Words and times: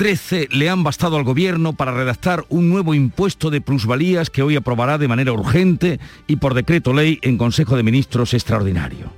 13 0.00 0.48
le 0.52 0.70
han 0.70 0.82
bastado 0.82 1.18
al 1.18 1.24
Gobierno 1.24 1.74
para 1.74 1.92
redactar 1.92 2.46
un 2.48 2.70
nuevo 2.70 2.94
impuesto 2.94 3.50
de 3.50 3.60
plusvalías 3.60 4.30
que 4.30 4.40
hoy 4.40 4.56
aprobará 4.56 4.96
de 4.96 5.08
manera 5.08 5.30
urgente 5.30 6.00
y 6.26 6.36
por 6.36 6.54
decreto 6.54 6.94
ley 6.94 7.18
en 7.20 7.36
Consejo 7.36 7.76
de 7.76 7.82
Ministros 7.82 8.32
extraordinario. 8.32 9.12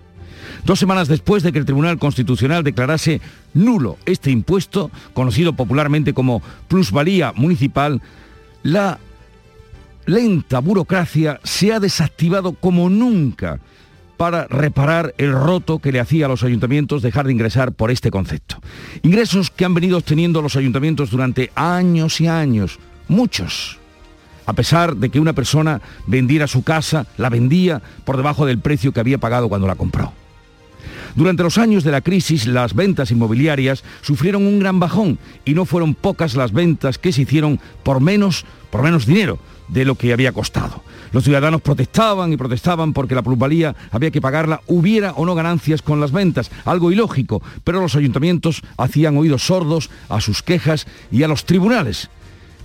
Dos 0.64 0.80
semanas 0.80 1.07
después 1.07 1.44
de 1.44 1.52
que 1.52 1.60
el 1.60 1.66
Tribunal 1.66 2.00
Constitucional 2.00 2.64
declarase 2.64 3.21
nulo 3.54 3.96
este 4.07 4.32
impuesto, 4.32 4.90
conocido 5.14 5.52
popularmente 5.52 6.14
como 6.14 6.43
plusvalía 6.66 7.32
municipal, 7.36 8.02
la 8.64 8.99
lenta 10.07 10.58
burocracia 10.58 11.38
se 11.44 11.72
ha 11.72 11.79
desactivado 11.79 12.54
como 12.54 12.90
nunca 12.90 13.60
para 14.16 14.46
reparar 14.46 15.14
el 15.18 15.32
roto 15.32 15.79
que 15.79 15.93
le 15.93 16.00
hacía 16.00 16.26
a 16.26 16.29
los 16.29 16.44
ayuntamientos 16.44 17.02
dejar 17.02 17.26
de 17.26 17.32
ingresar 17.32 17.72
por 17.72 17.90
este 17.90 18.11
concepto. 18.11 18.57
Ingresos 19.02 19.50
que 19.50 19.64
han 19.64 19.75
venido 19.75 19.98
obteniendo 19.98 20.43
los 20.43 20.57
ayuntamientos 20.57 21.11
durante 21.11 21.50
años 21.54 22.21
y 22.21 22.29
años, 22.29 22.79
muchos. 23.08 23.79
A 24.46 24.52
pesar 24.54 24.96
de 24.96 25.08
que 25.08 25.21
una 25.21 25.32
persona 25.32 25.80
vendiera 26.07 26.46
su 26.46 26.62
casa, 26.62 27.07
la 27.16 27.29
vendía 27.29 27.80
por 28.04 28.16
debajo 28.16 28.46
del 28.46 28.58
precio 28.58 28.93
que 28.93 29.00
había 29.00 29.18
pagado 29.18 29.48
cuando 29.48 29.66
la 29.66 29.76
compró. 29.76 30.13
Durante 31.14 31.43
los 31.43 31.58
años 31.58 31.85
de 31.85 31.93
la 31.93 32.00
crisis, 32.00 32.46
las 32.46 32.74
ventas 32.74 33.10
inmobiliarias 33.10 33.84
sufrieron 34.00 34.46
un 34.46 34.58
gran 34.58 34.80
bajón 34.80 35.18
y 35.44 35.55
no 35.55 35.64
fueron 35.64 35.94
pocas 35.94 36.34
las 36.34 36.52
ventas 36.52 36.98
que 36.98 37.12
se 37.12 37.22
hicieron 37.22 37.60
por 37.83 38.00
menos, 38.00 38.46
por 38.70 38.83
menos 38.83 39.06
dinero 39.06 39.38
de 39.68 39.84
lo 39.84 39.94
que 39.94 40.12
había 40.12 40.33
costado. 40.33 40.83
Los 41.12 41.24
ciudadanos 41.24 41.60
protestaban 41.60 42.32
y 42.32 42.36
protestaban 42.36 42.92
porque 42.92 43.14
la 43.14 43.22
plusvalía 43.22 43.74
había 43.91 44.10
que 44.10 44.20
pagarla, 44.20 44.60
hubiera 44.66 45.12
o 45.12 45.27
no 45.27 45.34
ganancias 45.34 45.82
con 45.82 46.00
las 46.00 46.12
ventas, 46.12 46.50
algo 46.64 46.91
ilógico, 46.91 47.42
pero 47.64 47.80
los 47.80 47.96
ayuntamientos 47.96 48.62
hacían 48.78 49.16
oídos 49.16 49.44
sordos 49.44 49.90
a 50.08 50.20
sus 50.20 50.42
quejas 50.42 50.86
y 51.10 51.22
a 51.22 51.28
los 51.28 51.44
tribunales 51.44 52.10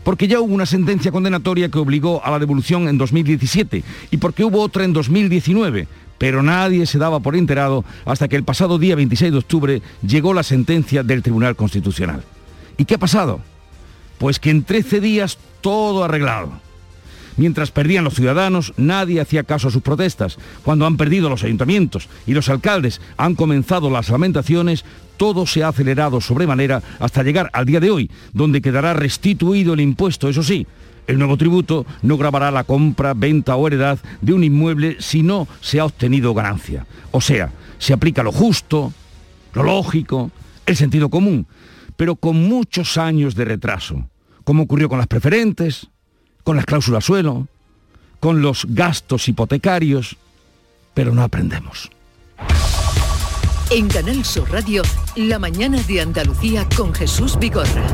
porque 0.08 0.30
ya 0.30 0.40
hubo 0.40 0.53
una 0.53 0.66
sentencia 0.66 1.12
condenatoria 1.12 1.68
que 1.68 1.80
obligó 1.80 2.23
a 2.23 2.31
la 2.31 2.40
devolución 2.40 2.88
en 2.88 2.98
2017 2.98 3.84
y 4.09 4.16
porque 4.16 4.45
hubo 4.45 4.62
otra 4.62 4.86
en 4.86 4.94
2019, 4.94 5.86
pero 6.18 6.42
nadie 6.42 6.86
se 6.86 6.98
daba 6.98 7.20
por 7.20 7.36
enterado 7.36 7.84
hasta 8.06 8.30
que 8.30 8.38
el 8.38 8.45
pasado 8.45 8.80
día 8.80 8.95
26 8.95 9.34
de 9.34 9.38
octubre 9.38 9.81
llegó 10.08 10.34
la 10.34 10.44
sentencia 10.44 11.03
del 11.03 11.23
Tribunal 11.23 11.58
Constitucional. 11.58 12.23
¿Y 12.78 12.86
qué 12.86 12.95
ha 12.95 13.00
pasado? 13.00 13.42
Pues 14.18 14.40
que 14.40 14.50
en 14.50 14.64
13 14.64 15.02
días 15.02 15.38
todo 15.59 16.06
arreglado. 16.06 16.53
Mientras 17.38 17.72
perdían 17.72 18.04
los 18.04 18.16
ciudadanos, 18.16 18.74
nadie 18.78 19.22
hacía 19.22 19.44
caso 19.44 19.68
a 19.68 19.72
sus 19.72 19.84
protestas. 19.84 20.38
Cuando 20.64 20.86
han 20.86 20.98
perdido 20.98 21.30
los 21.30 21.44
ayuntamientos 21.44 22.10
y 22.26 22.34
los 22.34 22.50
alcaldes 22.50 23.00
han 23.16 23.36
comenzado 23.36 23.90
las 23.90 24.10
lamentaciones, 24.10 24.84
todo 25.18 25.46
se 25.46 25.64
ha 25.64 25.70
acelerado 25.70 26.20
sobremanera 26.20 26.82
hasta 27.00 27.24
llegar 27.24 27.50
al 27.54 27.66
día 27.66 27.80
de 27.80 27.92
hoy, 27.92 28.12
donde 28.34 28.62
quedará 28.62 28.94
restituido 28.94 29.74
el 29.74 29.82
impuesto, 29.82 30.30
eso 30.30 30.44
sí. 30.44 30.66
El 31.06 31.20
nuevo 31.20 31.38
tributo 31.38 31.86
no 32.02 32.18
grabará 32.18 32.52
la 32.52 32.66
compra, 32.66 33.14
venta 33.14 33.56
o 33.56 33.66
heredad 33.66 34.00
de 34.22 34.34
un 34.34 34.44
inmueble 34.44 34.98
si 35.00 35.24
no 35.24 35.48
se 35.62 35.80
ha 35.80 35.86
obtenido 35.86 36.34
ganancia. 36.34 36.86
O 37.12 37.22
sea, 37.22 37.52
se 37.78 37.94
aplica 37.94 38.24
lo 38.24 38.32
justo, 38.32 38.92
lo 39.54 39.64
lógico, 39.64 40.32
el 40.66 40.76
sentido 40.76 41.10
común, 41.10 41.48
pero 41.96 42.16
con 42.16 42.48
muchos 42.48 42.98
años 42.98 43.36
de 43.36 43.46
retraso, 43.46 44.09
como 44.44 44.64
ocurrió 44.64 44.90
con 44.90 44.97
las 44.97 45.08
preferentes, 45.08 45.88
con 46.47 46.56
las 46.56 46.66
cláusulas 46.66 47.03
suelo, 47.03 47.46
con 48.22 48.41
los 48.41 48.68
gastos 48.69 49.28
hipotecarios, 49.28 50.16
pero 50.94 51.13
no 51.13 51.22
aprendemos. 51.22 51.91
En 53.69 53.90
Canal 53.90 54.24
Sur 54.24 54.50
Radio, 54.50 54.81
la 55.18 55.40
mañana 55.40 55.78
de 55.81 56.00
Andalucía 56.00 56.66
con 56.78 56.94
Jesús 56.94 57.38
Vigorra. 57.38 57.85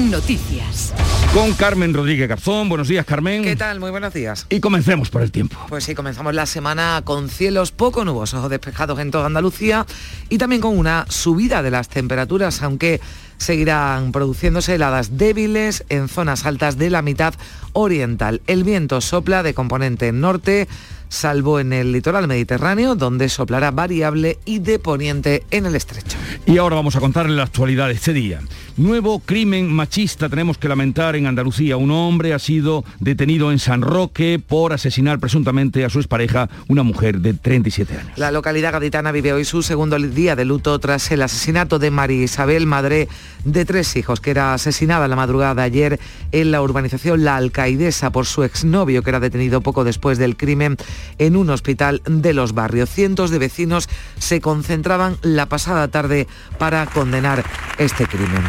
Noticias. 0.00 0.92
Con 1.32 1.52
Carmen 1.52 1.94
Rodríguez 1.94 2.28
Garzón. 2.28 2.68
Buenos 2.68 2.88
días, 2.88 3.06
Carmen. 3.06 3.44
¿Qué 3.44 3.54
tal? 3.54 3.78
Muy 3.78 3.92
buenos 3.92 4.12
días. 4.12 4.46
Y 4.50 4.58
comencemos 4.58 5.08
por 5.08 5.22
el 5.22 5.30
tiempo. 5.30 5.56
Pues 5.68 5.84
sí, 5.84 5.94
comenzamos 5.94 6.34
la 6.34 6.46
semana 6.46 7.02
con 7.04 7.28
cielos 7.28 7.70
poco 7.70 8.04
nubosos 8.04 8.44
o 8.44 8.48
despejados 8.48 8.98
en 8.98 9.12
toda 9.12 9.26
Andalucía 9.26 9.86
y 10.28 10.38
también 10.38 10.60
con 10.60 10.76
una 10.76 11.06
subida 11.08 11.62
de 11.62 11.70
las 11.70 11.88
temperaturas, 11.88 12.62
aunque 12.62 13.00
seguirán 13.40 14.12
produciéndose 14.12 14.74
heladas 14.74 15.16
débiles 15.16 15.84
en 15.88 16.08
zonas 16.08 16.44
altas 16.44 16.76
de 16.76 16.90
la 16.90 17.02
mitad 17.02 17.34
oriental. 17.72 18.42
El 18.46 18.64
viento 18.64 19.00
sopla 19.00 19.42
de 19.42 19.54
componente 19.54 20.12
norte 20.12 20.68
salvo 21.10 21.60
en 21.60 21.74
el 21.74 21.92
litoral 21.92 22.26
mediterráneo, 22.26 22.94
donde 22.94 23.28
soplará 23.28 23.70
variable 23.70 24.38
y 24.46 24.60
de 24.60 24.78
poniente 24.78 25.44
en 25.50 25.66
el 25.66 25.74
estrecho. 25.74 26.16
Y 26.46 26.56
ahora 26.56 26.76
vamos 26.76 26.96
a 26.96 27.00
contarle 27.00 27.36
la 27.36 27.42
actualidad 27.42 27.88
de 27.88 27.94
este 27.94 28.14
día. 28.14 28.40
Nuevo 28.76 29.18
crimen 29.18 29.70
machista 29.70 30.30
tenemos 30.30 30.56
que 30.56 30.68
lamentar 30.68 31.14
en 31.14 31.26
Andalucía. 31.26 31.76
Un 31.76 31.90
hombre 31.90 32.32
ha 32.32 32.38
sido 32.38 32.82
detenido 32.98 33.52
en 33.52 33.58
San 33.58 33.82
Roque 33.82 34.40
por 34.44 34.72
asesinar 34.72 35.18
presuntamente 35.18 35.84
a 35.84 35.90
su 35.90 35.98
expareja, 35.98 36.48
una 36.68 36.82
mujer 36.82 37.20
de 37.20 37.34
37 37.34 37.98
años. 37.98 38.12
La 38.16 38.30
localidad 38.30 38.72
gaditana 38.72 39.12
vive 39.12 39.34
hoy 39.34 39.44
su 39.44 39.62
segundo 39.62 39.98
día 39.98 40.34
de 40.34 40.46
luto 40.46 40.78
tras 40.78 41.10
el 41.10 41.20
asesinato 41.20 41.78
de 41.78 41.90
María 41.90 42.22
Isabel, 42.22 42.66
madre 42.66 43.08
de 43.44 43.64
tres 43.66 43.96
hijos, 43.96 44.20
que 44.20 44.30
era 44.30 44.54
asesinada 44.54 45.08
la 45.08 45.16
madrugada 45.16 45.56
de 45.56 45.62
ayer 45.62 46.00
en 46.32 46.50
la 46.50 46.62
urbanización 46.62 47.24
La 47.24 47.36
Alcaidesa 47.36 48.12
por 48.12 48.24
su 48.24 48.44
exnovio, 48.44 49.02
que 49.02 49.10
era 49.10 49.20
detenido 49.20 49.60
poco 49.60 49.84
después 49.84 50.16
del 50.16 50.36
crimen 50.36 50.78
en 51.18 51.36
un 51.36 51.50
hospital 51.50 52.02
de 52.04 52.32
los 52.32 52.54
barrios. 52.54 52.90
Cientos 52.90 53.30
de 53.30 53.38
vecinos 53.38 53.88
se 54.18 54.40
concentraban 54.40 55.16
la 55.22 55.46
pasada 55.46 55.88
tarde 55.88 56.26
para 56.58 56.86
condenar 56.86 57.44
este 57.78 58.06
crimen. 58.06 58.42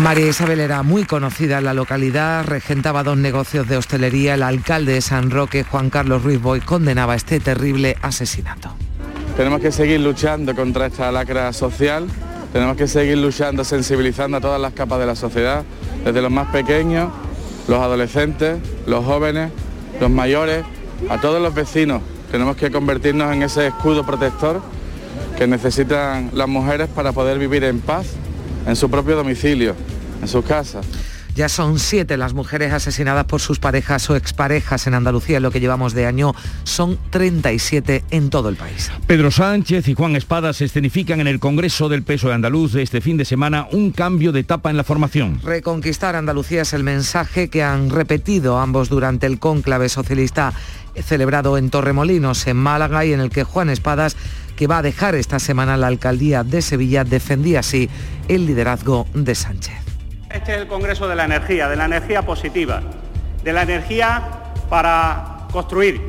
María 0.00 0.28
Isabel 0.28 0.60
era 0.60 0.82
muy 0.82 1.04
conocida 1.04 1.58
en 1.58 1.64
la 1.64 1.74
localidad, 1.74 2.46
regentaba 2.46 3.02
dos 3.02 3.18
negocios 3.18 3.68
de 3.68 3.76
hostelería. 3.76 4.32
El 4.32 4.42
alcalde 4.42 4.94
de 4.94 5.02
San 5.02 5.30
Roque, 5.30 5.62
Juan 5.62 5.90
Carlos 5.90 6.22
Ruiz 6.24 6.40
Boy, 6.40 6.60
condenaba 6.60 7.14
este 7.14 7.38
terrible 7.38 7.98
asesinato. 8.00 8.74
Tenemos 9.36 9.60
que 9.60 9.70
seguir 9.70 10.00
luchando 10.00 10.56
contra 10.56 10.86
esta 10.86 11.12
lacra 11.12 11.52
social, 11.52 12.06
tenemos 12.50 12.78
que 12.78 12.88
seguir 12.88 13.18
luchando, 13.18 13.62
sensibilizando 13.62 14.38
a 14.38 14.40
todas 14.40 14.60
las 14.60 14.72
capas 14.72 15.00
de 15.00 15.06
la 15.06 15.14
sociedad, 15.14 15.64
desde 16.02 16.22
los 16.22 16.30
más 16.30 16.48
pequeños 16.48 17.10
los 17.70 17.78
adolescentes, 17.80 18.58
los 18.86 19.04
jóvenes, 19.04 19.52
los 20.00 20.10
mayores, 20.10 20.64
a 21.08 21.20
todos 21.20 21.40
los 21.40 21.54
vecinos. 21.54 22.02
Tenemos 22.32 22.56
que 22.56 22.68
convertirnos 22.72 23.32
en 23.32 23.44
ese 23.44 23.68
escudo 23.68 24.04
protector 24.04 24.60
que 25.38 25.46
necesitan 25.46 26.30
las 26.34 26.48
mujeres 26.48 26.88
para 26.88 27.12
poder 27.12 27.38
vivir 27.38 27.62
en 27.62 27.78
paz 27.80 28.08
en 28.66 28.74
su 28.74 28.90
propio 28.90 29.14
domicilio, 29.14 29.76
en 30.20 30.26
sus 30.26 30.44
casas. 30.44 30.84
Ya 31.34 31.48
son 31.48 31.78
siete 31.78 32.16
las 32.16 32.34
mujeres 32.34 32.72
asesinadas 32.72 33.24
por 33.24 33.40
sus 33.40 33.58
parejas 33.58 34.08
o 34.10 34.16
exparejas 34.16 34.86
en 34.86 34.94
Andalucía. 34.94 35.38
En 35.38 35.42
lo 35.42 35.50
que 35.50 35.60
llevamos 35.60 35.94
de 35.94 36.06
año 36.06 36.34
son 36.64 36.98
37 37.10 38.04
en 38.10 38.30
todo 38.30 38.48
el 38.48 38.56
país. 38.56 38.90
Pedro 39.06 39.30
Sánchez 39.30 39.88
y 39.88 39.94
Juan 39.94 40.16
Espada 40.16 40.52
se 40.52 40.64
escenifican 40.64 41.20
en 41.20 41.26
el 41.26 41.40
Congreso 41.40 41.88
del 41.88 42.02
Peso 42.02 42.28
de 42.28 42.34
Andaluz 42.34 42.72
de 42.72 42.82
este 42.82 43.00
fin 43.00 43.16
de 43.16 43.24
semana 43.24 43.66
un 43.72 43.90
cambio 43.90 44.32
de 44.32 44.40
etapa 44.40 44.70
en 44.70 44.76
la 44.76 44.84
formación. 44.84 45.40
Reconquistar 45.42 46.16
Andalucía 46.16 46.62
es 46.62 46.72
el 46.72 46.84
mensaje 46.84 47.48
que 47.48 47.62
han 47.62 47.90
repetido 47.90 48.58
ambos 48.58 48.88
durante 48.88 49.26
el 49.26 49.38
cónclave 49.38 49.88
socialista 49.88 50.52
celebrado 51.02 51.56
en 51.56 51.70
Torremolinos, 51.70 52.46
en 52.46 52.56
Málaga, 52.56 53.04
y 53.04 53.12
en 53.12 53.20
el 53.20 53.30
que 53.30 53.44
Juan 53.44 53.70
Espadas, 53.70 54.16
que 54.56 54.66
va 54.66 54.78
a 54.78 54.82
dejar 54.82 55.14
esta 55.14 55.38
semana 55.38 55.76
la 55.76 55.86
alcaldía 55.86 56.44
de 56.44 56.62
Sevilla, 56.62 57.04
defendía 57.04 57.60
así 57.60 57.88
el 58.28 58.46
liderazgo 58.46 59.06
de 59.14 59.34
Sánchez. 59.34 59.89
Este 60.32 60.52
es 60.54 60.58
el 60.58 60.68
Congreso 60.68 61.08
de 61.08 61.16
la 61.16 61.24
Energía, 61.24 61.68
de 61.68 61.74
la 61.74 61.86
energía 61.86 62.22
positiva, 62.22 62.80
de 63.42 63.52
la 63.52 63.62
energía 63.62 64.22
para 64.68 65.48
construir, 65.50 66.00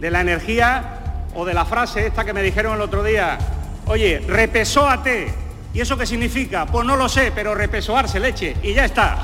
de 0.00 0.10
la 0.10 0.22
energía 0.22 1.26
o 1.34 1.44
de 1.44 1.52
la 1.52 1.66
frase 1.66 2.06
esta 2.06 2.24
que 2.24 2.32
me 2.32 2.42
dijeron 2.42 2.76
el 2.76 2.80
otro 2.80 3.04
día, 3.04 3.38
oye, 3.86 4.24
repesóate. 4.26 5.34
¿Y 5.74 5.80
eso 5.80 5.98
qué 5.98 6.06
significa? 6.06 6.64
Pues 6.64 6.86
no 6.86 6.96
lo 6.96 7.10
sé, 7.10 7.30
pero 7.34 7.54
repesoarse 7.54 8.20
leche 8.20 8.56
y 8.62 8.72
ya 8.72 8.86
está. 8.86 9.18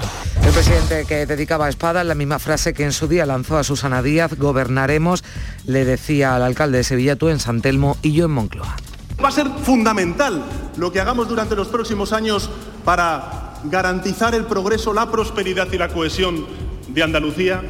El 0.45 0.53
presidente 0.53 1.07
que 1.07 1.25
dedicaba 1.25 1.67
a 1.67 1.69
espada, 1.71 2.05
la 2.05 2.15
misma 2.15 2.39
frase 2.39 2.75
que 2.75 2.85
en 2.85 2.93
su 2.93 3.09
día 3.09 3.25
lanzó 3.25 3.57
a 3.57 3.65
Susana 3.65 4.03
Díaz, 4.03 4.35
gobernaremos, 4.35 5.25
le 5.65 5.87
decía 5.87 6.37
al 6.37 6.43
alcalde 6.43 6.79
de 6.79 6.85
Sevilla, 6.85 7.17
tú 7.17 7.29
en 7.29 7.39
San 7.39 7.63
Telmo 7.63 7.97
y 8.03 8.13
yo 8.13 8.27
en 8.27 8.33
Moncloa. 8.33 8.77
Va 9.23 9.29
a 9.29 9.33
ser 9.33 9.49
fundamental 9.63 10.45
lo 10.77 10.93
que 10.93 11.01
hagamos 11.01 11.29
durante 11.29 11.57
los 11.57 11.69
próximos 11.69 12.13
años 12.13 12.51
para 12.85 13.48
garantizar 13.65 14.35
el 14.35 14.45
progreso, 14.45 14.93
la 14.93 15.11
prosperidad 15.11 15.71
y 15.73 15.79
la 15.79 15.89
cohesión 15.89 16.47
de 16.89 17.03
Andalucía 17.03 17.63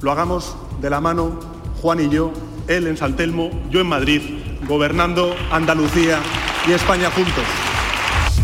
lo 0.00 0.12
hagamos 0.12 0.56
de 0.80 0.90
la 0.90 1.00
mano 1.00 1.40
Juan 1.82 2.00
y 2.00 2.08
yo, 2.08 2.32
él 2.66 2.86
en 2.86 2.96
Saltelmo, 2.96 3.50
yo 3.70 3.80
en 3.80 3.86
Madrid, 3.86 4.22
gobernando 4.66 5.34
Andalucía 5.50 6.20
y 6.66 6.72
España 6.72 7.10
juntos. 7.10 7.67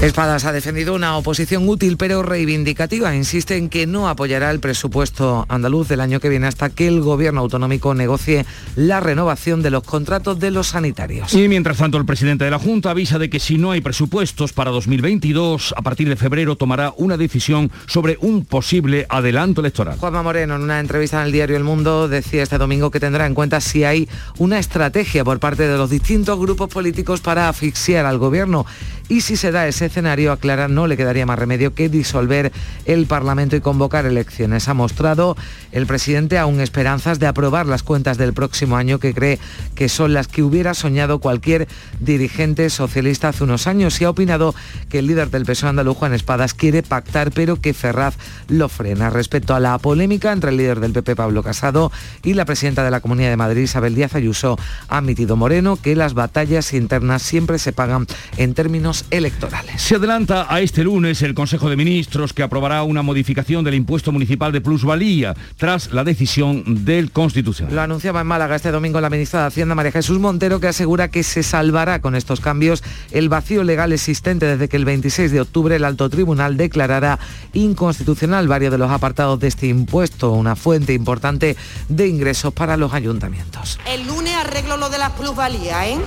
Espadas 0.05 0.45
ha 0.45 0.53
defendido 0.53 0.95
una 0.95 1.17
oposición 1.17 1.67
útil 1.67 1.97
pero 1.97 2.23
reivindicativa. 2.23 3.17
Insiste 3.17 3.57
en 3.57 3.71
que 3.71 3.87
no 3.87 4.07
apoyará 4.07 4.51
el 4.51 4.61
presupuesto 4.61 5.47
andaluz 5.49 5.89
del 5.89 6.03
año 6.03 6.21
que 6.21 6.29
viene 6.29 6.47
hasta 6.47 6.69
que 6.69 6.87
el 6.87 7.01
gobierno 7.01 7.41
autonómico 7.41 7.95
negocie 7.95 8.45
la 8.77 9.01
renovación 9.01 9.63
de 9.63 9.71
los 9.71 9.83
contratos 9.83 10.39
de 10.39 10.51
los 10.51 10.67
sanitarios. 10.69 11.33
Y 11.33 11.49
mientras 11.49 11.79
tanto, 11.79 11.97
el 11.97 12.05
presidente 12.05 12.45
de 12.45 12.51
la 12.51 12.59
Junta 12.59 12.91
avisa 12.91 13.19
de 13.19 13.31
que 13.31 13.41
si 13.41 13.57
no 13.57 13.71
hay 13.71 13.81
presupuestos 13.81 14.53
para 14.53 14.71
2022, 14.73 15.73
a 15.75 15.81
partir 15.81 16.07
de 16.11 16.17
febrero 16.17 16.57
tomará 16.57 16.93
una 16.99 17.17
decisión 17.17 17.71
sobre 17.87 18.19
un 18.21 18.45
posible 18.45 19.07
adelanto 19.09 19.63
electoral. 19.63 19.97
Juanma 19.97 20.23
Moreno, 20.23 20.57
en 20.57 20.63
una 20.63 20.81
entrevista 20.81 21.21
en 21.21 21.29
el 21.29 21.33
diario 21.33 21.57
El 21.57 21.65
Mundo, 21.65 22.09
decía 22.09 22.43
este 22.43 22.59
domingo 22.59 22.91
que 22.91 23.01
tendrá 23.01 23.25
en 23.25 23.33
cuenta 23.33 23.63
si 23.63 23.85
hay 23.85 24.07
una 24.37 24.59
estrategia 24.59 25.25
por 25.25 25.41
parte 25.41 25.67
de 25.67 25.79
los 25.79 25.89
distintos 25.89 26.39
grupos 26.39 26.69
políticos 26.69 27.23
para 27.23 27.49
asfixiar 27.49 28.05
al 28.05 28.19
gobierno 28.19 28.67
y 29.09 29.21
si 29.21 29.37
se 29.37 29.53
da 29.53 29.69
ese 29.69 29.87
escenario, 29.87 30.33
aclara, 30.33 30.69
no 30.69 30.87
le 30.87 30.97
quedaría 30.97 31.27
más 31.27 31.39
remedio 31.39 31.75
que 31.75 31.89
disolver 31.89 32.53
el 32.87 33.07
Parlamento 33.07 33.55
y 33.55 33.61
convocar 33.61 34.07
elecciones. 34.07 34.69
Ha 34.69 34.75
mostrado 34.75 35.37
el 35.73 35.87
presidente 35.87 36.39
aún 36.39 36.61
esperanzas 36.61 37.19
de 37.19 37.27
aprobar 37.27 37.67
las 37.67 37.83
cuentas 37.83 38.17
del 38.17 38.33
próximo 38.33 38.77
año 38.77 38.99
que 38.99 39.13
cree 39.13 39.39
que 39.75 39.89
son 39.89 40.15
las 40.15 40.29
que 40.29 40.43
hubiera 40.43 40.73
soñado 40.73 41.19
cualquier 41.19 41.69
dirigente 42.01 42.71
socialista 42.71 43.29
hace 43.29 43.45
unos 43.45 43.67
años 43.67 44.01
y 44.01 44.05
ha 44.05 44.11
opinado 44.11 44.55
que 44.89 45.01
el 45.01 45.07
líder 45.07 45.31
del 45.31 45.45
PSOE 45.45 45.71
andaluz, 45.71 45.97
Juan 45.99 46.15
Espadas, 46.15 46.55
quiere 46.55 46.83
pactar 46.83 47.31
pero 47.31 47.61
que 47.61 47.75
Ferraz 47.75 48.15
lo 48.49 48.69
frena. 48.69 49.11
Respecto 49.11 49.55
a 49.55 49.61
la 49.61 49.77
polémica 49.79 50.33
entre 50.33 50.51
el 50.51 50.57
líder 50.57 50.81
del 50.81 50.93
PP, 50.93 51.17
Pablo 51.17 51.43
Casado, 51.43 51.93
y 52.23 52.35
la 52.35 52.45
presidenta 52.47 52.85
de 52.85 52.91
la 52.91 53.01
Comunidad 53.01 53.31
de 53.31 53.37
Madrid, 53.37 53.63
Isabel 53.63 53.95
Díaz 53.95 54.15
Ayuso, 54.15 54.59
ha 54.89 54.99
admitido 54.99 55.37
Moreno 55.37 55.77
que 55.77 55.95
las 55.95 56.15
batallas 56.15 56.73
internas 56.73 57.23
siempre 57.23 57.59
se 57.59 57.73
pagan 57.73 58.07
en 58.37 58.55
términos 58.55 58.94
electorales. 59.11 59.83
Se 59.83 59.97
adelanta 59.97 60.47
a 60.49 60.61
este 60.61 60.85
lunes 60.85 61.23
el 61.23 61.35
Consejo 61.35 61.69
de 61.69 61.77
Ministros 61.77 62.33
que 62.33 62.43
aprobará 62.43 62.83
una 62.83 63.03
modificación 63.03 63.65
del 63.65 63.75
impuesto 63.75 64.13
municipal 64.13 64.53
de 64.53 64.61
plusvalía 64.61 65.35
tras 65.57 65.93
la 65.93 66.05
decisión 66.05 66.85
del 66.85 67.11
Constitucional. 67.11 67.75
Lo 67.75 67.83
anunciaba 67.83 68.21
en 68.21 68.27
Málaga 68.27 68.57
este 68.57 68.71
domingo 68.71 69.01
la 69.01 69.11
ministra 69.11 69.41
de 69.41 69.47
Hacienda 69.47 69.75
María 69.75 69.93
Jesús 69.93 70.19
Montero 70.19 70.61
que 70.61 70.69
asegura 70.69 71.09
que 71.09 71.23
se 71.23 71.43
salvará 71.43 72.01
con 72.01 72.15
estos 72.15 72.41
cambios 72.41 72.83
el 73.11 73.29
vacío 73.29 73.65
legal 73.65 73.93
existente 73.93 74.47
desde 74.47 74.69
que 74.69 74.77
el 74.77 74.85
26 74.85 75.33
de 75.33 75.41
octubre 75.41 75.77
el 75.77 75.85
alto 75.85 76.09
tribunal 76.09 76.57
declarara 76.57 77.19
inconstitucional 77.53 78.49
varios 78.49 78.73
de 78.73 78.79
los 78.79 78.91
apartados 78.91 79.41
de 79.41 79.49
este 79.49 79.67
impuesto, 79.67 80.33
una 80.33 80.57
fuente 80.57 80.93
importante 80.93 81.57
de 81.89 82.07
ingresos 82.07 82.53
para 82.53 82.77
los 82.77 82.93
ayuntamientos. 82.93 83.79
El 83.87 84.07
lunes 84.07 84.35
arreglo 84.35 84.77
lo 84.77 84.89
de 84.91 84.99
las 84.99 85.11
plusvalías, 85.13 85.87
¿eh? 85.87 85.99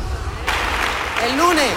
El 1.26 1.38
lunes 1.38 1.72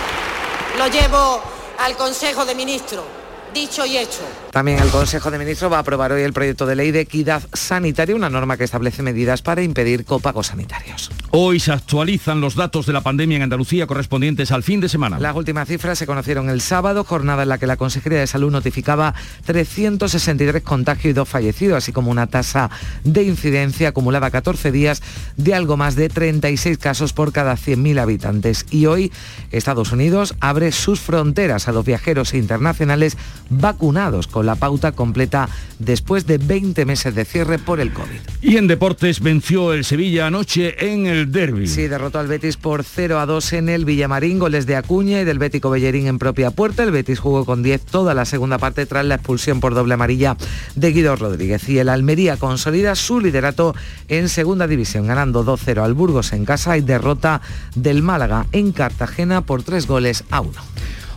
lo 0.77 0.87
llevo 0.89 1.41
al 1.79 1.97
Consejo 1.97 2.45
de 2.45 2.55
Ministros. 2.55 3.20
Dicho 3.55 3.85
y 3.85 3.99
hecho. 3.99 4.21
También 4.53 4.79
el 4.79 4.89
Consejo 4.91 5.31
de 5.31 5.39
Ministros 5.39 5.73
va 5.73 5.79
a 5.79 5.81
aprobar 5.81 6.13
hoy 6.13 6.23
el 6.23 6.33
proyecto 6.33 6.67
de 6.67 6.77
ley 6.77 6.91
de 6.91 7.01
equidad 7.01 7.43
sanitaria, 7.53 8.17
una 8.17 8.31
norma 8.31 8.57
que 8.57 8.65
establece 8.65 9.03
medidas 9.03 9.43
para 9.43 9.63
impedir 9.63 10.05
copagos 10.05 10.49
sanitarios. 10.49 11.11
Hoy 11.31 11.61
se 11.61 11.71
actualizan 11.71 12.41
los 12.41 12.57
datos 12.57 12.87
de 12.87 12.93
la 12.93 13.01
pandemia 13.01 13.37
en 13.37 13.43
Andalucía 13.43 13.87
correspondientes 13.87 14.51
al 14.51 14.65
fin 14.65 14.81
de 14.81 14.89
semana. 14.89 15.21
Las 15.21 15.37
últimas 15.37 15.69
cifras 15.69 15.99
se 15.99 16.07
conocieron 16.07 16.51
el 16.51 16.61
sábado, 16.61 17.05
jornada 17.05 17.45
en 17.45 17.49
la 17.49 17.59
que 17.59 17.69
la 17.69 17.77
Consejería 17.77 18.19
de 18.19 18.27
Salud 18.27 18.51
notificaba 18.51 19.15
363 19.45 20.63
contagios 20.63 21.11
y 21.11 21.13
dos 21.13 21.29
fallecidos, 21.29 21.79
así 21.79 21.93
como 21.93 22.11
una 22.11 22.27
tasa 22.27 22.71
de 23.05 23.23
incidencia 23.23 23.91
acumulada 23.91 24.31
14 24.31 24.73
días 24.73 25.03
de 25.37 25.55
algo 25.55 25.77
más 25.77 25.95
de 25.95 26.09
36 26.09 26.79
casos 26.79 27.13
por 27.13 27.33
cada 27.33 27.55
100.000 27.55 28.01
habitantes. 28.01 28.67
Y 28.71 28.87
hoy 28.87 29.13
Estados 29.53 29.93
Unidos 29.93 30.35
abre 30.41 30.73
sus 30.73 30.99
fronteras 30.99 31.69
a 31.69 31.73
los 31.73 31.85
viajeros 31.85 32.35
internacionales 32.35 33.17
vacunados 33.51 34.27
con 34.27 34.47
la 34.47 34.55
pauta 34.55 34.93
completa 34.93 35.49
después 35.79 36.27
de 36.27 36.39
20 36.39 36.85
meses 36.85 37.15
de 37.15 37.25
cierre 37.25 37.59
por 37.59 37.81
el 37.81 37.93
COVID. 37.93 38.21
Y 38.41 38.57
en 38.57 38.67
deportes 38.67 39.21
venció 39.21 39.73
el 39.73 39.85
Sevilla 39.85 40.29
anoche 40.29 40.93
en 40.93 41.07
el 41.07 41.31
derby. 41.31 41.67
Sí, 41.67 41.89
derrotó 41.89 42.19
al 42.19 42.29
Betis 42.29 42.57
por 42.57 42.85
0 42.85 43.19
a 43.19 43.27
2 43.27 43.53
en 43.55 43.69
el 43.69 43.85
Villamarín, 43.85 44.39
goles 44.39 44.67
de 44.67 44.77
Acuña 44.77 45.21
y 45.21 45.25
del 45.25 45.39
Bético 45.39 45.71
Bellerín 45.71 46.07
en 46.07 46.19
propia 46.19 46.51
puerta. 46.51 46.83
El 46.83 46.93
Betis 46.93 47.19
jugó 47.19 47.45
con 47.45 47.63
10 47.63 47.83
toda 47.83 48.15
la 48.15 48.25
segunda 48.25 48.59
parte 48.59 48.87
tras 48.87 49.05
la 49.05 49.17
expulsión 49.17 49.61
por 49.61 49.75
doble 49.75 49.95
amarilla 49.95 50.37
de 50.77 50.93
Guido 50.93 51.17
Rodríguez. 51.17 51.69
Y 51.69 51.79
el 51.79 51.89
Almería 51.89 52.37
consolida 52.37 52.95
su 52.95 53.21
liderato 53.21 53.75
en 54.09 54.29
segunda 54.29 54.67
división, 54.67 55.07
ganando 55.07 55.45
2-0 55.45 55.83
al 55.83 55.95
Burgos 55.95 56.33
en 56.33 56.45
casa 56.45 56.77
y 56.77 56.81
derrota 56.81 57.41
del 57.75 58.03
Málaga 58.03 58.47
en 58.53 58.73
Cartagena 58.73 59.43
por 59.43 59.63
3 59.63 59.87
goles 59.87 60.25
a 60.31 60.41
1. 60.41 60.53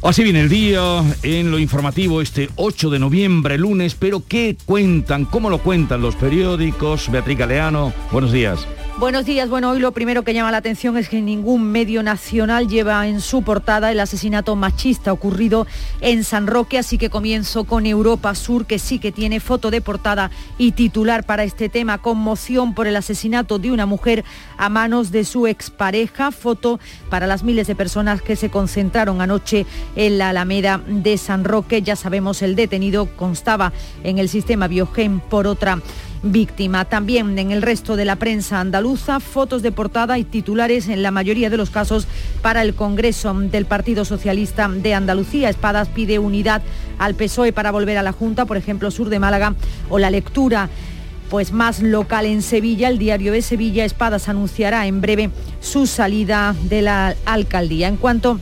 Así 0.04 0.22
viene 0.22 0.42
el 0.42 0.50
día 0.50 1.02
en 1.24 1.50
lo 1.50 1.58
informativo 1.58 2.22
este 2.22 2.50
8 2.58 2.90
de 2.90 3.00
noviembre, 3.00 3.58
lunes, 3.58 3.96
pero 3.96 4.22
¿qué 4.28 4.58
cuentan? 4.66 5.24
¿Cómo 5.24 5.50
lo 5.50 5.60
cuentan 5.60 6.02
los 6.02 6.18
periódicos? 6.18 7.10
Beatriz 7.10 7.38
Galeano, 7.38 7.94
buenos 8.12 8.34
días. 8.34 8.68
Buenos 9.00 9.26
días. 9.26 9.50
Bueno, 9.50 9.72
hoy 9.72 9.80
lo 9.80 9.92
primero 9.92 10.22
que 10.22 10.36
llama 10.36 10.52
la 10.52 10.58
atención 10.58 10.98
es 10.98 11.10
que 11.10 11.20
ningún 11.20 11.64
medio 11.64 12.04
nacional 12.04 12.68
lleva 12.68 13.08
en 13.08 13.22
su 13.22 13.42
portada 13.42 13.92
el 13.92 14.00
asesinato 14.00 14.56
machista 14.56 15.12
ocurrido 15.12 15.66
en 16.00 16.24
San 16.24 16.46
Roque, 16.46 16.78
así 16.78 17.00
que 17.00 17.10
comienzo 17.10 17.64
con 17.64 17.88
Europa 17.88 18.36
Sur, 18.36 18.68
que 18.68 18.78
sí 18.78 19.00
que 19.00 19.12
tiene 19.12 19.40
foto 19.40 19.72
de 19.72 19.82
portada 19.82 20.30
y 20.60 20.74
titular 20.74 21.26
para 21.26 21.44
este 21.44 21.70
tema, 21.70 21.98
conmoción 21.98 22.76
por 22.76 22.86
el 22.86 22.96
asesinato 22.96 23.58
de 23.58 23.72
una 23.72 23.88
mujer 23.88 24.24
a 24.58 24.70
manos 24.70 25.12
de 25.12 25.26
su 25.26 25.48
expareja, 25.48 26.30
foto 26.30 26.80
para 27.10 27.26
las 27.26 27.44
miles 27.44 27.66
de 27.66 27.76
personas 27.76 28.22
que 28.22 28.36
se 28.36 28.52
concentraron 28.52 29.22
anoche 29.22 29.66
en 29.96 30.20
la 30.20 30.30
Alameda 30.30 30.80
de 30.88 31.18
San 31.18 31.46
Roque. 31.46 31.82
Ya 31.82 31.96
sabemos, 31.96 32.44
el 32.44 32.56
detenido 32.56 33.08
constaba 33.16 33.74
en 34.04 34.20
el 34.20 34.30
sistema 34.30 34.68
Biogen 34.68 35.20
por 35.20 35.48
otra 35.48 35.80
víctima. 36.24 36.86
También 36.86 37.38
en 37.38 37.52
el 37.52 37.62
resto 37.62 37.96
de 37.96 38.06
la 38.06 38.16
prensa 38.16 38.60
andaluza, 38.60 39.20
fotos 39.20 39.62
de 39.62 39.72
portada 39.72 40.18
y 40.18 40.24
titulares 40.24 40.88
en 40.88 41.04
la 41.04 41.12
mayoría 41.12 41.50
de 41.50 41.58
los 41.58 41.70
casos 41.70 42.08
para 42.42 42.62
el 42.62 42.74
Congreso 42.74 43.34
del 43.34 43.66
Partido 43.66 44.06
Socialista 44.06 44.68
de 44.68 44.94
Andalucía. 44.94 45.50
Espadas 45.50 45.90
pide 45.90 46.20
unidad 46.20 46.62
al 46.98 47.16
PSOE 47.16 47.54
para 47.54 47.72
volver 47.72 47.98
a 47.98 48.04
la 48.04 48.14
Junta, 48.14 48.46
por 48.46 48.58
ejemplo, 48.58 48.90
Sur 48.90 49.10
de 49.10 49.20
Málaga 49.20 49.54
o 49.90 50.00
la 50.00 50.10
lectura 50.10 50.70
pues 51.30 51.52
más 51.52 51.82
local 51.82 52.28
en 52.28 52.44
Sevilla, 52.44 52.90
el 52.90 53.00
diario 53.00 53.32
de 53.32 53.42
Sevilla 53.42 53.86
Espadas 53.86 54.30
anunciará 54.30 54.86
en 54.86 55.02
breve 55.02 55.32
su 55.62 55.88
salida 55.88 56.56
de 56.66 56.84
la 56.84 57.16
alcaldía. 57.26 57.88
En 57.88 57.98
cuanto 57.98 58.40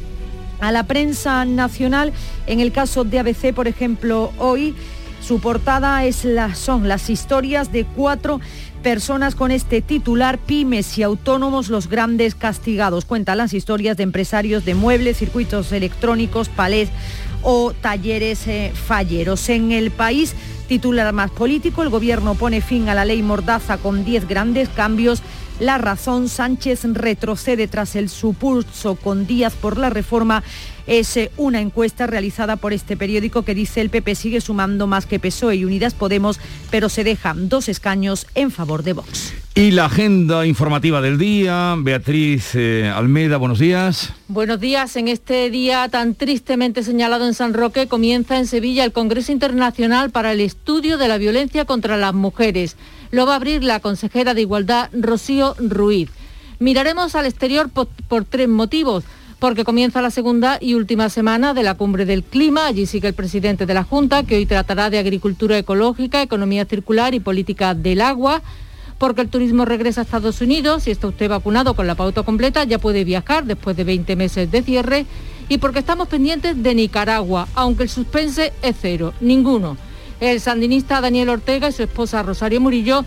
a 0.60 0.74
la 0.74 0.84
prensa 0.84 1.46
nacional, 1.46 2.12
en 2.48 2.60
el 2.60 2.74
caso 2.74 3.06
de 3.06 3.20
ABC, 3.20 3.54
por 3.54 3.70
ejemplo, 3.70 4.34
hoy 4.38 4.76
su 5.22 5.40
portada 5.40 6.04
es 6.06 6.28
son 6.56 6.88
las 6.88 7.10
historias 7.10 7.72
de 7.72 7.86
cuatro 7.86 8.42
personas 8.82 9.36
con 9.36 9.52
este 9.52 9.82
titular, 9.82 10.40
pymes 10.40 10.98
y 10.98 11.04
autónomos, 11.04 11.70
los 11.70 11.88
grandes 11.88 12.36
castigados. 12.36 13.06
Cuentan 13.06 13.38
las 13.38 13.54
historias 13.54 13.98
de 13.98 14.04
empresarios 14.04 14.66
de 14.66 14.74
muebles, 14.74 15.18
circuitos 15.18 15.72
electrónicos, 15.72 16.50
palés 16.50 16.90
o 17.44 17.74
talleres 17.74 18.48
eh, 18.48 18.72
falleros. 18.74 19.48
En 19.50 19.72
el 19.72 19.92
país, 19.92 20.34
titular 20.68 21.14
más 21.14 21.32
político, 21.32 21.84
el 21.84 21.90
gobierno 21.90 22.36
pone 22.36 22.62
fin 22.62 22.90
a 22.90 22.96
la 22.96 23.06
ley 23.06 23.22
Mordaza 23.22 23.78
con 23.78 24.04
10 24.04 24.28
grandes 24.28 24.70
cambios. 24.70 25.22
La 25.60 25.78
razón, 25.78 26.30
Sánchez 26.30 26.86
retrocede 26.86 27.68
tras 27.68 27.96
el 27.96 28.10
supulso 28.10 28.96
con 28.96 29.28
Díaz 29.28 29.54
por 29.54 29.78
la 29.78 29.90
reforma 29.90 30.44
es 30.88 31.16
eh, 31.18 31.32
una 31.38 31.62
encuesta 31.62 32.08
realizada 32.08 32.56
por 32.56 32.74
este 32.74 32.98
periódico 32.98 33.44
que 33.44 33.56
dice 33.56 33.82
el 33.82 33.90
PP 33.90 34.16
sigue 34.16 34.42
sumando 34.42 34.88
más 34.88 35.06
que 35.06 35.20
PSOE 35.20 35.56
y 35.56 35.66
Unidas 35.66 35.94
Podemos, 35.94 36.40
pero 36.70 36.90
se 36.90 37.04
dejan 37.04 37.50
dos 37.50 37.70
escaños 37.70 38.28
en 38.36 38.52
favor 38.52 38.84
de 38.84 38.94
Vox. 38.94 39.34
Y 39.54 39.72
la 39.72 39.86
agenda 39.86 40.46
informativa 40.46 41.02
del 41.02 41.18
día, 41.18 41.76
Beatriz 41.78 42.52
eh, 42.56 42.90
Almeida, 42.94 43.38
buenos 43.38 43.60
días. 43.60 44.14
Buenos 44.30 44.60
días. 44.60 44.96
En 44.96 45.10
este 45.10 45.50
día 45.50 45.90
tan 45.90 46.16
tristemente 46.16 46.84
señalado 46.84 47.28
en 47.28 47.34
San 47.34 47.54
Roque 47.54 47.88
comienza 47.88 48.38
en 48.38 48.48
Sevilla 48.48 48.86
el 48.86 48.94
Congreso 48.94 49.32
Internacional 49.32 50.10
para 50.10 50.32
el 50.32 50.40
Estudio 50.40 50.98
de 50.98 51.10
la 51.10 51.18
Violencia 51.18 51.66
contra 51.66 51.98
las 51.98 52.14
Mujeres. 52.14 52.78
Lo 53.12 53.26
va 53.26 53.34
a 53.34 53.36
abrir 53.36 53.64
la 53.64 53.80
consejera 53.80 54.34
de 54.34 54.42
Igualdad, 54.42 54.90
Rocío 54.94 55.56
Ruiz. 55.60 56.10
Miraremos 56.60 57.16
al 57.16 57.26
exterior 57.26 57.70
por 57.70 58.26
tres 58.26 58.48
motivos 58.48 59.04
porque 59.42 59.66
comienza 59.66 60.04
la 60.04 60.12
segunda 60.12 60.60
y 60.62 60.76
última 60.76 61.10
semana 61.10 61.56
de 61.56 61.64
la 61.64 61.74
cumbre 61.74 62.06
del 62.06 62.24
clima. 62.24 62.68
Allí 62.68 62.86
sigue 62.86 63.08
el 63.08 63.16
presidente 63.16 63.66
de 63.66 63.74
la 63.74 63.84
Junta, 63.84 64.22
que 64.22 64.36
hoy 64.36 64.46
tratará 64.46 64.92
de 64.92 65.00
agricultura 65.00 65.58
ecológica, 65.58 66.22
economía 66.22 66.66
circular 66.66 67.16
y 67.16 67.20
política 67.20 67.74
del 67.74 68.02
agua. 68.02 68.44
Porque 69.00 69.22
el 69.22 69.30
turismo 69.30 69.66
regresa 69.66 70.02
a 70.02 70.04
Estados 70.04 70.42
Unidos, 70.42 70.84
si 70.84 70.92
está 70.92 71.08
usted 71.08 71.28
vacunado 71.28 71.74
con 71.74 71.88
la 71.88 71.96
pauta 71.96 72.22
completa, 72.22 72.66
ya 72.66 72.78
puede 72.78 73.04
viajar 73.04 73.46
después 73.46 73.76
de 73.76 73.84
20 73.84 74.16
meses 74.16 74.52
de 74.52 74.62
cierre. 74.62 75.08
Y 75.50 75.58
porque 75.58 75.80
estamos 75.80 76.08
pendientes 76.08 76.62
de 76.62 76.76
Nicaragua, 76.76 77.48
aunque 77.56 77.82
el 77.82 77.90
suspense 77.90 78.54
es 78.62 78.76
cero, 78.80 79.12
ninguno. 79.22 79.76
El 80.22 80.40
sandinista 80.40 81.02
Daniel 81.02 81.30
Ortega 81.30 81.70
y 81.70 81.72
su 81.72 81.82
esposa 81.82 82.22
Rosario 82.22 82.62
Murillo 82.62 83.04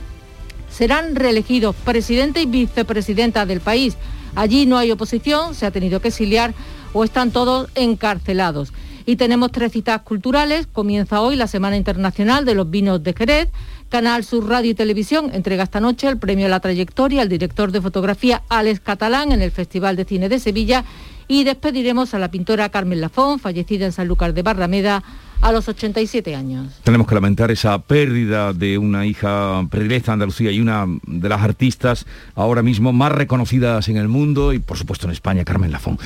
serán 0.69 1.15
reelegidos 1.15 1.77
presidente 1.77 2.43
y 2.43 2.47
vicepresidenta 2.47 3.47
del 3.47 3.61
país. 3.61 3.97
Allí 4.35 4.67
no 4.67 4.79
hay 4.79 4.91
oposición, 4.91 5.55
se 5.55 5.65
ha 5.65 5.71
tenido 5.71 6.01
que 6.01 6.09
exiliar 6.09 6.55
o 6.93 7.05
están 7.05 7.31
todos 7.31 7.71
encarcelados. 7.77 8.73
Y 9.07 9.15
tenemos 9.15 9.53
tres 9.53 9.71
citas 9.71 10.03
culturales. 10.03 10.67
Comienza 10.67 11.21
hoy 11.21 11.37
la 11.37 11.47
Semana 11.47 11.77
Internacional 11.77 12.45
de 12.45 12.57
los 12.57 12.69
Vinos 12.69 13.01
de 13.05 13.13
Jerez. 13.13 13.49
Canal 13.91 14.25
Sur 14.25 14.49
Radio 14.49 14.73
y 14.73 14.75
Televisión 14.75 15.31
entrega 15.33 15.63
esta 15.63 15.79
noche 15.79 16.09
el 16.09 16.19
premio 16.19 16.47
a 16.47 16.49
la 16.49 16.59
trayectoria 16.59 17.23
al 17.23 17.29
director 17.29 17.71
de 17.71 17.81
fotografía 17.81 18.43
Alex 18.49 18.81
Catalán 18.81 19.31
en 19.31 19.41
el 19.41 19.53
Festival 19.53 19.95
de 19.95 20.05
Cine 20.05 20.29
de 20.29 20.41
Sevilla 20.41 20.85
y 21.29 21.45
despediremos 21.45 22.13
a 22.13 22.19
la 22.19 22.33
pintora 22.33 22.71
Carmen 22.71 23.01
Lafón, 23.01 23.39
fallecida 23.39 23.87
en 23.87 23.93
Sanlúcar 23.93 24.35
de 24.35 24.43
Barrameda 24.43 25.05
a 25.45 25.53
los 25.53 25.69
87 25.69 26.35
años. 26.35 26.73
Tenemos 26.85 27.07
que 27.07 27.15
lamentar 27.15 27.51
esa 27.51 27.79
pérdida 27.79 28.55
de 28.55 28.79
una 28.79 29.05
hija 29.05 29.67
predilecta 29.71 30.13
de 30.13 30.13
Andalucía 30.15 30.51
y 30.51 30.59
una 30.59 30.87
de 31.07 31.29
las 31.29 31.43
artistas 31.43 32.07
ahora 32.35 32.63
mismo 32.63 32.95
más 32.95 33.13
reconocidas 33.13 33.91
en 33.91 33.99
el 33.99 34.09
mundo 34.09 34.55
y 34.55 34.59
por 34.59 34.79
supuesto 34.79 35.07
en 35.07 35.13
España, 35.13 35.45
Carmen 35.45 35.71
Lafón. 35.71 35.99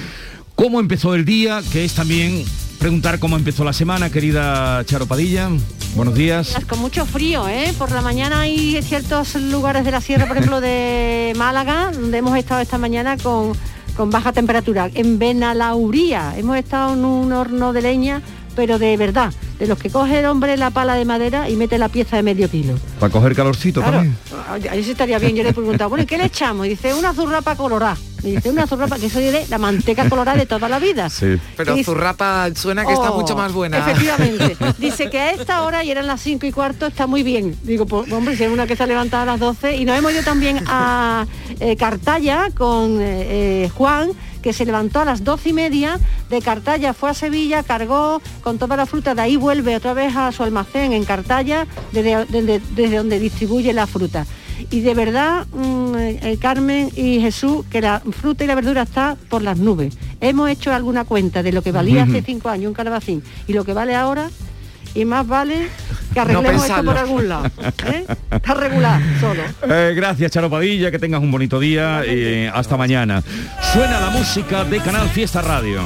¿Cómo 0.56 0.80
empezó 0.80 1.14
el 1.14 1.24
día? 1.24 1.60
Que 1.70 1.84
es 1.84 1.94
también 1.94 2.44
preguntar 2.80 3.20
cómo 3.20 3.36
empezó 3.36 3.62
la 3.62 3.72
semana, 3.72 4.10
querida 4.10 4.84
Charo 4.84 5.06
Padilla. 5.06 5.50
Buenos 5.94 6.16
días. 6.16 6.56
Con 6.68 6.80
mucho 6.80 7.06
frío, 7.06 7.48
¿eh? 7.48 7.72
Por 7.78 7.92
la 7.92 8.02
mañana 8.02 8.40
hay 8.40 8.82
ciertos 8.82 9.36
lugares 9.36 9.84
de 9.84 9.92
la 9.92 10.00
sierra, 10.00 10.26
por 10.26 10.36
ejemplo, 10.36 10.60
de 10.60 11.32
Málaga, 11.38 11.92
donde 11.92 12.18
hemos 12.18 12.36
estado 12.36 12.60
esta 12.60 12.76
mañana 12.76 13.16
con, 13.16 13.52
con 13.96 14.10
baja 14.10 14.32
temperatura. 14.32 14.90
En 14.94 15.20
Benalauría 15.20 16.34
hemos 16.36 16.56
estado 16.56 16.94
en 16.94 17.04
un 17.04 17.32
horno 17.32 17.72
de 17.72 17.82
leña 17.82 18.20
pero 18.58 18.80
de 18.80 18.96
verdad, 18.96 19.32
de 19.60 19.68
los 19.68 19.78
que 19.78 19.88
coge 19.88 20.18
el 20.18 20.26
hombre 20.26 20.56
la 20.56 20.72
pala 20.72 20.96
de 20.96 21.04
madera 21.04 21.48
y 21.48 21.54
mete 21.54 21.78
la 21.78 21.88
pieza 21.88 22.16
de 22.16 22.24
medio 22.24 22.50
kilo. 22.50 22.74
Para 22.98 23.12
coger 23.12 23.36
calorcito 23.36 23.80
también. 23.80 24.16
Ahí 24.68 24.80
estaría 24.80 25.20
bien, 25.20 25.36
yo 25.36 25.44
le 25.44 25.50
he 25.50 25.52
preguntado, 25.52 25.88
bueno, 25.88 26.02
¿y 26.02 26.06
qué 26.06 26.18
le 26.18 26.24
echamos? 26.24 26.66
Y 26.66 26.70
dice, 26.70 26.92
una 26.92 27.14
zurrapa 27.14 27.54
colorada. 27.54 27.96
Y 28.22 28.36
dice, 28.36 28.50
una 28.50 28.66
zurrapa, 28.66 28.98
que 28.98 29.06
eso 29.06 29.18
de 29.18 29.46
la 29.48 29.58
manteca 29.58 30.08
colorada 30.08 30.38
de 30.38 30.46
toda 30.46 30.68
la 30.68 30.78
vida. 30.78 31.08
Sí. 31.10 31.38
Pero 31.56 31.76
zurrapa 31.84 32.48
suena 32.54 32.84
que 32.84 32.92
está 32.92 33.12
mucho 33.12 33.36
más 33.36 33.52
buena. 33.52 33.78
Efectivamente. 33.78 34.56
Dice 34.78 35.10
que 35.10 35.18
a 35.18 35.30
esta 35.32 35.62
hora, 35.62 35.84
y 35.84 35.90
eran 35.90 36.06
las 36.06 36.20
5 36.22 36.46
y 36.46 36.52
cuarto, 36.52 36.86
está 36.86 37.06
muy 37.06 37.22
bien. 37.22 37.56
Digo, 37.62 37.86
pues 37.86 38.10
hombre, 38.12 38.36
si 38.36 38.44
es 38.44 38.50
una 38.50 38.66
que 38.66 38.76
se 38.76 38.82
ha 38.82 38.86
levantado 38.86 39.22
a 39.22 39.26
las 39.26 39.40
12. 39.40 39.76
Y 39.76 39.84
nos 39.84 39.96
hemos 39.98 40.12
ido 40.12 40.22
también 40.22 40.60
a 40.66 41.26
eh, 41.60 41.76
Cartaya 41.76 42.48
con 42.56 43.00
eh, 43.00 43.64
eh, 43.64 43.70
Juan, 43.74 44.10
que 44.42 44.52
se 44.52 44.64
levantó 44.64 45.00
a 45.00 45.04
las 45.04 45.24
doce 45.24 45.50
y 45.50 45.52
media 45.52 45.98
de 46.30 46.40
Cartaya, 46.40 46.94
fue 46.94 47.10
a 47.10 47.14
Sevilla, 47.14 47.62
cargó 47.62 48.20
con 48.42 48.58
toda 48.58 48.76
la 48.76 48.86
fruta, 48.86 49.14
de 49.14 49.22
ahí 49.22 49.36
vuelve 49.36 49.76
otra 49.76 49.94
vez 49.94 50.16
a 50.16 50.32
su 50.32 50.42
almacén 50.42 50.92
en 50.92 51.04
Cartaya, 51.04 51.66
desde, 51.92 52.26
desde, 52.26 52.96
donde 52.96 53.18
distribuye 53.18 53.72
la 53.72 53.86
fruta. 53.86 54.26
Y 54.70 54.80
de 54.80 54.94
verdad, 54.94 55.46
mm, 55.52 55.94
eh, 55.96 56.38
Carmen 56.40 56.90
y 56.96 57.20
Jesús, 57.20 57.64
que 57.70 57.80
la 57.80 58.00
fruta 58.00 58.44
y 58.44 58.46
la 58.46 58.54
verdura 58.54 58.82
está 58.82 59.16
por 59.28 59.42
las 59.42 59.58
nubes. 59.58 59.96
Hemos 60.20 60.50
hecho 60.50 60.72
alguna 60.72 61.04
cuenta 61.04 61.42
de 61.42 61.52
lo 61.52 61.62
que 61.62 61.72
valía 61.72 62.04
hace 62.04 62.22
cinco 62.22 62.48
años 62.48 62.68
un 62.68 62.74
calabacín 62.74 63.22
y 63.46 63.52
lo 63.52 63.64
que 63.64 63.72
vale 63.72 63.94
ahora 63.94 64.30
y 64.94 65.04
más 65.04 65.26
vale 65.26 65.68
que 66.12 66.20
arreglemos 66.20 66.64
esto 66.64 66.84
por 66.84 66.96
algún 66.96 67.28
lado. 67.28 67.50
¿eh? 67.86 68.06
Está 68.30 68.54
regular 68.54 69.00
solo. 69.20 69.42
Eh, 69.68 69.92
gracias, 69.94 70.32
Charo 70.32 70.50
Padilla, 70.50 70.90
que 70.90 70.98
tengas 70.98 71.20
un 71.20 71.30
bonito 71.30 71.60
día 71.60 72.04
y 72.06 72.46
hasta 72.46 72.76
mañana. 72.76 73.22
Suena 73.72 74.00
la 74.00 74.10
música 74.10 74.64
de 74.64 74.80
Canal 74.80 75.08
Fiesta 75.08 75.42
Radio. 75.42 75.82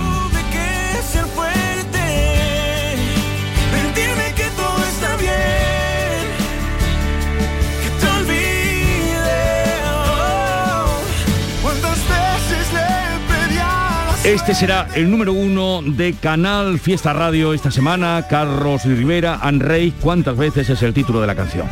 Este 14.25 14.55
será 14.55 14.87
el 14.95 15.11
número 15.11 15.33
uno 15.33 15.83
de 15.83 16.13
Canal 16.15 16.79
Fiesta 16.79 17.13
Radio 17.13 17.53
esta 17.53 17.73
semana. 17.73 18.25
Carlos 18.31 18.85
Rivera, 18.85 19.41
Rey, 19.59 19.93
¿cuántas 20.01 20.37
veces 20.37 20.71
es 20.71 20.81
el 20.85 20.95
título 20.95 21.21
de 21.21 21.27
la 21.27 21.35
canción? 21.35 21.67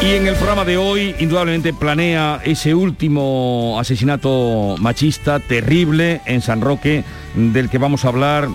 Y 0.00 0.12
en 0.14 0.26
el 0.26 0.34
programa 0.36 0.64
de 0.64 0.78
hoy, 0.78 1.14
indudablemente, 1.18 1.74
planea 1.74 2.40
ese 2.42 2.74
último 2.74 3.76
asesinato 3.78 4.76
machista 4.80 5.38
terrible 5.38 6.22
en 6.24 6.40
San 6.40 6.62
Roque, 6.62 7.04
del 7.34 7.68
que 7.68 7.76
vamos 7.76 8.06
a 8.06 8.08
hablar 8.08 8.48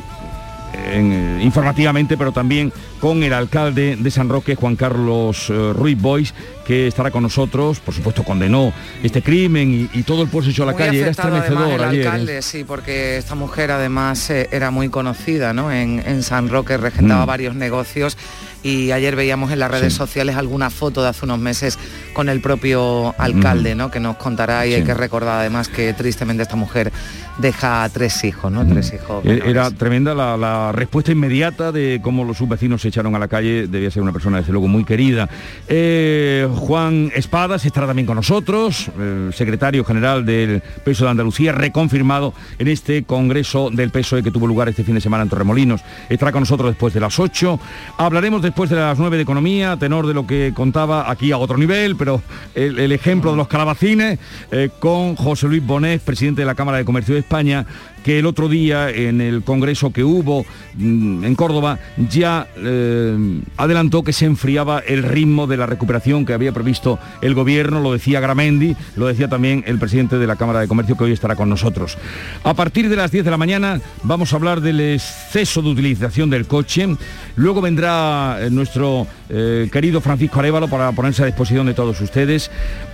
eh, 0.73 1.39
informativamente, 1.43 2.17
pero 2.17 2.31
también 2.31 2.73
con 2.99 3.21
el 3.23 3.31
alcalde 3.31 3.95
de 3.95 4.11
San 4.11 4.27
Roque, 4.27 4.55
Juan 4.55 4.75
Carlos 4.75 5.49
eh, 5.49 5.73
Ruiz 5.73 6.01
Bois, 6.01 6.33
que 6.67 6.87
estará 6.87 7.11
con 7.11 7.23
nosotros, 7.23 7.79
por 7.79 7.93
supuesto 7.93 8.23
condenó 8.23 8.73
este 9.01 9.21
crimen 9.21 9.89
y, 9.93 10.03
todo 10.03 10.23
el 10.23 10.27
pueblo 10.27 10.45
se 10.45 10.51
echó 10.51 10.63
a 10.63 10.67
la 10.67 10.73
calle, 10.73 10.99
era 10.99 11.11
estremecedor 11.11 11.81
el 11.81 11.81
¿eh? 11.81 12.05
alcalde, 12.05 12.41
sí, 12.41 12.65
porque 12.65 13.17
esta 13.17 13.35
mujer 13.35 13.71
además 13.71 14.29
era 14.29 14.69
muy 14.69 14.89
conocida 14.89 15.53
¿no? 15.53 15.71
en, 15.71 16.23
San 16.23 16.49
Roque, 16.49 16.75
regentaba 16.77 17.23
mm. 17.23 17.27
varios 17.27 17.55
negocios 17.55 18.17
y 18.63 18.91
ayer 18.91 19.15
veíamos 19.15 19.51
en 19.51 19.59
las 19.59 19.71
redes 19.71 19.93
sociales 19.93 20.35
alguna 20.35 20.69
foto 20.69 21.01
de 21.01 21.09
hace 21.09 21.25
unos 21.25 21.39
meses 21.39 21.79
con 22.13 22.27
el 22.27 22.41
propio 22.41 23.15
alcalde, 23.17 23.75
¿no? 23.75 23.91
Que 23.91 23.99
nos 23.99 24.17
contará 24.17 24.65
y 24.65 24.73
hay 24.73 24.83
que 24.83 24.93
recordar 24.93 25.39
además 25.39 25.69
que 25.69 25.93
tristemente 25.93 26.43
esta 26.43 26.55
mujer 26.55 26.91
deja 27.37 27.87
tres 27.93 28.23
hijos, 28.23 28.51
¿no? 28.51 28.65
Tres 28.67 28.93
hijos. 28.93 29.23
E-, 29.25 29.41
era 29.45 29.69
tremenda 29.71 30.13
la, 30.13 30.71
respuesta 30.71 31.11
inmediata 31.11 31.71
de 31.71 31.99
cómo 32.03 32.23
los 32.23 32.37
sus 32.37 32.49
vecinos 32.49 32.81
se 32.81 32.89
echaron 32.89 33.15
a 33.15 33.19
la 33.19 33.27
calle, 33.27 33.67
debía 33.67 33.89
ser 33.89 34.03
una 34.03 34.11
persona 34.11 34.37
desde 34.37 34.51
luego 34.51 34.67
muy 34.67 34.83
querida. 34.83 35.29
Eh, 35.67 36.47
Juan 36.57 37.11
Espadas 37.15 37.65
estará 37.65 37.87
también 37.87 38.05
con 38.05 38.15
nosotros, 38.15 38.89
secretario 39.31 39.85
general 39.85 40.25
del 40.25 40.61
Peso 40.83 41.05
de 41.05 41.11
Andalucía, 41.11 41.51
reconfirmado 41.51 42.33
en 42.59 42.67
este 42.67 43.03
Congreso 43.03 43.69
del 43.69 43.91
PSOE 43.91 44.23
que 44.23 44.31
tuvo 44.31 44.47
lugar 44.47 44.67
este 44.67 44.83
fin 44.83 44.95
de 44.95 45.01
semana 45.01 45.23
en 45.23 45.29
Torremolinos. 45.29 45.81
Estará 46.09 46.31
con 46.31 46.41
nosotros 46.41 46.71
después 46.71 46.93
de 46.93 46.99
las 46.99 47.19
8. 47.19 47.59
Hablaremos 47.97 48.41
después 48.41 48.69
de 48.69 48.75
las 48.75 48.97
9 48.97 49.17
de 49.17 49.23
economía, 49.23 49.77
tenor 49.77 50.07
de 50.07 50.13
lo 50.13 50.25
que 50.25 50.51
contaba 50.55 51.09
aquí 51.09 51.31
a 51.31 51.37
otro 51.37 51.57
nivel, 51.57 51.95
pero 51.95 52.21
el, 52.55 52.91
ejemplo 52.91 53.31
de 53.31 53.37
los 53.37 53.47
calabacines, 53.47 54.19
eh, 54.51 54.69
con 54.79 55.15
José 55.15 55.47
Luis 55.47 55.65
Bonet, 55.65 56.01
presidente 56.01 56.41
de 56.41 56.47
la 56.47 56.55
Cámara 56.55 56.79
de 56.79 56.85
Comercio 56.85 57.13
de 57.13 57.21
España, 57.21 57.65
que 58.07 58.19
el 58.19 58.25
otro 58.25 58.47
día 58.47 58.89
en 58.89 59.19
el 59.19 59.43
congreso 59.43 59.91
que 59.91 60.05
hubo 60.05 60.45
mm, 60.75 61.25
en 61.25 61.35
Córdoba 61.35 61.77
ya 62.09 62.47
eh, 62.55 63.41
adelantó 63.57 64.01
que 64.01 64.13
se 64.13 64.23
enfriaba 64.23 64.79
el 64.79 65.03
ritmo 65.03 65.45
de 65.45 65.57
la 65.57 65.65
recuperación 65.65 66.25
que 66.25 66.31
había 66.31 66.53
previsto 66.53 66.99
el 67.21 67.33
gobierno, 67.33 67.81
lo 67.81 67.91
decía 67.91 68.21
Gramendi, 68.21 68.77
lo 68.95 69.07
decía 69.07 69.27
también 69.27 69.61
el 69.67 69.77
presidente 69.77 70.17
de 70.17 70.25
la 70.25 70.37
Cámara 70.37 70.61
de 70.61 70.69
Comercio 70.69 70.95
que 70.95 71.03
hoy 71.03 71.11
estará 71.11 71.35
con 71.35 71.49
nosotros. 71.49 71.97
A 72.45 72.53
partir 72.53 72.87
de 72.87 72.95
las 72.95 73.11
10 73.11 73.25
de 73.25 73.31
la 73.31 73.35
mañana 73.35 73.81
vamos 74.03 74.31
a 74.31 74.37
hablar 74.37 74.61
del 74.61 74.79
exceso 74.79 75.61
de 75.61 75.67
utilización 75.67 76.29
del 76.29 76.47
coche, 76.47 76.87
luego 77.35 77.59
vendrá 77.59 78.37
eh, 78.39 78.49
nuestro 78.49 79.05
eh, 79.27 79.67
querido 79.69 79.99
Francisco 79.99 80.39
Arevalo 80.39 80.69
para 80.69 80.93
ponerse 80.93 81.23
a 81.23 81.25
disposición 81.25 81.65
de 81.65 81.73
todos 81.73 81.99
ustedes. 81.99 82.51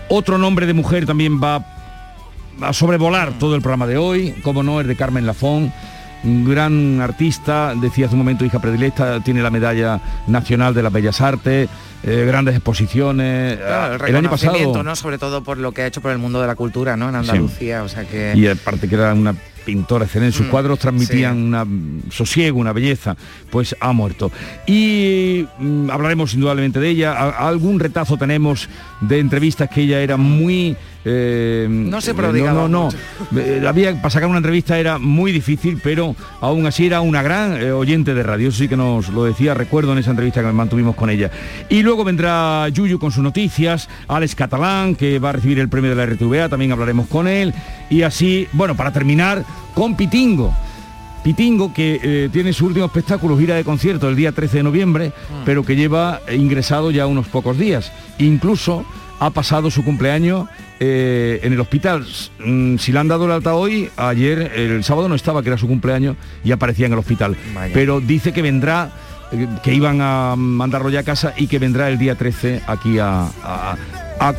Otro 0.09 0.39
nombre 0.39 0.65
de 0.65 0.73
mujer 0.73 1.05
también 1.05 1.39
va 1.39 1.82
a 2.61 2.73
sobrevolar 2.73 3.33
todo 3.39 3.55
el 3.55 3.61
programa 3.61 3.87
de 3.87 3.97
hoy, 3.97 4.31
como 4.43 4.63
no, 4.63 4.81
es 4.81 4.87
de 4.87 4.95
Carmen 4.95 5.25
Lafón, 5.25 5.71
un 6.23 6.49
gran 6.49 7.01
artista, 7.01 7.73
decía 7.75 8.05
hace 8.05 8.15
un 8.15 8.19
momento 8.19 8.45
hija 8.45 8.59
predilecta, 8.59 9.19
tiene 9.21 9.41
la 9.41 9.49
medalla 9.49 9.99
nacional 10.27 10.73
de 10.73 10.83
las 10.83 10.93
Bellas 10.93 11.19
Artes, 11.21 11.69
eh, 12.03 12.23
grandes 12.25 12.55
exposiciones. 12.55 13.59
el, 14.07 14.15
año 14.15 14.29
pasado, 14.29 14.83
¿no? 14.83 14.95
Sobre 14.95 15.17
todo 15.17 15.43
por 15.43 15.57
lo 15.57 15.71
que 15.71 15.83
ha 15.83 15.87
hecho 15.87 16.01
por 16.01 16.11
el 16.11 16.17
mundo 16.17 16.41
de 16.41 16.47
la 16.47 16.55
cultura, 16.55 16.95
¿no? 16.97 17.09
En 17.09 17.15
Andalucía, 17.15 17.83
o 17.83 17.89
sea 17.89 18.05
que. 18.05 18.33
Y 18.35 18.47
aparte 18.47 18.87
que 18.87 18.95
era 18.95 19.13
una 19.13 19.35
pintora 19.65 20.05
excelente, 20.05 20.37
sus 20.37 20.47
mm, 20.47 20.49
cuadros 20.49 20.79
transmitían 20.79 21.53
un 21.53 22.03
sosiego, 22.11 22.59
una 22.59 22.73
belleza, 22.73 23.15
pues 23.49 23.75
ha 23.79 23.93
muerto. 23.93 24.31
Y 24.65 25.45
mm, 25.59 25.89
hablaremos 25.89 26.33
indudablemente 26.33 26.79
de 26.79 26.89
ella. 26.89 27.13
algún 27.29 27.79
retazo 27.79 28.17
tenemos 28.17 28.69
de 29.01 29.19
entrevistas 29.19 29.69
que 29.69 29.81
ella 29.81 29.99
era 29.99 30.17
muy 30.17 30.75
eh, 31.05 31.67
no 31.69 31.99
se 32.01 32.13
prodigaba 32.13 32.53
No, 32.53 32.67
no, 32.67 32.89
no. 32.89 32.89
Eh, 33.43 33.63
había, 33.67 33.95
para 33.95 34.09
sacar 34.09 34.29
una 34.29 34.37
entrevista 34.37 34.77
era 34.77 34.99
muy 34.99 35.31
difícil, 35.31 35.79
pero 35.83 36.15
aún 36.39 36.65
así 36.65 36.85
era 36.85 37.01
una 37.01 37.21
gran 37.21 37.61
eh, 37.61 37.71
oyente 37.71 38.13
de 38.13 38.23
radio. 38.23 38.49
Eso 38.49 38.59
sí 38.59 38.67
que 38.67 38.77
nos 38.77 39.09
lo 39.09 39.23
decía, 39.25 39.53
recuerdo 39.53 39.91
en 39.93 39.97
esa 39.97 40.11
entrevista 40.11 40.41
que 40.41 40.51
mantuvimos 40.51 40.95
con 40.95 41.09
ella. 41.09 41.31
Y 41.69 41.81
luego 41.81 42.03
vendrá 42.03 42.69
Yuyu 42.69 42.99
con 42.99 43.11
sus 43.11 43.23
noticias, 43.23 43.89
Alex 44.07 44.35
Catalán, 44.35 44.95
que 44.95 45.19
va 45.19 45.29
a 45.29 45.31
recibir 45.33 45.59
el 45.59 45.69
premio 45.69 45.89
de 45.89 45.95
la 45.95 46.05
RTVA, 46.05 46.49
también 46.49 46.71
hablaremos 46.71 47.07
con 47.07 47.27
él. 47.27 47.53
Y 47.89 48.03
así, 48.03 48.47
bueno, 48.53 48.75
para 48.75 48.91
terminar, 48.93 49.43
con 49.73 49.95
Pitingo. 49.95 50.53
Pitingo, 51.23 51.73
que 51.73 52.29
tiene 52.33 52.51
su 52.51 52.65
último 52.65 52.85
espectáculo, 52.85 53.37
gira 53.37 53.55
de 53.55 53.63
concierto, 53.63 54.09
el 54.09 54.15
día 54.15 54.33
13 54.33 54.57
de 54.57 54.63
noviembre, 54.63 55.13
ah. 55.15 55.43
pero 55.45 55.63
que 55.63 55.75
lleva 55.75 56.19
ingresado 56.31 56.91
ya 56.91 57.07
unos 57.07 57.27
pocos 57.27 57.57
días. 57.57 57.91
Incluso 58.19 58.85
ha 59.19 59.29
pasado 59.29 59.71
su 59.71 59.85
cumpleaños 59.85 60.49
eh, 60.85 61.39
en 61.43 61.53
el 61.53 61.59
hospital. 61.61 62.05
Mm, 62.43 62.77
si 62.77 62.91
le 62.91 62.99
han 62.99 63.07
dado 63.07 63.25
el 63.25 63.31
alta 63.31 63.53
hoy, 63.53 63.89
ayer, 63.95 64.51
el 64.55 64.83
sábado 64.83 65.07
no 65.07 65.15
estaba, 65.15 65.41
que 65.41 65.49
era 65.49 65.57
su 65.57 65.67
cumpleaños, 65.67 66.17
y 66.43 66.51
aparecía 66.51 66.87
en 66.87 66.93
el 66.93 66.99
hospital. 66.99 67.37
Pero 67.73 68.01
dice 68.01 68.33
que 68.33 68.41
vendrá 68.41 68.91
eh, 69.31 69.47
que 69.63 69.73
iban 69.73 69.99
a 70.01 70.35
mandarlo 70.37 70.89
ya 70.89 70.99
a 70.99 71.03
casa 71.03 71.33
y 71.37 71.47
que 71.47 71.57
vendrá 71.59 71.87
el 71.89 71.97
día 71.97 72.15
13 72.15 72.61
aquí 72.67 72.99
a, 72.99 73.27
a- 73.43 73.77
a 74.19 74.33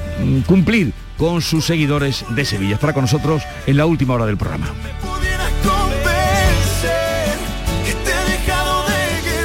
cumplir 0.47 0.93
con 1.17 1.41
sus 1.41 1.65
seguidores 1.65 2.25
de 2.31 2.45
Sevilla. 2.45 2.75
Estará 2.75 2.93
con 2.93 3.03
nosotros 3.05 3.43
en 3.67 3.77
la 3.77 3.87
última 3.87 4.15
hora 4.15 4.27
del 4.27 4.37
programa. 4.37 4.67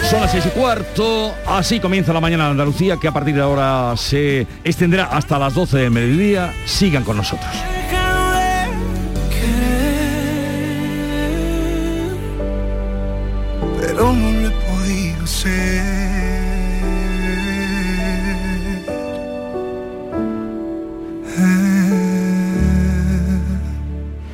Son 0.10 0.22
las 0.22 0.32
seis 0.32 0.44
y 0.48 0.50
cuarto, 0.50 1.36
así 1.46 1.80
comienza 1.80 2.12
la 2.12 2.20
mañana 2.20 2.46
de 2.46 2.52
Andalucía, 2.52 2.98
que 2.98 3.08
a 3.08 3.12
partir 3.12 3.36
de 3.36 3.42
ahora 3.42 3.96
se 3.96 4.48
extenderá 4.64 5.04
hasta 5.04 5.38
las 5.38 5.54
12 5.54 5.78
del 5.78 5.92
mediodía. 5.92 6.52
Sigan 6.66 7.04
con 7.04 7.18
nosotros. 7.18 7.52
pero 13.80 14.12
no 14.14 14.32
lo 14.32 14.48
he 14.48 14.52
podido 14.52 15.28
ser. 15.28 15.84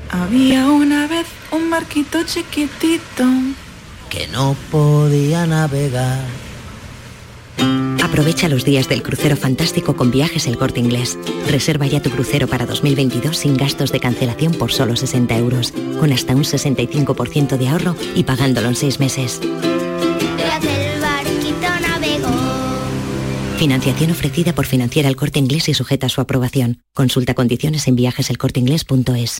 Había 0.10 0.68
una 0.68 1.08
vez 1.08 1.28
un 1.52 1.70
barquito 1.70 2.24
chiquitito 2.24 3.26
que 4.10 4.28
no 4.28 4.56
podía 4.72 5.46
navegar. 5.46 6.26
Aprovecha 8.04 8.48
los 8.48 8.64
días 8.64 8.88
del 8.88 9.04
crucero 9.04 9.36
fantástico 9.36 9.98
con 9.98 10.10
viajes 10.10 10.48
El 10.48 10.58
Corte 10.58 10.80
Inglés. 10.80 11.18
Reserva 11.50 11.86
ya 11.86 12.02
tu 12.02 12.10
crucero 12.10 12.48
para 12.48 12.66
2022 12.66 13.36
sin 13.36 13.58
gastos 13.58 13.92
de 13.92 14.00
cancelación 14.00 14.54
por 14.54 14.72
solo 14.72 14.96
60 14.96 15.36
euros, 15.38 15.74
con 16.00 16.14
hasta 16.14 16.36
un 16.36 16.44
65% 16.44 17.58
de 17.58 17.68
ahorro 17.68 17.96
y 18.16 18.24
pagándolo 18.24 18.70
en 18.70 18.76
seis 18.76 19.00
meses. 19.00 19.42
Tras 20.38 20.64
el 20.64 21.02
barquito 21.02 21.68
navegó. 21.82 22.30
Financiación 23.58 24.12
ofrecida 24.12 24.54
por 24.54 24.66
Financiera 24.66 25.10
El 25.10 25.16
Corte 25.16 25.40
Inglés 25.40 25.68
y 25.68 25.74
sujeta 25.74 26.06
a 26.06 26.10
su 26.10 26.22
aprobación. 26.22 26.84
Consulta 26.94 27.34
condiciones 27.34 27.88
en 27.88 27.96
viajeselcorteinglés.es. 27.96 29.40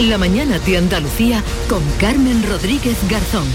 La 0.00 0.18
mañana 0.18 0.58
de 0.58 0.76
Andalucía 0.76 1.42
con 1.70 1.82
Carmen 1.98 2.46
Rodríguez 2.46 2.98
Garzón. 3.08 3.46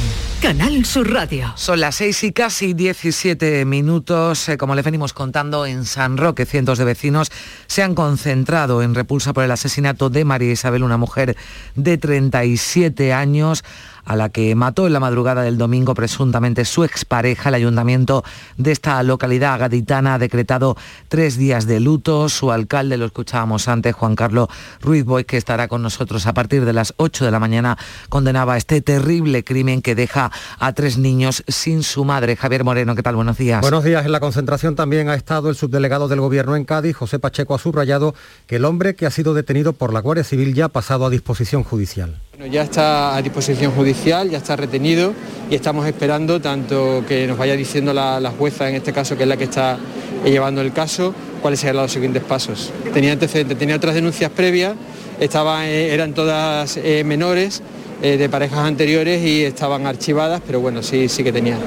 Canal 0.42 0.86
Sur 0.86 1.14
Radio. 1.14 1.54
Son 1.56 1.80
las 1.80 1.94
6 1.98 2.24
y 2.24 2.32
casi 2.32 2.74
17 2.74 3.64
minutos. 3.66 4.50
Eh, 4.50 4.58
como 4.58 4.74
les 4.74 4.84
venimos 4.84 5.14
contando, 5.14 5.68
en 5.68 5.86
San 5.86 6.18
Roque 6.18 6.48
cientos 6.48 6.80
de 6.80 6.86
vecinos 6.86 7.32
se 7.68 7.84
han 7.84 7.94
concentrado 7.94 8.82
en 8.82 8.96
repulsa 8.96 9.34
por 9.34 9.44
el 9.44 9.52
asesinato 9.52 10.10
de 10.10 10.26
María 10.26 10.52
Isabel, 10.52 10.82
una 10.82 10.98
mujer 10.98 11.38
de 11.76 12.00
37 12.00 13.14
años 13.14 13.64
a 14.06 14.16
la 14.16 14.30
que 14.30 14.54
mató 14.56 14.88
en 14.88 14.94
la 14.94 15.00
madrugada 15.00 15.42
del 15.44 15.58
domingo 15.58 15.94
presuntamente 15.94 16.66
su 16.66 16.84
expareja. 16.84 17.50
El 17.50 17.56
ayuntamiento 17.56 18.24
de 18.58 18.72
esta 18.72 19.02
localidad 19.04 19.60
gaditana 19.60 20.16
ha 20.16 20.20
decretado 20.20 20.78
tres 21.10 21.38
días 21.38 21.68
de 21.68 21.80
luto. 21.80 22.30
Su 22.30 22.52
alcalde, 22.52 22.98
lo 22.98 23.06
escuchábamos 23.06 23.68
antes, 23.68 23.96
Juan 23.96 24.16
Carlos 24.16 24.50
Ruiz 24.82 25.06
Boy, 25.06 25.24
que 25.24 25.38
estará 25.38 25.68
con 25.68 25.82
nosotros 25.82 26.28
a 26.28 26.34
partir 26.34 26.66
de 26.66 26.74
las 26.74 26.94
8 26.98 27.26
de 27.26 27.32
la 27.32 27.40
mañana, 27.40 27.78
condenaba 28.10 28.58
este 28.58 28.82
terrible 28.82 29.44
crimen 29.44 29.82
que 29.82 29.96
deja 29.96 30.32
a 30.60 30.74
tres 30.74 30.98
niños 30.98 31.44
sin 31.48 31.84
su 31.84 32.06
madre. 32.06 32.36
Javier 32.36 32.64
Moreno, 32.64 32.96
¿qué 32.96 33.04
tal? 33.04 33.16
Buenos 33.16 33.38
días. 33.38 33.62
Buenos 33.62 33.84
días. 33.84 34.06
En 34.06 34.12
la 34.12 34.20
concentración 34.20 34.76
también 34.76 35.10
ha 35.10 35.16
estado 35.16 35.50
el 35.50 35.56
subdelegado 35.56 36.08
del 36.08 36.22
Gobierno 36.22 36.56
en 36.56 36.66
Cádiz, 36.66 36.96
José 36.96 37.20
Pacheco, 37.20 37.56
ha 37.56 37.60
subrayado 37.60 38.16
que 38.48 38.58
el 38.58 38.66
hombre 38.66 38.96
que 38.96 39.06
ha 39.06 39.12
sido 39.12 39.34
detenido 39.34 39.74
por 39.74 39.94
la 39.94 40.02
Guardia 40.02 40.24
Civil 40.24 40.54
ya 40.54 40.66
ha 40.66 40.70
pasado 40.70 41.06
a 41.06 41.10
disposición 41.10 41.64
judicial. 41.64 42.20
Ya 42.50 42.64
está 42.64 43.16
a 43.16 43.22
disposición 43.22 43.72
judicial, 43.74 44.30
ya 44.30 44.40
está 44.40 44.56
retenido 44.56 45.14
y 45.50 45.54
estamos 45.54 45.86
esperando 45.86 46.42
tanto 46.42 47.04
que 47.08 47.28
nos 47.28 47.38
vaya 47.38 47.56
diciendo 47.56 47.94
la, 47.94 48.20
la 48.20 48.32
jueza, 48.32 48.68
en 48.68 48.76
este 48.76 48.92
caso, 48.92 49.16
que 49.16 49.24
es 49.24 49.30
la 49.30 49.38
que 49.38 49.44
está 49.44 49.78
llevando 50.26 50.62
el 50.62 50.74
caso, 50.74 51.14
cuáles 51.42 51.60
serán 51.60 51.78
los 51.78 51.92
siguientes 51.92 52.24
pasos. 52.24 52.72
Tenía 52.94 53.12
antecedentes, 53.12 53.60
tenía 53.60 53.76
otras 53.76 53.94
denuncias 53.94 54.32
previas, 54.32 54.74
estaban, 55.20 55.66
eh, 55.66 55.94
eran 55.94 56.14
todas 56.14 56.78
eh, 56.78 57.04
menores 57.06 57.62
eh, 58.02 58.18
de 58.18 58.28
parejas 58.28 58.60
anteriores 58.60 59.24
y 59.24 59.44
estaban 59.44 59.86
archivadas, 59.86 60.42
pero 60.46 60.62
bueno, 60.62 60.82
sí, 60.82 61.10
sí 61.10 61.24
que 61.24 61.32
tenía. 61.32 61.58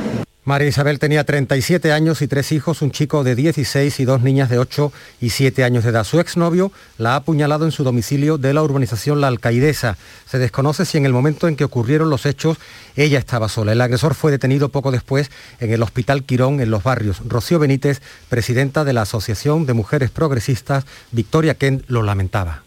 María 0.46 0.68
Isabel 0.68 0.98
tenía 0.98 1.24
37 1.24 1.90
años 1.90 2.20
y 2.20 2.28
tres 2.28 2.52
hijos, 2.52 2.82
un 2.82 2.90
chico 2.90 3.24
de 3.24 3.34
16 3.34 3.98
y 3.98 4.04
dos 4.04 4.20
niñas 4.20 4.50
de 4.50 4.58
8 4.58 4.92
y 5.22 5.30
7 5.30 5.64
años 5.64 5.84
de 5.84 5.90
edad. 5.90 6.04
Su 6.04 6.20
exnovio 6.20 6.70
la 6.98 7.12
ha 7.12 7.16
apuñalado 7.16 7.64
en 7.64 7.72
su 7.72 7.82
domicilio 7.82 8.36
de 8.36 8.52
la 8.52 8.62
urbanización 8.62 9.22
La 9.22 9.28
Alcaidesa. 9.28 9.96
Se 10.26 10.38
desconoce 10.38 10.84
si 10.84 10.98
en 10.98 11.06
el 11.06 11.14
momento 11.14 11.48
en 11.48 11.56
que 11.56 11.64
ocurrieron 11.64 12.10
los 12.10 12.26
hechos 12.26 12.58
ella 12.94 13.18
estaba 13.18 13.48
sola. 13.48 13.72
El 13.72 13.80
agresor 13.80 14.14
fue 14.14 14.32
detenido 14.32 14.68
poco 14.68 14.90
después 14.90 15.30
en 15.60 15.72
el 15.72 15.82
Hospital 15.82 16.24
Quirón 16.24 16.60
en 16.60 16.70
Los 16.70 16.82
Barrios. 16.82 17.22
Rocío 17.26 17.58
Benítez, 17.58 18.02
presidenta 18.28 18.84
de 18.84 18.92
la 18.92 19.02
Asociación 19.02 19.64
de 19.64 19.72
Mujeres 19.72 20.10
Progresistas, 20.10 20.84
Victoria 21.10 21.54
Kent, 21.54 21.84
lo 21.88 22.02
lamentaba. 22.02 22.63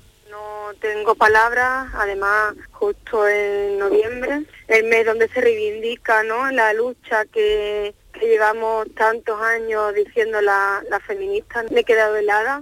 Tengo 0.94 1.16
palabras, 1.16 1.88
además 1.96 2.54
justo 2.72 3.28
en 3.28 3.80
noviembre, 3.80 4.44
el 4.68 4.86
mes 4.86 5.06
donde 5.06 5.28
se 5.30 5.42
reivindica 5.42 6.24
¿no? 6.24 6.50
la 6.52 6.74
lucha 6.74 7.26
que, 7.26 7.94
que 8.14 8.28
llevamos 8.28 8.88
tantos 8.96 9.40
años 9.42 9.94
diciendo 9.94 10.42
la, 10.42 10.82
la 10.90 11.00
feminista, 11.00 11.64
me 11.72 11.82
he 11.82 11.84
quedado 11.84 12.16
helada. 12.16 12.62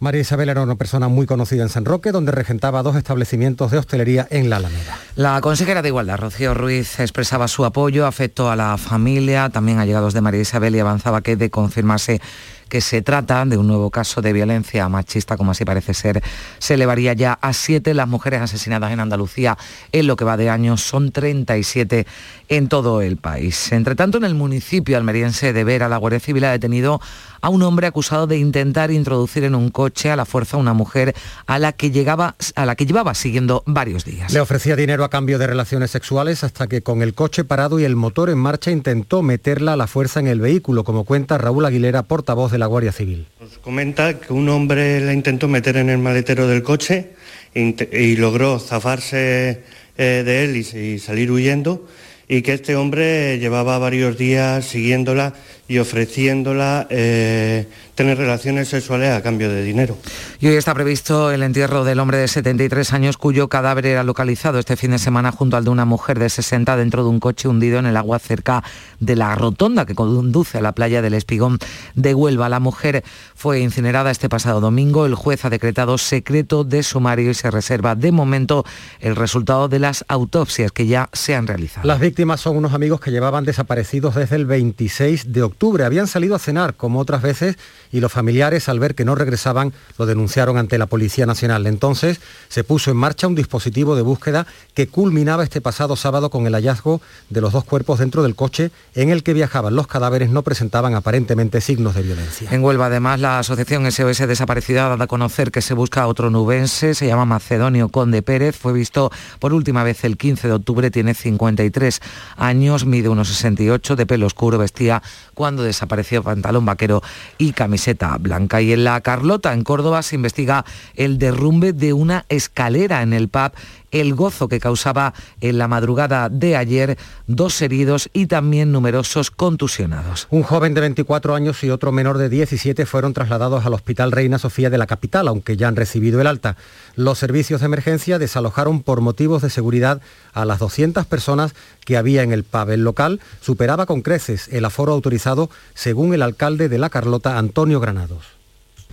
María 0.00 0.20
Isabel 0.20 0.50
era 0.50 0.60
una 0.60 0.74
persona 0.74 1.08
muy 1.08 1.24
conocida 1.24 1.62
en 1.62 1.70
San 1.70 1.86
Roque, 1.86 2.12
donde 2.12 2.30
regentaba 2.30 2.82
dos 2.82 2.94
establecimientos 2.96 3.70
de 3.70 3.78
hostelería 3.78 4.26
en 4.28 4.50
la 4.50 4.56
Alameda. 4.56 4.98
La 5.16 5.40
consejera 5.40 5.80
de 5.80 5.88
Igualdad, 5.88 6.18
Rocío 6.18 6.52
Ruiz, 6.52 7.00
expresaba 7.00 7.48
su 7.48 7.64
apoyo, 7.64 8.04
afecto 8.04 8.50
a 8.50 8.56
la 8.56 8.76
familia, 8.76 9.48
también 9.48 9.78
a 9.78 9.86
llegados 9.86 10.12
de 10.12 10.20
María 10.20 10.42
Isabel 10.42 10.76
y 10.76 10.80
avanzaba 10.80 11.22
que 11.22 11.36
de 11.36 11.48
confirmarse 11.48 12.20
que 12.68 12.80
se 12.80 13.02
trata 13.02 13.44
de 13.44 13.56
un 13.56 13.66
nuevo 13.66 13.90
caso 13.90 14.22
de 14.22 14.32
violencia 14.32 14.88
machista, 14.88 15.36
como 15.36 15.52
así 15.52 15.64
parece 15.64 15.94
ser, 15.94 16.22
se 16.58 16.74
elevaría 16.74 17.12
ya 17.12 17.38
a 17.40 17.52
siete 17.52 17.94
las 17.94 18.08
mujeres 18.08 18.40
asesinadas 18.40 18.92
en 18.92 19.00
Andalucía. 19.00 19.56
En 19.92 20.06
lo 20.06 20.16
que 20.16 20.24
va 20.24 20.36
de 20.36 20.50
años 20.50 20.82
son 20.82 21.12
37 21.12 22.06
en 22.48 22.68
todo 22.68 23.02
el 23.02 23.16
país. 23.16 23.72
Entre 23.72 23.94
tanto, 23.94 24.18
en 24.18 24.24
el 24.24 24.34
municipio 24.34 24.96
almeriense 24.96 25.52
de 25.52 25.64
Vera, 25.64 25.88
la 25.88 25.96
Guardia 25.96 26.20
Civil 26.20 26.44
ha 26.44 26.52
detenido 26.52 27.00
a 27.44 27.50
un 27.50 27.62
hombre 27.62 27.86
acusado 27.86 28.26
de 28.26 28.38
intentar 28.38 28.90
introducir 28.90 29.44
en 29.44 29.54
un 29.54 29.68
coche 29.68 30.10
a 30.10 30.16
la 30.16 30.24
fuerza 30.24 30.56
a 30.56 30.60
una 30.60 30.72
mujer 30.72 31.14
a 31.46 31.58
la 31.58 31.72
que, 31.72 31.90
llegaba, 31.90 32.36
a 32.54 32.64
la 32.64 32.74
que 32.74 32.86
llevaba 32.86 33.14
siguiendo 33.14 33.62
varios 33.66 34.06
días. 34.06 34.32
Le 34.32 34.40
ofrecía 34.40 34.76
dinero 34.76 35.04
a 35.04 35.10
cambio 35.10 35.38
de 35.38 35.46
relaciones 35.46 35.90
sexuales 35.90 36.42
hasta 36.42 36.68
que 36.68 36.82
con 36.82 37.02
el 37.02 37.12
coche 37.12 37.44
parado 37.44 37.78
y 37.78 37.84
el 37.84 37.96
motor 37.96 38.30
en 38.30 38.38
marcha 38.38 38.70
intentó 38.70 39.22
meterla 39.22 39.74
a 39.74 39.76
la 39.76 39.86
fuerza 39.86 40.20
en 40.20 40.26
el 40.26 40.40
vehículo, 40.40 40.84
como 40.84 41.04
cuenta 41.04 41.36
Raúl 41.36 41.66
Aguilera, 41.66 42.04
portavoz 42.04 42.53
la 42.58 42.66
Guardia 42.66 42.92
Civil. 42.92 43.26
Nos 43.40 43.58
comenta 43.58 44.18
que 44.20 44.32
un 44.32 44.48
hombre 44.48 45.00
la 45.00 45.12
intentó 45.12 45.48
meter 45.48 45.76
en 45.76 45.90
el 45.90 45.98
maletero 45.98 46.46
del 46.48 46.62
coche 46.62 47.10
y 47.54 48.16
logró 48.16 48.58
zafarse 48.58 49.62
eh, 49.96 50.22
de 50.24 50.44
él 50.44 50.56
y 50.56 50.98
salir 50.98 51.30
huyendo 51.30 51.86
y 52.28 52.42
que 52.42 52.54
este 52.54 52.76
hombre 52.76 53.38
llevaba 53.38 53.78
varios 53.78 54.16
días 54.16 54.64
siguiéndola 54.64 55.34
y 55.66 55.78
ofreciéndola 55.78 56.86
eh, 56.90 57.66
tener 57.94 58.18
relaciones 58.18 58.68
sexuales 58.68 59.12
a 59.12 59.22
cambio 59.22 59.48
de 59.48 59.62
dinero. 59.62 59.96
Y 60.40 60.48
hoy 60.48 60.56
está 60.56 60.74
previsto 60.74 61.30
el 61.30 61.42
entierro 61.42 61.84
del 61.84 62.00
hombre 62.00 62.18
de 62.18 62.28
73 62.28 62.92
años 62.92 63.16
cuyo 63.16 63.48
cadáver 63.48 63.86
era 63.86 64.04
localizado 64.04 64.58
este 64.58 64.76
fin 64.76 64.90
de 64.90 64.98
semana 64.98 65.32
junto 65.32 65.56
al 65.56 65.64
de 65.64 65.70
una 65.70 65.86
mujer 65.86 66.18
de 66.18 66.28
60 66.28 66.76
dentro 66.76 67.02
de 67.02 67.08
un 67.08 67.18
coche 67.18 67.48
hundido 67.48 67.78
en 67.78 67.86
el 67.86 67.96
agua 67.96 68.18
cerca 68.18 68.62
de 69.00 69.16
la 69.16 69.34
rotonda 69.36 69.86
que 69.86 69.94
conduce 69.94 70.58
a 70.58 70.60
la 70.60 70.72
playa 70.72 71.00
del 71.00 71.14
Espigón 71.14 71.58
de 71.94 72.14
Huelva. 72.14 72.50
La 72.50 72.60
mujer 72.60 73.02
fue 73.34 73.60
incinerada 73.60 74.10
este 74.10 74.28
pasado 74.28 74.60
domingo. 74.60 75.06
El 75.06 75.14
juez 75.14 75.46
ha 75.46 75.50
decretado 75.50 75.96
secreto 75.96 76.64
de 76.64 76.82
sumario 76.82 77.30
y 77.30 77.34
se 77.34 77.50
reserva 77.50 77.94
de 77.94 78.12
momento 78.12 78.66
el 79.00 79.16
resultado 79.16 79.68
de 79.68 79.78
las 79.78 80.04
autopsias 80.08 80.72
que 80.72 80.86
ya 80.86 81.08
se 81.14 81.34
han 81.34 81.46
realizado. 81.46 81.86
Las 81.86 82.00
víctimas 82.00 82.40
son 82.40 82.58
unos 82.58 82.74
amigos 82.74 83.00
que 83.00 83.10
llevaban 83.10 83.44
desaparecidos 83.44 84.14
desde 84.14 84.36
el 84.36 84.44
26 84.44 85.32
de 85.32 85.42
octubre 85.42 85.53
Habían 85.84 86.06
salido 86.06 86.34
a 86.34 86.38
cenar, 86.38 86.74
como 86.74 87.00
otras 87.00 87.22
veces, 87.22 87.56
y 87.90 88.00
los 88.00 88.12
familiares, 88.12 88.68
al 88.68 88.80
ver 88.80 88.94
que 88.94 89.04
no 89.04 89.14
regresaban, 89.14 89.72
lo 89.98 90.04
denunciaron 90.04 90.58
ante 90.58 90.78
la 90.78 90.86
Policía 90.86 91.26
Nacional. 91.26 91.66
Entonces 91.66 92.20
se 92.48 92.64
puso 92.64 92.90
en 92.90 92.96
marcha 92.96 93.26
un 93.26 93.34
dispositivo 93.34 93.96
de 93.96 94.02
búsqueda 94.02 94.46
que 94.74 94.88
culminaba 94.88 95.42
este 95.42 95.60
pasado 95.60 95.96
sábado 95.96 96.28
con 96.28 96.46
el 96.46 96.54
hallazgo 96.54 97.00
de 97.30 97.40
los 97.40 97.52
dos 97.52 97.64
cuerpos 97.64 97.98
dentro 97.98 98.22
del 98.22 98.34
coche 98.34 98.70
en 98.94 99.10
el 99.10 99.22
que 99.22 99.32
viajaban. 99.32 99.74
Los 99.74 99.86
cadáveres 99.86 100.28
no 100.30 100.42
presentaban 100.42 100.94
aparentemente 100.94 101.60
signos 101.60 101.94
de 101.94 102.02
violencia. 102.02 102.48
En 102.50 102.62
Huelva, 102.62 102.86
además, 102.86 103.20
la 103.20 103.38
asociación 103.38 103.90
SOS 103.90 104.26
Desaparecida 104.26 104.88
dado 104.88 105.02
a 105.02 105.06
conocer 105.06 105.50
que 105.50 105.62
se 105.62 105.74
busca 105.74 106.02
a 106.02 106.06
otro 106.06 106.30
nubense, 106.30 106.94
se 106.94 107.06
llama 107.06 107.24
Macedonio 107.24 107.88
Conde 107.88 108.22
Pérez, 108.22 108.56
fue 108.56 108.72
visto 108.72 109.10
por 109.38 109.52
última 109.52 109.82
vez 109.82 110.04
el 110.04 110.16
15 110.16 110.48
de 110.48 110.54
octubre, 110.54 110.90
tiene 110.90 111.14
53 111.14 112.00
años, 112.36 112.84
mide 112.84 113.08
unos 113.08 113.28
68, 113.28 113.96
de 113.96 114.06
pelo 114.06 114.26
oscuro, 114.26 114.58
vestía 114.58 115.02
cuando 115.44 115.62
desapareció 115.62 116.22
pantalón 116.22 116.64
vaquero 116.64 117.02
y 117.36 117.52
camiseta 117.52 118.16
blanca. 118.16 118.62
Y 118.62 118.72
en 118.72 118.82
la 118.82 118.98
Carlota, 119.02 119.52
en 119.52 119.62
Córdoba, 119.62 120.02
se 120.02 120.16
investiga 120.16 120.64
el 120.94 121.18
derrumbe 121.18 121.74
de 121.74 121.92
una 121.92 122.24
escalera 122.30 123.02
en 123.02 123.12
el 123.12 123.28
pub 123.28 123.52
el 123.94 124.14
gozo 124.14 124.48
que 124.48 124.60
causaba 124.60 125.14
en 125.40 125.56
la 125.56 125.68
madrugada 125.68 126.28
de 126.28 126.56
ayer 126.56 126.98
dos 127.28 127.62
heridos 127.62 128.10
y 128.12 128.26
también 128.26 128.72
numerosos 128.72 129.30
contusionados. 129.30 130.26
Un 130.30 130.42
joven 130.42 130.74
de 130.74 130.80
24 130.80 131.34
años 131.34 131.62
y 131.62 131.70
otro 131.70 131.92
menor 131.92 132.18
de 132.18 132.28
17 132.28 132.86
fueron 132.86 133.14
trasladados 133.14 133.64
al 133.64 133.72
Hospital 133.72 134.10
Reina 134.10 134.38
Sofía 134.38 134.68
de 134.68 134.78
la 134.78 134.88
capital, 134.88 135.28
aunque 135.28 135.56
ya 135.56 135.68
han 135.68 135.76
recibido 135.76 136.20
el 136.20 136.26
alta. 136.26 136.56
Los 136.96 137.18
servicios 137.18 137.60
de 137.60 137.66
emergencia 137.66 138.18
desalojaron 138.18 138.82
por 138.82 139.00
motivos 139.00 139.42
de 139.42 139.50
seguridad 139.50 140.00
a 140.32 140.44
las 140.44 140.58
200 140.58 141.06
personas 141.06 141.54
que 141.84 141.96
había 141.96 142.22
en 142.22 142.32
el 142.32 142.42
pub. 142.42 142.70
El 142.70 142.82
local 142.82 143.20
superaba 143.40 143.86
con 143.86 144.02
creces 144.02 144.48
el 144.48 144.64
aforo 144.64 144.92
autorizado, 144.92 145.50
según 145.74 146.14
el 146.14 146.22
alcalde 146.22 146.68
de 146.68 146.78
La 146.78 146.90
Carlota, 146.90 147.38
Antonio 147.38 147.78
Granados. 147.78 148.24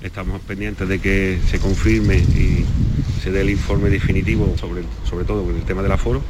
Estamos 0.02 0.42
pendientes 0.42 0.88
de 0.88 1.00
que 1.00 1.40
se 1.50 1.60
confirme 1.60 2.18
y 2.18 2.66
se 3.22 3.32
dé 3.32 3.42
el 3.42 3.50
informe 3.50 3.90
definitivo 3.90 4.54
sobre, 4.60 4.84
sobre 5.10 5.26
todo 5.26 5.44
con 5.44 5.56
el 5.56 5.64
tema 5.64 5.82
del 5.82 5.92
aforo. 5.92 6.22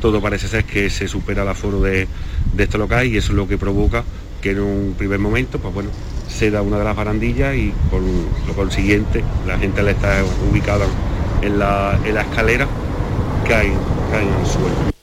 Todo 0.00 0.20
parece 0.20 0.48
ser 0.48 0.64
que 0.64 0.90
se 0.90 1.08
supera 1.08 1.42
el 1.42 1.48
aforo 1.48 1.80
de, 1.80 2.08
de 2.54 2.64
este 2.64 2.76
local 2.78 3.06
y 3.06 3.16
eso 3.16 3.32
es 3.32 3.36
lo 3.36 3.48
que 3.48 3.56
provoca 3.56 4.04
que 4.42 4.50
en 4.50 4.60
un 4.60 4.94
primer 4.98 5.18
momento, 5.18 5.58
pues 5.58 5.72
bueno, 5.72 5.90
se 6.28 6.50
da 6.50 6.60
una 6.60 6.78
de 6.78 6.84
las 6.84 6.96
barandillas 6.96 7.54
y 7.56 7.72
por 7.90 8.02
lo 8.02 8.54
consiguiente 8.54 9.24
la 9.46 9.58
gente 9.58 9.82
le 9.82 9.92
está 9.92 10.22
ubicada 10.50 10.86
en 11.40 11.58
la, 11.58 11.98
en 12.04 12.14
la 12.14 12.22
escalera, 12.22 12.66
cae, 13.48 13.72
cae 14.10 14.22
en 14.22 14.34
el 14.34 14.46
suelo. 14.46 14.93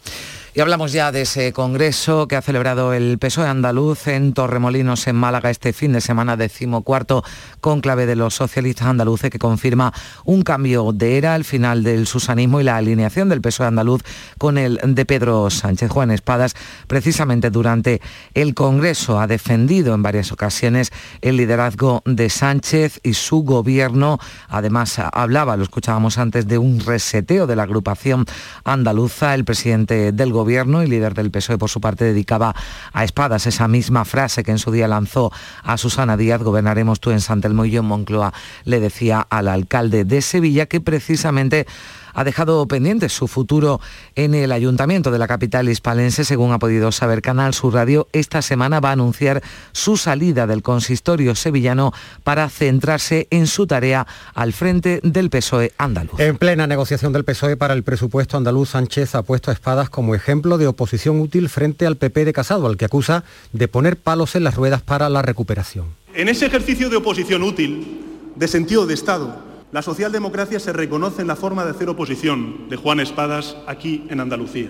Y 0.53 0.59
hablamos 0.59 0.91
ya 0.91 1.13
de 1.13 1.21
ese 1.21 1.53
congreso 1.53 2.27
que 2.27 2.35
ha 2.35 2.41
celebrado 2.41 2.93
el 2.93 3.17
PSOE 3.19 3.47
andaluz 3.47 4.07
en 4.07 4.33
Torremolinos, 4.33 5.07
en 5.07 5.15
Málaga, 5.15 5.49
este 5.49 5.71
fin 5.71 5.93
de 5.93 6.01
semana, 6.01 6.35
decimocuarto 6.35 7.23
conclave 7.61 8.05
de 8.05 8.17
los 8.17 8.35
socialistas 8.35 8.87
andaluces, 8.87 9.29
que 9.29 9.39
confirma 9.39 9.93
un 10.25 10.41
cambio 10.41 10.91
de 10.91 11.17
era 11.17 11.35
al 11.35 11.45
final 11.45 11.83
del 11.83 12.05
susanismo 12.05 12.59
y 12.59 12.65
la 12.65 12.75
alineación 12.75 13.29
del 13.29 13.39
PSOE 13.39 13.67
andaluz 13.67 14.01
con 14.37 14.57
el 14.57 14.77
de 14.83 15.05
Pedro 15.05 15.49
Sánchez. 15.49 15.89
Juan 15.89 16.11
Espadas, 16.11 16.53
precisamente 16.85 17.49
durante 17.49 18.01
el 18.33 18.53
congreso, 18.53 19.21
ha 19.21 19.27
defendido 19.27 19.93
en 19.93 20.03
varias 20.03 20.33
ocasiones 20.33 20.91
el 21.21 21.37
liderazgo 21.37 22.01
de 22.03 22.29
Sánchez 22.29 22.99
y 23.03 23.13
su 23.13 23.43
gobierno. 23.43 24.19
Además, 24.49 24.99
hablaba, 24.99 25.55
lo 25.55 25.63
escuchábamos 25.63 26.17
antes, 26.17 26.45
de 26.45 26.57
un 26.57 26.81
reseteo 26.81 27.47
de 27.47 27.55
la 27.55 27.63
agrupación 27.63 28.25
andaluza. 28.65 29.33
El 29.33 29.45
presidente 29.45 30.11
del 30.11 30.33
gobierno 30.33 30.40
gobierno 30.41 30.81
y 30.81 30.87
líder 30.87 31.13
del 31.13 31.29
PSOE 31.29 31.59
por 31.59 31.69
su 31.69 31.79
parte 31.79 32.03
dedicaba 32.03 32.55
a 32.93 33.03
Espadas 33.03 33.45
esa 33.45 33.67
misma 33.67 34.05
frase 34.05 34.43
que 34.43 34.49
en 34.49 34.57
su 34.57 34.71
día 34.71 34.87
lanzó 34.87 35.31
a 35.63 35.77
Susana 35.77 36.17
Díaz, 36.17 36.41
gobernaremos 36.41 36.99
tú 36.99 37.11
en 37.11 37.21
Santelmo 37.21 37.65
y 37.65 37.77
en 37.77 37.85
Moncloa, 37.85 38.33
le 38.65 38.79
decía 38.79 39.27
al 39.29 39.47
alcalde 39.47 40.03
de 40.03 40.23
Sevilla 40.23 40.65
que 40.65 40.81
precisamente 40.81 41.67
ha 42.13 42.23
dejado 42.23 42.67
pendiente 42.67 43.09
su 43.09 43.27
futuro 43.27 43.79
en 44.15 44.33
el 44.33 44.51
ayuntamiento 44.51 45.11
de 45.11 45.19
la 45.19 45.27
capital 45.27 45.69
hispalense, 45.69 46.25
según 46.25 46.51
ha 46.51 46.59
podido 46.59 46.91
saber 46.91 47.21
Canal 47.21 47.53
Sur 47.53 47.73
Radio. 47.73 48.07
Esta 48.13 48.41
semana 48.41 48.79
va 48.79 48.89
a 48.89 48.93
anunciar 48.93 49.41
su 49.71 49.97
salida 49.97 50.47
del 50.47 50.61
consistorio 50.61 51.35
sevillano 51.35 51.93
para 52.23 52.49
centrarse 52.49 53.27
en 53.29 53.47
su 53.47 53.67
tarea 53.67 54.07
al 54.33 54.53
frente 54.53 54.99
del 55.03 55.29
PSOE 55.29 55.73
andaluz. 55.77 56.19
En 56.19 56.37
plena 56.37 56.67
negociación 56.67 57.13
del 57.13 57.23
PSOE 57.23 57.57
para 57.57 57.73
el 57.73 57.83
presupuesto 57.83 58.37
andaluz, 58.37 58.69
Sánchez 58.69 59.15
ha 59.15 59.23
puesto 59.23 59.51
a 59.51 59.53
Espadas 59.53 59.89
como 59.89 60.15
ejemplo 60.15 60.57
de 60.57 60.67
oposición 60.67 61.19
útil 61.19 61.49
frente 61.49 61.85
al 61.85 61.97
PP 61.97 62.25
de 62.25 62.33
Casado, 62.33 62.67
al 62.67 62.77
que 62.77 62.85
acusa 62.85 63.23
de 63.53 63.67
poner 63.67 63.97
palos 63.97 64.35
en 64.35 64.43
las 64.43 64.55
ruedas 64.55 64.81
para 64.81 65.09
la 65.09 65.21
recuperación. 65.21 65.85
En 66.13 66.27
ese 66.27 66.45
ejercicio 66.45 66.89
de 66.89 66.97
oposición 66.97 67.43
útil, 67.43 68.01
de 68.35 68.47
sentido 68.47 68.85
de 68.85 68.93
Estado, 68.93 69.50
la 69.71 69.81
socialdemocracia 69.81 70.59
se 70.59 70.73
reconoce 70.73 71.21
en 71.21 71.27
la 71.27 71.35
forma 71.35 71.63
de 71.63 71.71
hacer 71.71 71.87
oposición 71.87 72.67
de 72.69 72.75
Juan 72.75 72.99
Espadas 72.99 73.55
aquí 73.67 74.05
en 74.09 74.19
Andalucía. 74.19 74.69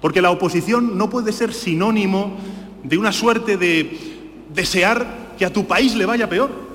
Porque 0.00 0.22
la 0.22 0.30
oposición 0.30 0.96
no 0.96 1.10
puede 1.10 1.32
ser 1.32 1.52
sinónimo 1.52 2.36
de 2.84 2.96
una 2.96 3.12
suerte 3.12 3.56
de 3.56 3.98
desear 4.54 5.34
que 5.36 5.44
a 5.44 5.52
tu 5.52 5.66
país 5.66 5.94
le 5.96 6.06
vaya 6.06 6.28
peor. 6.28 6.69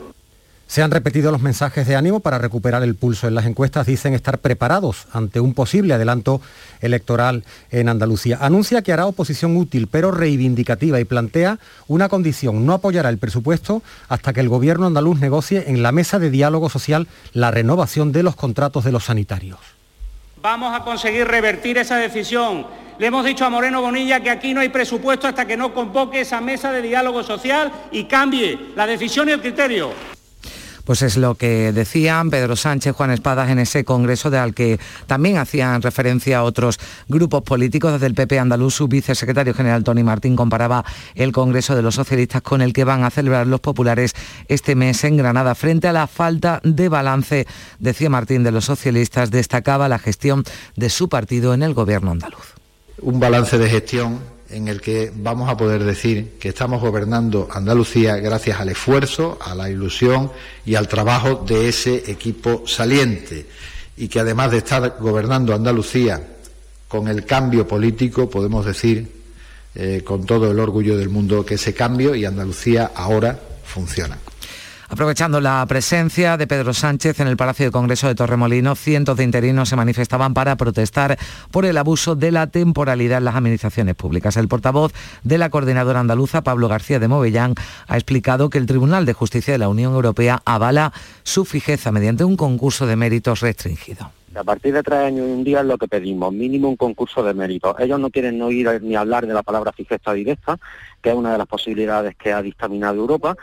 Se 0.67 0.82
han 0.82 0.91
repetido 0.91 1.32
los 1.32 1.41
mensajes 1.41 1.88
de 1.88 1.95
ánimo 1.95 2.19
para 2.19 2.38
recuperar 2.38 2.84
el 2.84 2.95
pulso. 2.95 3.28
En 3.28 3.36
las 3.36 3.45
encuestas 3.45 3.86
dicen 3.86 4.13
estar 4.13 4.39
preparados 4.39 5.08
ante 5.13 5.39
un 5.39 5.54
posible 5.54 5.93
adelanto 5.93 6.41
electoral 6.82 7.43
en 7.71 7.88
Andalucía. 7.88 8.39
Anuncia 8.41 8.82
que 8.82 8.91
hará 8.91 9.06
oposición 9.06 9.56
útil 9.58 9.88
pero 9.88 10.12
reivindicativa 10.12 10.99
y 10.99 11.06
plantea 11.06 11.60
una 11.88 12.10
condición. 12.10 12.65
No 12.65 12.73
apoyará 12.73 13.10
el 13.10 13.19
presupuesto 13.19 13.84
hasta 14.10 14.34
que 14.34 14.41
el 14.41 14.49
gobierno 14.49 14.88
andaluz 14.88 15.19
negocie 15.19 15.65
en 15.67 15.84
la 15.84 15.91
mesa 15.91 16.19
de 16.19 16.32
diálogo 16.32 16.69
social 16.69 17.08
la 17.34 17.51
renovación 17.51 18.12
de 18.12 18.23
los 18.23 18.36
contratos 18.36 18.84
de 18.84 18.91
los 18.91 19.06
sanitarios. 19.06 19.60
Vamos 20.41 20.75
a 20.75 20.84
conseguir 20.84 21.28
revertir 21.28 21.78
esa 21.78 21.97
decisión. 21.97 22.67
Le 22.97 23.08
hemos 23.08 23.25
dicho 23.25 23.45
a 23.45 23.49
Moreno 23.49 23.82
Bonilla 23.82 24.21
que 24.21 24.30
aquí 24.30 24.54
no 24.54 24.62
hay 24.62 24.69
presupuesto 24.69 25.28
hasta 25.28 25.45
que 25.45 25.58
no 25.58 25.73
convoque 25.73 26.21
esa 26.21 26.39
mesa 26.39 26.71
de 26.71 26.82
diálogo 26.82 27.23
social 27.23 27.71
y 27.91 28.06
cambie 28.06 28.71
la 28.75 28.88
decisión 28.88 29.28
y 29.30 29.32
el 29.32 29.41
criterio. 29.41 30.14
Pues 30.86 31.02
es 31.02 31.17
lo 31.17 31.36
que 31.36 31.71
decían 31.71 32.30
Pedro 32.30 32.56
Sánchez, 32.56 32.95
Juan 32.95 33.10
Espadas 33.10 33.50
en 33.50 33.58
ese 33.60 33.84
congreso 33.84 34.30
de 34.30 34.38
al 34.38 34.54
que 34.54 34.80
también 35.08 35.38
hacían 35.38 35.82
referencia 35.82 36.43
otros 36.43 36.80
grupos 37.08 37.41
políticos. 37.41 37.93
Desde 37.93 38.06
el 38.06 38.13
PP 38.13 38.38
andaluz, 38.38 38.76
su 38.76 38.88
vicesecretario 38.88 39.56
general 39.56 39.84
Tony 39.84 40.04
Martín 40.04 40.36
comparaba 40.36 40.86
el 41.15 41.32
congreso 41.32 41.76
de 41.76 41.82
los 41.82 41.95
socialistas 41.95 42.43
con 42.43 42.62
el 42.62 42.71
que 42.71 42.84
van 42.84 43.04
a 43.04 43.10
celebrar 43.10 43.48
los 43.48 43.62
populares 43.62 44.13
este 44.48 44.76
mes 44.76 45.04
en 45.04 45.17
Granada. 45.17 45.56
Frente 45.56 45.88
a 45.88 45.93
la 45.93 46.06
falta 46.06 46.62
de 46.63 46.88
balance, 46.88 47.48
decía 47.80 48.10
Martín, 48.10 48.43
de 48.43 48.52
los 48.52 48.65
socialistas, 48.65 49.32
destacaba 49.32 49.89
la 49.89 49.98
gestión 49.98 50.43
de 50.76 50.91
su 50.91 51.10
partido 51.10 51.56
en 51.56 51.63
el 51.63 51.74
gobierno 51.74 52.12
andaluz. 52.12 52.54
Un 53.02 53.19
balance 53.19 53.58
de 53.58 53.69
gestión 53.69 54.35
en 54.56 54.70
el 54.70 54.80
que 54.80 55.12
vamos 55.13 55.50
a 55.50 55.58
poder 55.58 55.84
decir 55.84 56.38
que 56.39 56.48
estamos 56.48 56.80
gobernando 56.80 57.50
Andalucía 57.52 58.15
gracias 58.15 58.58
al 58.58 58.70
esfuerzo, 58.70 59.38
a 59.41 59.54
la 59.54 59.70
ilusión 59.70 60.32
y 60.65 60.76
al 60.76 60.88
trabajo 60.88 61.44
de 61.46 61.68
ese 61.68 62.10
equipo 62.10 62.63
saliente 62.65 63.46
y 63.98 64.08
que 64.08 64.22
además 64.22 64.52
de 64.52 64.60
estar 64.60 64.96
gobernando 64.98 65.54
Andalucía 65.54 66.26
con 66.88 67.10
el 67.10 67.26
cambio 67.26 67.68
político, 67.68 68.30
podemos 68.30 68.65
decir 68.65 69.12
eh, 69.76 70.04
con 70.06 70.26
todo 70.26 70.50
el 70.50 70.58
orgullo 70.58 70.98
del 70.98 71.10
mundo 71.10 71.46
que 71.46 71.56
ese 71.56 71.74
cambio 71.74 72.15
y 72.15 72.24
Andalucía 72.24 72.91
ahora 72.96 73.38
funciona. 73.65 74.18
Aprovechando 74.88 75.41
la 75.41 75.65
presencia 75.67 76.38
de 76.38 76.45
Pedro 76.45 76.74
Sánchez 76.74 77.19
en 77.19 77.28
el 77.28 77.38
Palacio 77.38 77.65
de 77.65 77.71
Congreso 77.71 78.08
de 78.08 78.13
Torremolino, 78.13 78.76
cientos 78.76 79.17
de 79.17 79.24
interinos 79.24 79.69
se 79.69 79.76
manifestaban 79.76 80.36
para 80.36 80.56
protestar 80.58 81.17
por 81.50 81.65
el 81.65 81.78
abuso 81.78 82.15
de 82.15 82.32
la 82.32 82.48
temporalidad 82.48 83.17
en 83.17 83.26
las 83.26 83.36
administraciones 83.36 83.95
públicas. 83.95 84.38
El 84.38 84.48
portavoz 84.48 84.93
de 85.24 85.39
la 85.39 85.50
coordinadora 85.50 86.00
andaluza, 86.00 86.43
Pablo 86.43 86.67
García 86.67 87.00
de 87.00 87.08
Movellán, 87.08 87.56
ha 87.88 87.95
explicado 87.95 88.52
que 88.52 88.60
el 88.60 88.67
Tribunal 88.67 89.06
de 89.06 89.13
Justicia 89.13 89.54
de 89.54 89.58
la 89.58 89.69
Unión 89.69 89.93
Europea 89.93 90.41
avala 90.45 90.93
su 91.24 91.45
fijeza 91.45 91.91
mediante 91.91 92.24
un 92.24 92.38
concurso 92.38 92.86
de 92.86 92.95
méritos 92.95 93.39
restringido. 93.39 94.12
A 94.36 94.43
partir 94.43 94.74
de 94.74 94.84
tres 94.84 95.00
años 95.00 95.30
y 95.30 95.32
un 95.32 95.45
día 95.45 95.62
es 95.62 95.65
lo 95.65 95.78
que 95.78 95.88
pedimos, 95.88 96.34
mínimo 96.34 96.67
un 96.67 96.76
concurso 96.76 97.24
de 97.24 97.34
méritos. 97.34 97.74
Ellos 97.80 97.98
no 98.02 98.10
quieren 98.10 98.41
oír 98.41 98.82
ni 98.84 98.95
hablar 98.95 99.26
de 99.26 99.34
la 99.34 99.43
palabra 99.43 99.71
fijeza 99.71 100.12
directa, 100.12 100.60
que 101.02 101.12
es 101.12 101.15
una 101.15 101.32
de 101.32 101.38
las 101.38 101.48
posibilidades 101.48 102.17
que 102.17 102.34
ha 102.34 102.41
dictaminado 102.41 102.95
Europa, 102.95 103.38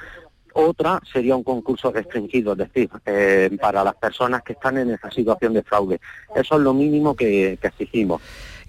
otra 0.54 1.00
sería 1.10 1.36
un 1.36 1.42
concurso 1.42 1.90
restringido, 1.90 2.52
es 2.52 2.58
decir, 2.58 2.90
eh, 3.06 3.50
para 3.60 3.84
las 3.84 3.94
personas 3.94 4.42
que 4.42 4.54
están 4.54 4.78
en 4.78 4.90
esa 4.90 5.10
situación 5.10 5.54
de 5.54 5.62
fraude. 5.62 6.00
Eso 6.34 6.56
es 6.56 6.60
lo 6.60 6.74
mínimo 6.74 7.14
que, 7.14 7.58
que 7.60 7.66
exigimos. 7.68 8.22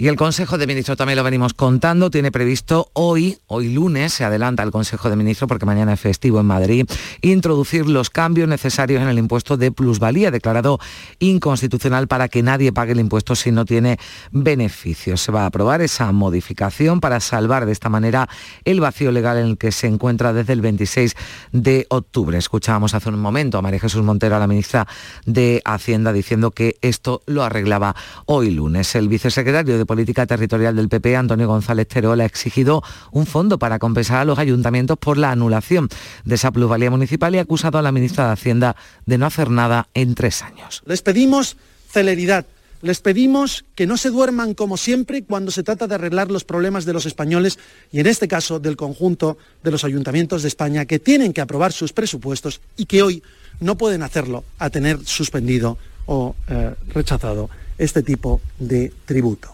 Y 0.03 0.09
el 0.09 0.17
Consejo 0.17 0.57
de 0.57 0.67
Ministros 0.67 0.97
también 0.97 1.15
lo 1.15 1.23
venimos 1.23 1.53
contando, 1.53 2.11
tiene 2.11 2.29
previsto 2.29 2.89
hoy, 2.91 3.37
hoy 3.47 3.73
lunes, 3.73 4.11
se 4.11 4.25
adelanta 4.25 4.61
el 4.61 4.69
Consejo 4.69 5.09
de 5.09 5.15
Ministros 5.15 5.47
porque 5.47 5.65
mañana 5.65 5.93
es 5.93 5.99
festivo 6.01 6.41
en 6.41 6.45
Madrid, 6.45 6.85
introducir 7.21 7.87
los 7.87 8.09
cambios 8.09 8.49
necesarios 8.49 9.01
en 9.01 9.07
el 9.07 9.17
impuesto 9.17 9.55
de 9.55 9.71
plusvalía, 9.71 10.29
declarado 10.29 10.77
inconstitucional 11.19 12.09
para 12.09 12.27
que 12.27 12.43
nadie 12.43 12.73
pague 12.73 12.91
el 12.91 12.99
impuesto 12.99 13.33
si 13.33 13.53
no 13.53 13.63
tiene 13.63 13.97
beneficios. 14.31 15.21
Se 15.21 15.31
va 15.31 15.43
a 15.43 15.45
aprobar 15.45 15.81
esa 15.81 16.11
modificación 16.11 16.99
para 16.99 17.21
salvar 17.21 17.65
de 17.65 17.71
esta 17.71 17.87
manera 17.87 18.27
el 18.65 18.81
vacío 18.81 19.09
legal 19.09 19.37
en 19.37 19.45
el 19.45 19.57
que 19.57 19.71
se 19.71 19.87
encuentra 19.87 20.33
desde 20.33 20.51
el 20.51 20.59
26 20.59 21.15
de 21.53 21.87
octubre. 21.87 22.37
Escuchábamos 22.37 22.93
hace 22.93 23.07
un 23.07 23.21
momento 23.21 23.57
a 23.57 23.61
María 23.61 23.79
Jesús 23.79 24.03
Montero, 24.03 24.35
a 24.35 24.39
la 24.39 24.47
ministra 24.47 24.85
de 25.25 25.61
Hacienda, 25.63 26.11
diciendo 26.11 26.51
que 26.51 26.75
esto 26.81 27.21
lo 27.25 27.41
arreglaba 27.41 27.95
hoy 28.25 28.51
lunes. 28.51 28.95
El 28.95 29.07
vicesecretario 29.07 29.77
de 29.77 29.92
Política 29.93 30.25
Territorial 30.25 30.75
del 30.75 30.89
PP, 30.89 31.15
Antonio 31.15 31.47
González 31.47 31.87
Terol, 31.87 32.19
ha 32.21 32.25
exigido 32.25 32.81
un 33.11 33.27
fondo 33.27 33.59
para 33.59 33.77
compensar 33.77 34.17
a 34.17 34.25
los 34.25 34.39
ayuntamientos 34.39 34.97
por 34.97 35.19
la 35.19 35.29
anulación 35.29 35.87
de 36.25 36.33
esa 36.33 36.51
plusvalía 36.51 36.89
municipal 36.89 37.35
y 37.35 37.37
ha 37.37 37.41
acusado 37.41 37.77
a 37.77 37.83
la 37.83 37.91
ministra 37.91 38.25
de 38.25 38.33
Hacienda 38.33 38.75
de 39.05 39.19
no 39.19 39.27
hacer 39.27 39.51
nada 39.51 39.89
en 39.93 40.15
tres 40.15 40.41
años. 40.41 40.81
Les 40.87 41.03
pedimos 41.03 41.57
celeridad. 41.91 42.47
Les 42.81 43.01
pedimos 43.01 43.65
que 43.75 43.85
no 43.85 43.95
se 43.97 44.09
duerman 44.09 44.55
como 44.55 44.77
siempre 44.77 45.23
cuando 45.23 45.51
se 45.51 45.61
trata 45.61 45.85
de 45.85 45.93
arreglar 45.93 46.31
los 46.31 46.43
problemas 46.43 46.85
de 46.85 46.93
los 46.93 47.05
españoles 47.05 47.59
y 47.91 47.99
en 47.99 48.07
este 48.07 48.27
caso 48.27 48.59
del 48.59 48.75
conjunto 48.75 49.37
de 49.63 49.69
los 49.69 49.83
ayuntamientos 49.83 50.41
de 50.41 50.47
España 50.47 50.85
que 50.85 50.97
tienen 50.97 51.33
que 51.33 51.41
aprobar 51.41 51.71
sus 51.71 51.93
presupuestos 51.93 52.61
y 52.77 52.87
que 52.87 53.03
hoy 53.03 53.21
no 53.59 53.77
pueden 53.77 54.01
hacerlo 54.01 54.43
a 54.57 54.71
tener 54.71 55.05
suspendido 55.05 55.77
o 56.07 56.35
eh, 56.49 56.73
rechazado 56.89 57.51
este 57.77 58.01
tipo 58.03 58.41
de 58.59 58.91
tributo. 59.05 59.53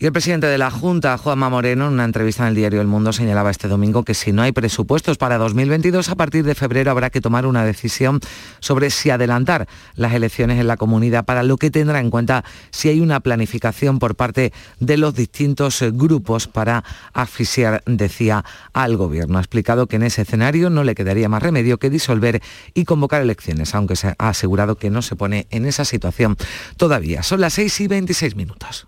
Y 0.00 0.06
el 0.06 0.12
presidente 0.12 0.46
de 0.46 0.58
la 0.58 0.70
Junta, 0.70 1.18
Juanma 1.18 1.48
Moreno, 1.48 1.88
en 1.88 1.94
una 1.94 2.04
entrevista 2.04 2.44
en 2.44 2.50
el 2.50 2.54
diario 2.54 2.80
El 2.80 2.86
Mundo 2.86 3.12
señalaba 3.12 3.50
este 3.50 3.66
domingo 3.66 4.04
que 4.04 4.14
si 4.14 4.30
no 4.30 4.42
hay 4.42 4.52
presupuestos 4.52 5.18
para 5.18 5.38
2022, 5.38 6.08
a 6.08 6.14
partir 6.14 6.44
de 6.44 6.54
febrero 6.54 6.92
habrá 6.92 7.10
que 7.10 7.20
tomar 7.20 7.46
una 7.46 7.64
decisión 7.64 8.20
sobre 8.60 8.90
si 8.90 9.10
adelantar 9.10 9.66
las 9.96 10.14
elecciones 10.14 10.60
en 10.60 10.68
la 10.68 10.76
comunidad, 10.76 11.24
para 11.24 11.42
lo 11.42 11.56
que 11.56 11.72
tendrá 11.72 11.98
en 11.98 12.10
cuenta 12.10 12.44
si 12.70 12.88
hay 12.88 13.00
una 13.00 13.18
planificación 13.18 13.98
por 13.98 14.14
parte 14.14 14.52
de 14.78 14.98
los 14.98 15.14
distintos 15.14 15.82
eh, 15.82 15.90
grupos 15.92 16.46
para 16.46 16.84
asfixiar, 17.12 17.82
decía, 17.84 18.44
al 18.72 18.96
gobierno. 18.96 19.38
Ha 19.38 19.40
explicado 19.40 19.88
que 19.88 19.96
en 19.96 20.04
ese 20.04 20.22
escenario 20.22 20.70
no 20.70 20.84
le 20.84 20.94
quedaría 20.94 21.28
más 21.28 21.42
remedio 21.42 21.78
que 21.78 21.90
disolver 21.90 22.40
y 22.72 22.84
convocar 22.84 23.20
elecciones, 23.20 23.74
aunque 23.74 23.96
se 23.96 24.14
ha 24.16 24.28
asegurado 24.28 24.76
que 24.76 24.90
no 24.90 25.02
se 25.02 25.16
pone 25.16 25.48
en 25.50 25.66
esa 25.66 25.84
situación 25.84 26.36
todavía. 26.76 27.24
Son 27.24 27.40
las 27.40 27.54
6 27.54 27.80
y 27.80 27.88
26 27.88 28.36
minutos. 28.36 28.87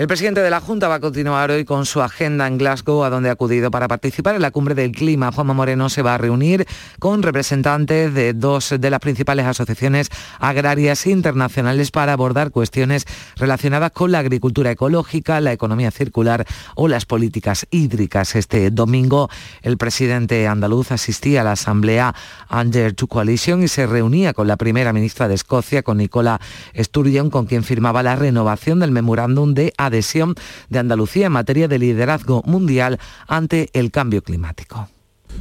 El 0.00 0.06
presidente 0.06 0.40
de 0.40 0.48
la 0.48 0.62
Junta 0.62 0.88
va 0.88 0.94
a 0.94 1.00
continuar 1.00 1.50
hoy 1.50 1.66
con 1.66 1.84
su 1.84 2.00
agenda 2.00 2.46
en 2.46 2.56
Glasgow, 2.56 3.04
a 3.04 3.10
donde 3.10 3.28
ha 3.28 3.32
acudido 3.32 3.70
para 3.70 3.86
participar 3.86 4.34
en 4.34 4.40
la 4.40 4.50
cumbre 4.50 4.74
del 4.74 4.92
clima. 4.92 5.30
Juanma 5.30 5.52
Moreno 5.52 5.90
se 5.90 6.00
va 6.00 6.14
a 6.14 6.16
reunir 6.16 6.66
con 6.98 7.22
representantes 7.22 8.14
de 8.14 8.32
dos 8.32 8.74
de 8.78 8.88
las 8.88 9.00
principales 9.00 9.44
asociaciones 9.44 10.08
agrarias 10.38 11.06
internacionales 11.06 11.90
para 11.90 12.14
abordar 12.14 12.50
cuestiones 12.50 13.04
relacionadas 13.36 13.90
con 13.90 14.10
la 14.10 14.20
agricultura 14.20 14.70
ecológica, 14.70 15.38
la 15.42 15.52
economía 15.52 15.90
circular 15.90 16.46
o 16.76 16.88
las 16.88 17.04
políticas 17.04 17.66
hídricas. 17.70 18.36
Este 18.36 18.70
domingo 18.70 19.28
el 19.60 19.76
presidente 19.76 20.48
andaluz 20.48 20.92
asistía 20.92 21.42
a 21.42 21.44
la 21.44 21.52
asamblea 21.52 22.14
Under 22.50 22.94
to 22.94 23.06
Coalition 23.06 23.62
y 23.62 23.68
se 23.68 23.86
reunía 23.86 24.32
con 24.32 24.48
la 24.48 24.56
primera 24.56 24.94
ministra 24.94 25.28
de 25.28 25.34
Escocia, 25.34 25.82
con 25.82 25.98
Nicola 25.98 26.40
Sturgeon, 26.74 27.28
con 27.28 27.44
quien 27.44 27.64
firmaba 27.64 28.02
la 28.02 28.16
renovación 28.16 28.80
del 28.80 28.92
memorándum 28.92 29.52
de 29.52 29.74
adhesión 29.90 30.34
de 30.68 30.78
Andalucía 30.78 31.26
en 31.26 31.32
materia 31.32 31.68
de 31.68 31.78
liderazgo 31.78 32.42
mundial 32.46 32.98
ante 33.26 33.68
el 33.72 33.90
cambio 33.90 34.22
climático. 34.22 34.88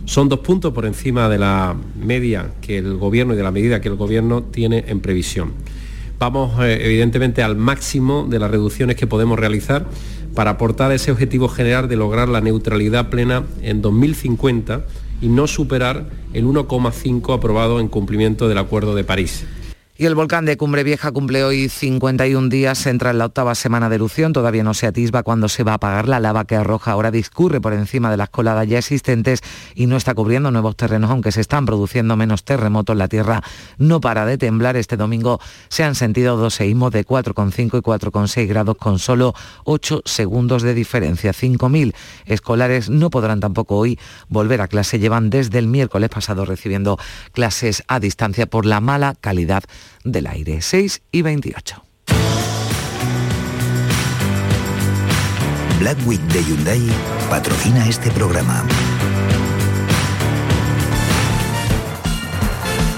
Son 0.05 0.29
dos 0.29 0.39
puntos 0.39 0.73
por 0.73 0.85
encima 0.85 1.29
de 1.29 1.37
la 1.37 1.75
media 1.95 2.51
que 2.61 2.77
el 2.77 2.97
gobierno 2.97 3.33
y 3.33 3.37
de 3.37 3.43
la 3.43 3.51
medida 3.51 3.81
que 3.81 3.89
el 3.89 3.95
gobierno 3.95 4.43
tiene 4.43 4.85
en 4.87 4.99
previsión. 4.99 5.53
Vamos 6.19 6.59
eh, 6.61 6.85
evidentemente 6.85 7.43
al 7.43 7.55
máximo 7.55 8.27
de 8.29 8.39
las 8.39 8.51
reducciones 8.51 8.95
que 8.95 9.07
podemos 9.07 9.39
realizar 9.39 9.85
para 10.35 10.51
aportar 10.51 10.91
ese 10.91 11.11
objetivo 11.11 11.47
general 11.47 11.87
de 11.87 11.95
lograr 11.95 12.27
la 12.27 12.41
neutralidad 12.41 13.09
plena 13.09 13.43
en 13.61 13.81
2050 13.81 14.85
y 15.21 15.27
no 15.27 15.47
superar 15.47 16.05
el 16.33 16.45
1,5 16.45 17.33
aprobado 17.33 17.79
en 17.79 17.87
cumplimiento 17.87 18.47
del 18.47 18.57
Acuerdo 18.57 18.95
de 18.95 19.03
París. 19.03 19.45
Y 20.01 20.05
el 20.05 20.15
volcán 20.15 20.45
de 20.45 20.55
Cumbre 20.55 20.85
Vieja 20.85 21.11
cumple 21.11 21.43
hoy 21.43 21.67
51 21.67 22.47
días, 22.47 22.85
entra 22.85 23.09
en 23.09 23.17
la 23.17 23.25
octava 23.25 23.53
semana 23.53 23.89
de 23.89 23.95
erupción, 23.95 24.31
todavía 24.31 24.63
no 24.63 24.73
se 24.73 24.87
atisba 24.87 25.23
cuando 25.23 25.49
se 25.49 25.65
va 25.65 25.73
a 25.73 25.75
apagar 25.75 26.07
la 26.07 26.21
lava 26.21 26.45
que 26.45 26.55
arroja 26.55 26.91
ahora 26.91 27.11
discurre 27.11 27.59
por 27.59 27.73
encima 27.73 28.09
de 28.09 28.15
las 28.15 28.29
coladas 28.29 28.65
ya 28.65 28.77
existentes 28.77 29.41
y 29.75 29.87
no 29.87 29.97
está 29.97 30.13
cubriendo 30.13 30.51
nuevos 30.51 30.77
terrenos, 30.77 31.11
aunque 31.11 31.33
se 31.33 31.41
están 31.41 31.65
produciendo 31.65 32.15
menos 32.15 32.45
terremotos. 32.45 32.95
La 32.95 33.09
Tierra 33.09 33.43
no 33.77 33.99
para 33.99 34.25
de 34.25 34.37
temblar. 34.37 34.77
Este 34.77 34.95
domingo 34.95 35.41
se 35.67 35.83
han 35.83 35.95
sentido 35.95 36.37
dos 36.37 36.53
seísmos 36.53 36.93
de 36.93 37.05
4,5 37.05 37.79
y 37.79 37.81
4,6 37.81 38.47
grados 38.47 38.77
con 38.77 38.99
solo 38.99 39.33
8 39.65 40.03
segundos 40.05 40.63
de 40.63 40.75
diferencia. 40.75 41.33
5.000 41.33 41.93
escolares 42.25 42.89
no 42.89 43.09
podrán 43.09 43.41
tampoco 43.41 43.75
hoy 43.75 43.99
volver 44.29 44.61
a 44.61 44.69
clase. 44.69 44.97
Llevan 44.97 45.29
desde 45.29 45.59
el 45.59 45.67
miércoles 45.67 46.09
pasado 46.09 46.45
recibiendo 46.45 46.97
clases 47.33 47.83
a 47.89 47.99
distancia 47.99 48.45
por 48.45 48.65
la 48.65 48.79
mala 48.79 49.15
calidad 49.19 49.65
del 50.03 50.27
aire. 50.27 50.61
6 50.61 51.01
y 51.11 51.21
28. 51.21 51.83
Black 55.79 55.97
Week 56.05 56.19
de 56.19 56.43
Hyundai 56.43 56.81
patrocina 57.29 57.87
este 57.87 58.11
programa. 58.11 58.65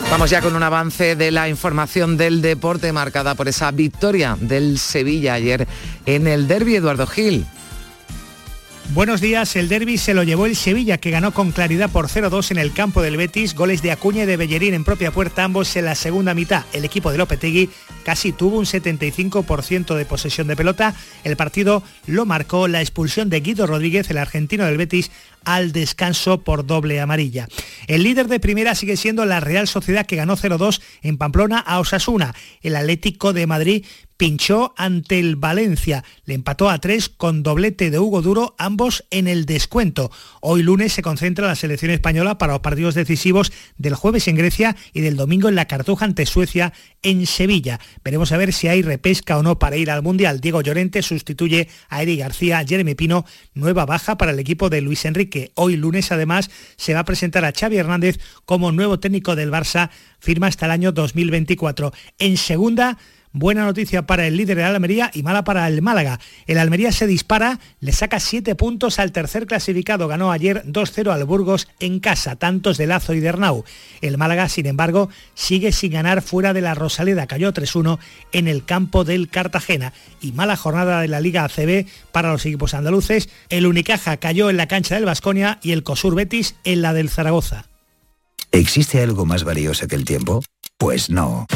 Vamos 0.10 0.30
ya 0.30 0.42
con 0.42 0.56
un 0.56 0.64
avance 0.64 1.16
de 1.16 1.32
la 1.32 1.48
información 1.48 2.18
del 2.18 2.42
deporte 2.42 2.92
marcada 2.92 3.34
por 3.36 3.48
esa 3.48 3.72
victoria 3.72 4.36
del 4.42 4.78
Sevilla 4.78 5.36
ayer 5.36 5.68
en 6.06 6.28
el 6.28 6.48
derby 6.48 6.76
Eduardo 6.76 7.08
Gil. 7.08 7.46
Buenos 8.94 9.22
días, 9.22 9.56
el 9.56 9.70
derby 9.70 9.98
se 9.98 10.14
lo 10.14 10.24
llevó 10.24 10.48
el 10.48 10.58
Sevilla 10.58 10.98
que 10.98 11.12
ganó 11.12 11.34
con 11.34 11.54
claridad 11.54 11.90
por 11.90 12.10
0-2 12.10 12.52
en 12.52 12.58
el 12.58 12.74
campo 12.74 13.02
del 13.02 13.16
Betis, 13.16 13.56
goles 13.56 13.82
de 13.82 13.94
Acuña 13.94 14.24
y 14.24 14.26
de 14.26 14.36
Bellerín 14.36 14.74
en 14.74 14.84
propia 14.84 15.12
puerta, 15.12 15.46
ambos 15.46 15.74
en 15.78 15.86
la 15.86 15.96
segunda 15.96 16.34
mitad. 16.34 16.66
El 16.74 16.84
equipo 16.84 17.10
de 17.10 17.18
Lopetegui 17.18 17.70
casi 18.04 18.34
tuvo 18.34 18.58
un 18.58 18.66
75% 18.66 19.96
de 19.96 20.06
posesión 20.06 20.48
de 20.48 20.58
pelota. 20.58 20.94
El 21.24 21.38
partido 21.38 21.84
lo 22.06 22.26
marcó 22.26 22.68
la 22.68 22.82
expulsión 22.82 23.30
de 23.30 23.40
Guido 23.40 23.66
Rodríguez, 23.66 24.10
el 24.10 24.18
argentino 24.18 24.66
del 24.66 24.76
Betis, 24.76 25.10
al 25.46 25.72
descanso 25.72 26.42
por 26.44 26.66
doble 26.66 27.00
amarilla. 27.00 27.48
El 27.88 28.04
líder 28.04 28.28
de 28.28 28.40
primera 28.40 28.76
sigue 28.76 28.98
siendo 28.98 29.26
la 29.26 29.40
Real 29.40 29.68
Sociedad 29.68 30.06
que 30.06 30.16
ganó 30.16 30.38
0-2 30.38 30.82
en 31.02 31.18
Pamplona 31.18 31.60
a 31.60 31.80
Osasuna. 31.80 32.36
El 32.62 32.76
Atlético 32.76 33.34
de 33.34 33.48
Madrid 33.48 33.86
pinchó 34.22 34.76
ante 34.78 35.18
el 35.18 35.36
Valencia. 35.36 36.04
Le 36.26 36.36
empató 36.36 36.70
a 36.70 36.78
tres 36.78 37.10
con 37.10 37.42
doblete 37.42 37.90
de 37.90 37.98
Hugo 37.98 38.22
Duro, 38.22 38.54
ambos 38.60 39.04
en 39.10 39.28
el 39.28 39.48
descuento. 39.48 40.12
Hoy 40.42 40.62
lunes 40.62 40.94
se 40.94 41.02
concentra 41.02 41.48
la 41.48 41.56
selección 41.56 41.90
española 41.90 42.38
para 42.38 42.54
los 42.54 42.62
partidos 42.62 42.94
decisivos 42.94 43.52
del 43.80 43.96
jueves 43.96 44.28
en 44.28 44.36
Grecia 44.36 44.76
y 44.94 45.02
del 45.02 45.16
domingo 45.16 45.50
en 45.50 45.56
la 45.56 45.66
Cartuja 45.66 46.06
ante 46.06 46.28
Suecia 46.28 46.72
en 47.02 47.26
Sevilla. 47.26 47.80
Veremos 48.04 48.32
a 48.32 48.38
ver 48.38 48.54
si 48.54 48.68
hay 48.68 48.84
repesca 48.84 49.40
o 49.40 49.42
no 49.42 49.58
para 49.58 49.78
ir 49.78 49.90
al 49.90 50.04
Mundial. 50.04 50.40
Diego 50.40 50.62
Llorente 50.62 51.02
sustituye 51.02 51.68
a 51.90 52.04
Eric 52.04 52.20
García, 52.20 52.64
Jeremy 52.64 52.94
Pino, 52.94 53.26
nueva 53.56 53.88
baja 53.88 54.20
para 54.20 54.34
el 54.34 54.40
equipo 54.40 54.70
de 54.70 54.82
Luis 54.82 55.04
Enrique. 55.06 55.31
Hoy 55.56 55.78
lunes 55.78 56.12
además 56.12 56.50
se 56.76 56.94
va 56.94 57.02
a 57.02 57.06
presentar 57.06 57.46
a 57.46 57.52
Xavi 57.52 57.78
Hernández 57.78 58.20
como 58.46 58.72
nuevo 58.72 59.00
técnico 59.00 59.36
del 59.36 59.52
Barça, 59.52 59.90
firma 60.20 60.48
hasta 60.48 60.66
el 60.66 60.72
año 60.72 60.92
2024. 60.92 61.94
En 62.20 62.38
segunda, 62.38 62.98
Buena 63.34 63.64
noticia 63.64 64.06
para 64.06 64.28
el 64.28 64.36
líder 64.36 64.58
de 64.58 64.66
Almería 64.66 65.10
y 65.14 65.24
mala 65.24 65.46
para 65.46 65.66
el 65.68 65.82
Málaga. 65.82 66.20
El 66.48 66.58
Almería 66.58 66.92
se 66.92 67.08
dispara, 67.08 67.60
le 67.80 67.94
saca 67.94 68.20
7 68.20 68.56
puntos 68.56 69.00
al 69.00 69.14
tercer 69.14 69.48
clasificado. 69.48 70.10
Ganó 70.10 70.34
ayer 70.34 70.66
2-0 70.66 71.14
al 71.14 71.24
Burgos 71.24 71.70
en 71.80 72.02
casa, 72.02 72.36
tantos 72.36 72.78
de 72.78 72.88
Lazo 72.88 73.14
y 73.14 73.22
de 73.22 73.30
Arnau. 73.30 73.64
El 74.02 74.18
Málaga, 74.18 74.50
sin 74.50 74.66
embargo, 74.66 75.10
sigue 75.34 75.72
sin 75.72 75.94
ganar 75.94 76.22
fuera 76.22 76.54
de 76.54 76.60
la 76.60 76.74
Rosaleda. 76.74 77.26
Cayó 77.26 77.54
3-1 77.54 78.00
en 78.34 78.50
el 78.50 78.66
campo 78.66 79.06
del 79.06 79.30
Cartagena. 79.30 79.94
Y 80.20 80.34
mala 80.34 80.58
jornada 80.58 81.00
de 81.00 81.08
la 81.08 81.22
Liga 81.22 81.46
ACB 81.46 81.86
para 82.12 82.34
los 82.34 82.46
equipos 82.46 82.74
andaluces. 82.74 83.30
El 83.48 83.66
Unicaja 83.66 84.18
cayó 84.18 84.50
en 84.50 84.58
la 84.58 84.68
cancha 84.68 84.96
del 84.96 85.06
Vasconia 85.06 85.58
y 85.64 85.72
el 85.72 85.84
Cosur 85.84 86.16
Betis 86.16 86.56
en 86.66 86.82
la 86.82 86.94
del 86.94 87.10
Zaragoza. 87.10 87.66
¿Existe 88.52 89.02
algo 89.02 89.26
más 89.26 89.46
valioso 89.46 89.88
que 89.88 89.96
el 89.96 90.04
tiempo? 90.04 90.44
Pues 90.78 91.10
no. 91.10 91.48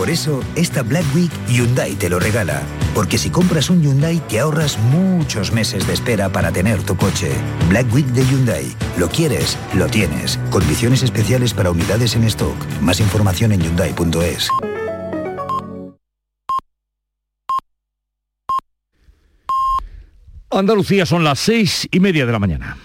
Por 0.00 0.08
eso, 0.08 0.40
esta 0.56 0.82
Black 0.82 1.04
Week 1.14 1.30
Hyundai 1.46 1.92
te 1.92 2.08
lo 2.08 2.18
regala. 2.18 2.62
Porque 2.94 3.18
si 3.18 3.28
compras 3.28 3.68
un 3.68 3.82
Hyundai 3.82 4.18
te 4.28 4.40
ahorras 4.40 4.78
muchos 4.78 5.52
meses 5.52 5.86
de 5.86 5.92
espera 5.92 6.32
para 6.32 6.50
tener 6.50 6.82
tu 6.82 6.96
coche. 6.96 7.30
Black 7.68 7.92
Week 7.92 8.06
de 8.06 8.24
Hyundai. 8.24 8.64
Lo 8.96 9.10
quieres, 9.10 9.58
lo 9.74 9.88
tienes. 9.88 10.38
Condiciones 10.48 11.02
especiales 11.02 11.52
para 11.52 11.70
unidades 11.70 12.16
en 12.16 12.24
stock. 12.24 12.56
Más 12.80 12.98
información 12.98 13.52
en 13.52 13.60
hyundai.es. 13.60 14.48
Andalucía 20.50 21.04
son 21.04 21.24
las 21.24 21.40
seis 21.40 21.86
y 21.90 22.00
media 22.00 22.24
de 22.24 22.32
la 22.32 22.38
mañana. 22.38 22.78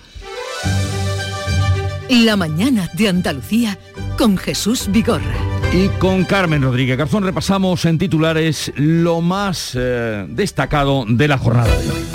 La 2.10 2.36
mañana 2.36 2.90
de 2.92 3.08
Andalucía 3.08 3.80
con 4.18 4.36
Jesús 4.36 4.90
Vigorra. 4.92 5.45
Y 5.74 5.90
con 6.00 6.24
Carmen 6.24 6.62
Rodríguez 6.62 6.98
Garzón 6.98 7.24
repasamos 7.24 7.86
en 7.86 7.98
titulares 7.98 8.72
lo 8.76 9.22
más 9.22 9.74
eh, 9.76 10.26
destacado 10.30 11.06
de 11.08 11.28
la 11.28 11.38
jornada 11.38 11.76
de 11.78 11.90
hoy. 11.90 12.06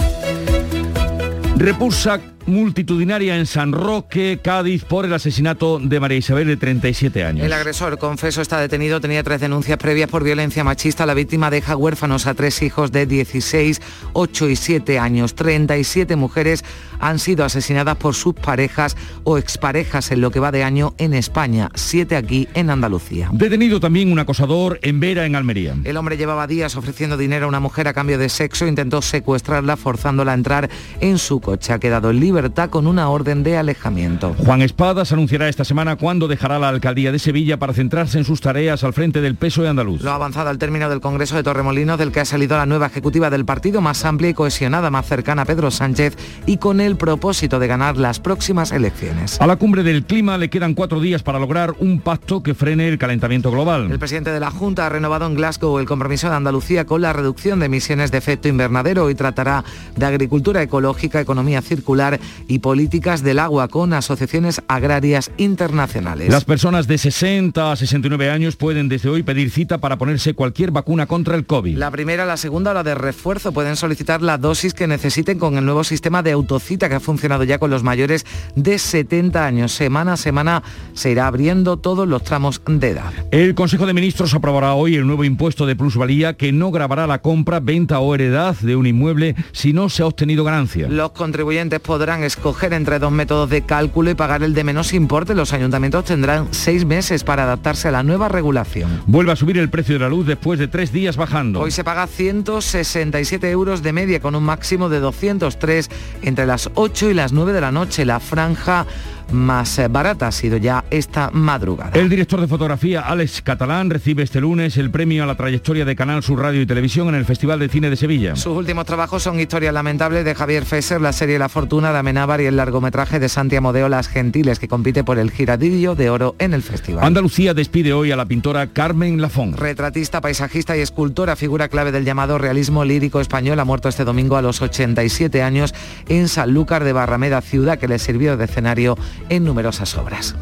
Repulsa 1.56 2.20
multitudinaria 2.46 3.36
en 3.36 3.46
San 3.46 3.72
Roque, 3.72 4.40
Cádiz, 4.42 4.84
por 4.84 5.04
el 5.04 5.12
asesinato 5.12 5.78
de 5.78 6.00
María 6.00 6.18
Isabel 6.18 6.46
de 6.46 6.56
37 6.56 7.24
años. 7.24 7.46
El 7.46 7.52
agresor, 7.52 7.98
confeso, 7.98 8.42
está 8.42 8.60
detenido, 8.60 9.00
tenía 9.00 9.22
tres 9.22 9.40
denuncias 9.40 9.78
previas 9.78 10.08
por 10.08 10.24
violencia 10.24 10.64
machista. 10.64 11.06
La 11.06 11.14
víctima 11.14 11.50
deja 11.50 11.76
huérfanos 11.76 12.26
a 12.26 12.34
tres 12.34 12.62
hijos 12.62 12.92
de 12.92 13.06
16, 13.06 13.80
8 14.12 14.48
y 14.48 14.56
7 14.56 14.98
años. 14.98 15.34
37 15.34 16.16
mujeres 16.16 16.64
han 17.00 17.18
sido 17.18 17.44
asesinadas 17.44 17.96
por 17.96 18.14
sus 18.14 18.34
parejas 18.34 18.96
o 19.24 19.38
exparejas 19.38 20.10
en 20.10 20.20
lo 20.20 20.30
que 20.30 20.40
va 20.40 20.52
de 20.52 20.62
año 20.62 20.94
en 20.98 21.14
España, 21.14 21.70
siete 21.74 22.16
aquí 22.16 22.48
en 22.54 22.70
Andalucía. 22.70 23.30
Detenido 23.32 23.80
también 23.80 24.12
un 24.12 24.18
acosador 24.18 24.78
en 24.82 25.00
Vera, 25.00 25.26
en 25.26 25.34
Almería. 25.34 25.76
El 25.84 25.96
hombre 25.96 26.16
llevaba 26.16 26.46
días 26.46 26.76
ofreciendo 26.76 27.16
dinero 27.16 27.46
a 27.46 27.48
una 27.48 27.60
mujer 27.60 27.88
a 27.88 27.94
cambio 27.94 28.18
de 28.18 28.28
sexo, 28.28 28.66
intentó 28.66 29.02
secuestrarla 29.02 29.76
forzándola 29.76 30.32
a 30.32 30.34
entrar 30.34 30.70
en 31.00 31.18
su 31.18 31.40
coche. 31.40 31.72
Ha 31.72 31.78
quedado 31.78 32.10
en 32.10 32.20
libertad 32.30 32.70
con 32.70 32.86
una 32.86 33.08
orden 33.08 33.42
de 33.42 33.58
alejamiento. 33.58 34.36
Juan 34.38 34.62
Espadas 34.62 35.10
anunciará 35.10 35.48
esta 35.48 35.64
semana 35.64 35.96
cuándo 35.96 36.28
dejará 36.28 36.60
la 36.60 36.68
alcaldía 36.68 37.10
de 37.10 37.18
Sevilla 37.18 37.58
para 37.58 37.72
centrarse 37.72 38.18
en 38.18 38.24
sus 38.24 38.40
tareas 38.40 38.84
al 38.84 38.92
frente 38.92 39.20
del 39.20 39.34
peso 39.34 39.62
de 39.62 39.68
andaluz. 39.68 40.00
Lo 40.02 40.12
ha 40.12 40.14
avanzado 40.14 40.48
al 40.48 40.58
término 40.58 40.88
del 40.88 41.00
Congreso 41.00 41.34
de 41.34 41.42
Torremolinos, 41.42 41.98
del 41.98 42.12
que 42.12 42.20
ha 42.20 42.24
salido 42.24 42.56
la 42.56 42.66
nueva 42.66 42.86
ejecutiva 42.86 43.30
del 43.30 43.44
partido 43.44 43.80
más 43.80 44.04
amplia 44.04 44.30
y 44.30 44.34
cohesionada, 44.34 44.90
más 44.90 45.06
cercana 45.06 45.42
a 45.42 45.44
Pedro 45.44 45.72
Sánchez 45.72 46.16
y 46.46 46.58
con 46.58 46.80
el 46.80 46.94
propósito 46.94 47.58
de 47.58 47.66
ganar 47.66 47.96
las 47.96 48.20
próximas 48.20 48.70
elecciones. 48.70 49.40
A 49.40 49.48
la 49.48 49.56
cumbre 49.56 49.82
del 49.82 50.04
clima 50.04 50.38
le 50.38 50.50
quedan 50.50 50.74
cuatro 50.74 51.00
días 51.00 51.24
para 51.24 51.40
lograr 51.40 51.74
un 51.80 52.00
pacto 52.00 52.44
que 52.44 52.54
frene 52.54 52.86
el 52.86 52.96
calentamiento 52.96 53.50
global. 53.50 53.90
El 53.90 53.98
presidente 53.98 54.30
de 54.30 54.38
la 54.38 54.52
Junta 54.52 54.86
ha 54.86 54.88
renovado 54.88 55.26
en 55.26 55.34
Glasgow 55.34 55.80
el 55.80 55.86
compromiso 55.86 56.30
de 56.30 56.36
Andalucía 56.36 56.86
con 56.86 57.02
la 57.02 57.12
reducción 57.12 57.58
de 57.58 57.66
emisiones 57.66 58.12
de 58.12 58.18
efecto 58.18 58.46
invernadero 58.46 59.10
y 59.10 59.16
tratará 59.16 59.64
de 59.96 60.06
agricultura 60.06 60.62
ecológica, 60.62 61.20
economía 61.20 61.60
circular 61.60 62.19
y 62.48 62.60
políticas 62.60 63.22
del 63.22 63.38
agua 63.38 63.68
con 63.68 63.92
asociaciones 63.92 64.62
agrarias 64.68 65.30
internacionales. 65.36 66.28
Las 66.28 66.44
personas 66.44 66.86
de 66.86 66.98
60 66.98 67.72
a 67.72 67.76
69 67.76 68.30
años 68.30 68.56
pueden 68.56 68.88
desde 68.88 69.08
hoy 69.08 69.22
pedir 69.22 69.50
cita 69.50 69.78
para 69.78 69.98
ponerse 69.98 70.34
cualquier 70.34 70.70
vacuna 70.70 71.06
contra 71.06 71.36
el 71.36 71.46
COVID. 71.46 71.76
La 71.76 71.90
primera, 71.90 72.24
la 72.24 72.36
segunda 72.36 72.70
o 72.72 72.74
la 72.74 72.82
de 72.82 72.94
refuerzo 72.94 73.52
pueden 73.52 73.76
solicitar 73.76 74.22
la 74.22 74.38
dosis 74.38 74.74
que 74.74 74.86
necesiten 74.86 75.38
con 75.38 75.56
el 75.56 75.64
nuevo 75.64 75.84
sistema 75.84 76.22
de 76.22 76.32
autocita 76.32 76.88
que 76.88 76.94
ha 76.96 77.00
funcionado 77.00 77.44
ya 77.44 77.58
con 77.58 77.70
los 77.70 77.82
mayores 77.82 78.26
de 78.54 78.78
70 78.78 79.44
años. 79.44 79.72
Semana 79.72 80.14
a 80.14 80.16
semana 80.16 80.62
se 80.94 81.10
irá 81.10 81.26
abriendo 81.26 81.76
todos 81.76 82.06
los 82.06 82.22
tramos 82.22 82.60
de 82.66 82.90
edad. 82.90 83.12
El 83.30 83.54
Consejo 83.54 83.86
de 83.86 83.92
Ministros 83.92 84.34
aprobará 84.34 84.74
hoy 84.74 84.96
el 84.96 85.06
nuevo 85.06 85.24
impuesto 85.24 85.66
de 85.66 85.76
plusvalía 85.76 86.36
que 86.36 86.52
no 86.52 86.70
grabará 86.70 87.06
la 87.06 87.20
compra, 87.22 87.60
venta 87.60 88.00
o 88.00 88.14
heredad 88.14 88.56
de 88.56 88.76
un 88.76 88.86
inmueble 88.86 89.34
si 89.52 89.72
no 89.72 89.88
se 89.88 90.02
ha 90.02 90.06
obtenido 90.06 90.44
ganancia. 90.44 90.88
Los 90.88 91.12
contribuyentes 91.12 91.80
podrán 92.10 92.24
escoger 92.24 92.72
entre 92.72 92.98
dos 92.98 93.12
métodos 93.12 93.48
de 93.50 93.62
cálculo 93.62 94.10
y 94.10 94.16
pagar 94.16 94.42
el 94.42 94.52
de 94.52 94.64
menos 94.64 94.92
importe. 94.94 95.32
Los 95.32 95.52
ayuntamientos 95.52 96.06
tendrán 96.06 96.48
seis 96.50 96.84
meses 96.84 97.22
para 97.22 97.44
adaptarse 97.44 97.86
a 97.86 97.92
la 97.92 98.02
nueva 98.02 98.28
regulación. 98.28 99.00
Vuelve 99.06 99.30
a 99.30 99.36
subir 99.36 99.58
el 99.58 99.70
precio 99.70 99.94
de 99.94 100.00
la 100.00 100.08
luz 100.08 100.26
después 100.26 100.58
de 100.58 100.66
tres 100.66 100.92
días 100.92 101.16
bajando. 101.16 101.60
Hoy 101.60 101.70
se 101.70 101.84
paga 101.84 102.08
167 102.08 103.48
euros 103.48 103.84
de 103.84 103.92
media 103.92 104.18
con 104.18 104.34
un 104.34 104.42
máximo 104.42 104.88
de 104.88 104.98
203 104.98 105.88
entre 106.22 106.46
las 106.46 106.68
8 106.74 107.10
y 107.10 107.14
las 107.14 107.32
9 107.32 107.52
de 107.52 107.60
la 107.60 107.70
noche. 107.70 108.04
La 108.04 108.18
franja 108.18 108.86
más 109.32 109.78
eh, 109.78 109.88
barata 109.88 110.28
ha 110.28 110.32
sido 110.32 110.56
ya 110.56 110.84
esta 110.90 111.30
madrugada. 111.32 111.92
El 111.94 112.08
director 112.08 112.40
de 112.40 112.46
fotografía 112.46 113.02
Alex 113.02 113.42
Catalán 113.42 113.90
recibe 113.90 114.22
este 114.22 114.40
lunes 114.40 114.76
el 114.76 114.90
premio 114.90 115.24
a 115.24 115.26
la 115.26 115.34
trayectoria 115.34 115.84
de 115.84 115.96
Canal 115.96 116.22
Sur 116.22 116.40
Radio 116.40 116.60
y 116.60 116.66
Televisión 116.66 117.08
en 117.08 117.14
el 117.14 117.24
Festival 117.24 117.58
de 117.58 117.68
Cine 117.68 117.90
de 117.90 117.96
Sevilla. 117.96 118.36
Sus 118.36 118.56
últimos 118.56 118.86
trabajos 118.86 119.22
son 119.22 119.40
Historias 119.40 119.74
Lamentables 119.74 120.24
de 120.24 120.34
Javier 120.34 120.64
Fesser, 120.64 121.00
la 121.00 121.12
serie 121.12 121.38
La 121.38 121.48
Fortuna 121.48 121.92
de 121.92 121.98
Amenábar 121.98 122.40
y 122.40 122.46
el 122.46 122.56
largometraje 122.56 123.18
de 123.18 123.28
Santi 123.28 123.56
Amodeo 123.56 123.88
Las 123.88 124.08
Gentiles, 124.08 124.58
que 124.58 124.68
compite 124.68 125.04
por 125.04 125.18
el 125.18 125.30
Giradillo 125.30 125.94
de 125.94 126.10
Oro 126.10 126.34
en 126.38 126.54
el 126.54 126.62
festival. 126.62 127.04
Andalucía 127.04 127.54
despide 127.54 127.92
hoy 127.92 128.12
a 128.12 128.16
la 128.16 128.26
pintora 128.26 128.66
Carmen 128.68 129.20
Lafón. 129.20 129.56
Retratista, 129.56 130.20
paisajista 130.20 130.76
y 130.76 130.80
escultora, 130.80 131.36
figura 131.36 131.68
clave 131.68 131.92
del 131.92 132.04
llamado 132.04 132.38
realismo 132.38 132.84
lírico 132.84 133.20
español, 133.20 133.60
ha 133.60 133.64
muerto 133.64 133.88
este 133.88 134.04
domingo 134.04 134.36
a 134.36 134.42
los 134.42 134.62
87 134.62 135.42
años 135.42 135.74
en 136.08 136.28
Sanlúcar 136.28 136.84
de 136.84 136.92
Barrameda, 136.92 137.40
ciudad 137.40 137.78
que 137.78 137.88
le 137.88 137.98
sirvió 137.98 138.36
de 138.36 138.44
escenario 138.44 138.96
en 139.28 139.44
numerosas 139.44 139.96
obras. 139.96 140.34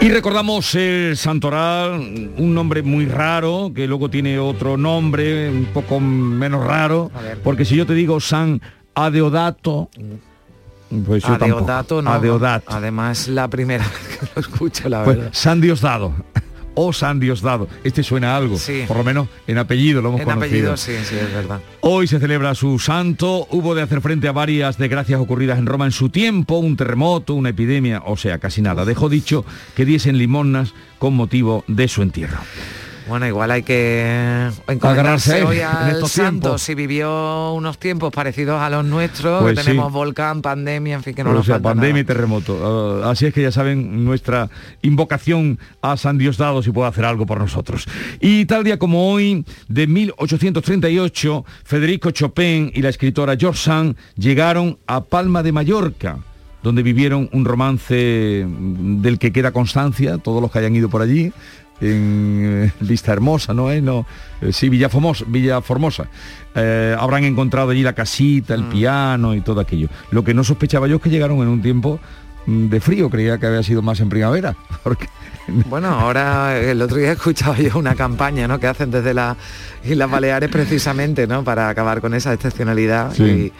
Y 0.00 0.08
recordamos 0.08 0.74
el 0.76 1.16
santoral, 1.16 2.30
un 2.36 2.54
nombre 2.54 2.82
muy 2.82 3.06
raro, 3.06 3.72
que 3.74 3.86
luego 3.88 4.08
tiene 4.08 4.38
otro 4.38 4.76
nombre 4.76 5.50
un 5.50 5.64
poco 5.66 5.98
menos 5.98 6.64
raro, 6.64 7.10
porque 7.42 7.64
si 7.64 7.74
yo 7.76 7.86
te 7.86 7.94
digo 7.94 8.20
San 8.20 8.60
Adeodato, 8.94 9.88
pues 11.06 11.24
yo 11.24 11.34
Adeodato, 11.34 11.96
tampoco. 11.96 12.02
no. 12.02 12.10
Adeodato. 12.12 12.72
Además, 12.72 13.26
la 13.26 13.48
primera 13.48 13.84
vez 14.08 14.18
que 14.20 14.26
lo 14.36 14.40
escucho, 14.40 14.88
la 14.88 15.02
Pues 15.02 15.16
verdad. 15.16 15.32
San 15.34 15.60
Diosdado. 15.60 16.12
O 16.76 16.92
San 16.92 17.18
Diosdado. 17.18 17.68
Este 17.84 18.02
suena 18.04 18.34
a 18.34 18.36
algo. 18.36 18.56
Sí. 18.58 18.84
Por 18.86 18.98
lo 18.98 19.02
menos 19.04 19.28
en 19.46 19.58
apellido 19.58 20.02
lo 20.02 20.10
hemos 20.10 20.20
En 20.20 20.26
conocido. 20.26 20.72
apellido, 20.72 20.76
sí, 20.76 20.92
sí, 21.04 21.16
es 21.16 21.32
verdad. 21.34 21.60
Hoy 21.80 22.06
se 22.06 22.20
celebra 22.20 22.54
su 22.54 22.78
santo, 22.78 23.48
hubo 23.50 23.74
de 23.74 23.82
hacer 23.82 24.00
frente 24.00 24.28
a 24.28 24.32
varias 24.32 24.78
desgracias 24.78 25.18
ocurridas 25.20 25.58
en 25.58 25.66
Roma 25.66 25.86
en 25.86 25.92
su 25.92 26.10
tiempo, 26.10 26.58
un 26.58 26.76
terremoto, 26.76 27.34
una 27.34 27.48
epidemia, 27.48 28.02
o 28.04 28.16
sea, 28.16 28.38
casi 28.38 28.62
nada. 28.62 28.84
Dejó 28.84 29.08
dicho 29.08 29.44
que 29.74 29.84
diesen 29.84 30.18
limonas 30.18 30.74
con 30.98 31.14
motivo 31.14 31.64
de 31.66 31.88
su 31.88 32.02
entierro. 32.02 32.38
Bueno, 33.08 33.26
igual 33.26 33.52
hay 33.52 33.62
que 33.62 34.48
él 34.66 35.44
hoy 35.44 35.58
en 35.58 35.64
al 35.64 35.90
estos 35.92 36.10
santo. 36.10 36.58
Si 36.58 36.74
vivió 36.74 37.52
unos 37.52 37.78
tiempos 37.78 38.12
parecidos 38.12 38.60
a 38.60 38.68
los 38.68 38.84
nuestros, 38.84 39.42
Pues 39.42 39.54
que 39.54 39.60
sí. 39.62 39.66
tenemos 39.68 39.92
volcán, 39.92 40.42
pandemia, 40.42 40.96
en 40.96 41.02
fin, 41.04 41.14
que 41.14 41.22
no 41.22 41.30
o 41.30 41.34
nos 41.34 41.46
sea, 41.46 41.56
falta 41.56 41.68
pandemia 41.70 41.92
nada. 41.92 42.00
y 42.00 42.04
terremoto. 42.04 43.02
Ah, 43.04 43.10
así 43.10 43.26
es 43.26 43.34
que 43.34 43.42
ya 43.42 43.52
saben 43.52 44.04
nuestra 44.04 44.50
invocación 44.82 45.58
a 45.82 45.96
San 45.96 46.18
Diosdado 46.18 46.62
si 46.62 46.72
puede 46.72 46.88
hacer 46.88 47.04
algo 47.04 47.26
por 47.26 47.38
nosotros. 47.38 47.86
Y 48.20 48.46
tal 48.46 48.64
día 48.64 48.78
como 48.78 49.12
hoy, 49.12 49.44
de 49.68 49.86
1838, 49.86 51.44
Federico 51.64 52.10
Chopin 52.10 52.72
y 52.74 52.82
la 52.82 52.88
escritora 52.88 53.36
George 53.38 53.60
Sand 53.62 53.96
llegaron 54.16 54.78
a 54.86 55.02
Palma 55.02 55.42
de 55.42 55.52
Mallorca 55.52 56.18
donde 56.62 56.82
vivieron 56.82 57.28
un 57.32 57.44
romance 57.44 58.44
mm, 58.44 59.00
del 59.00 59.20
que 59.20 59.30
queda 59.32 59.52
constancia, 59.52 60.18
todos 60.18 60.42
los 60.42 60.50
que 60.50 60.58
hayan 60.58 60.74
ido 60.74 60.88
por 60.88 61.00
allí, 61.00 61.32
en 61.80 62.64
eh, 62.64 62.72
Vista 62.80 63.12
Hermosa, 63.12 63.52
¿no 63.54 63.70
es? 63.70 63.82
No, 63.82 64.06
eh, 64.40 64.52
sí, 64.52 64.68
Villa 64.68 64.88
Formosa. 64.88 65.24
Villa 65.28 65.60
Formosa. 65.60 66.06
Eh, 66.54 66.96
habrán 66.98 67.24
encontrado 67.24 67.70
allí 67.70 67.82
la 67.82 67.92
casita, 67.92 68.54
el 68.54 68.64
piano 68.64 69.34
y 69.34 69.40
todo 69.40 69.60
aquello. 69.60 69.88
Lo 70.10 70.24
que 70.24 70.34
no 70.34 70.42
sospechaba 70.44 70.86
yo 70.88 70.96
es 70.96 71.02
que 71.02 71.10
llegaron 71.10 71.38
en 71.42 71.48
un 71.48 71.60
tiempo 71.62 72.00
mm, 72.46 72.68
de 72.68 72.80
frío, 72.80 73.10
creía 73.10 73.38
que 73.38 73.46
había 73.46 73.62
sido 73.62 73.82
más 73.82 74.00
en 74.00 74.08
primavera. 74.08 74.56
Porque 74.82 75.06
Bueno, 75.66 75.88
ahora 75.88 76.58
el 76.58 76.80
otro 76.80 76.96
día 76.96 77.10
he 77.10 77.12
escuchado 77.12 77.56
yo 77.56 77.78
una 77.78 77.94
campaña 77.94 78.48
¿no? 78.48 78.58
que 78.58 78.66
hacen 78.66 78.90
desde 78.90 79.12
las 79.14 79.36
Islas 79.84 80.10
Baleares 80.10 80.50
precisamente 80.50 81.26
¿no? 81.26 81.44
para 81.44 81.68
acabar 81.68 82.00
con 82.00 82.14
esa 82.14 82.32
excepcionalidad 82.32 83.12
Sí. 83.14 83.52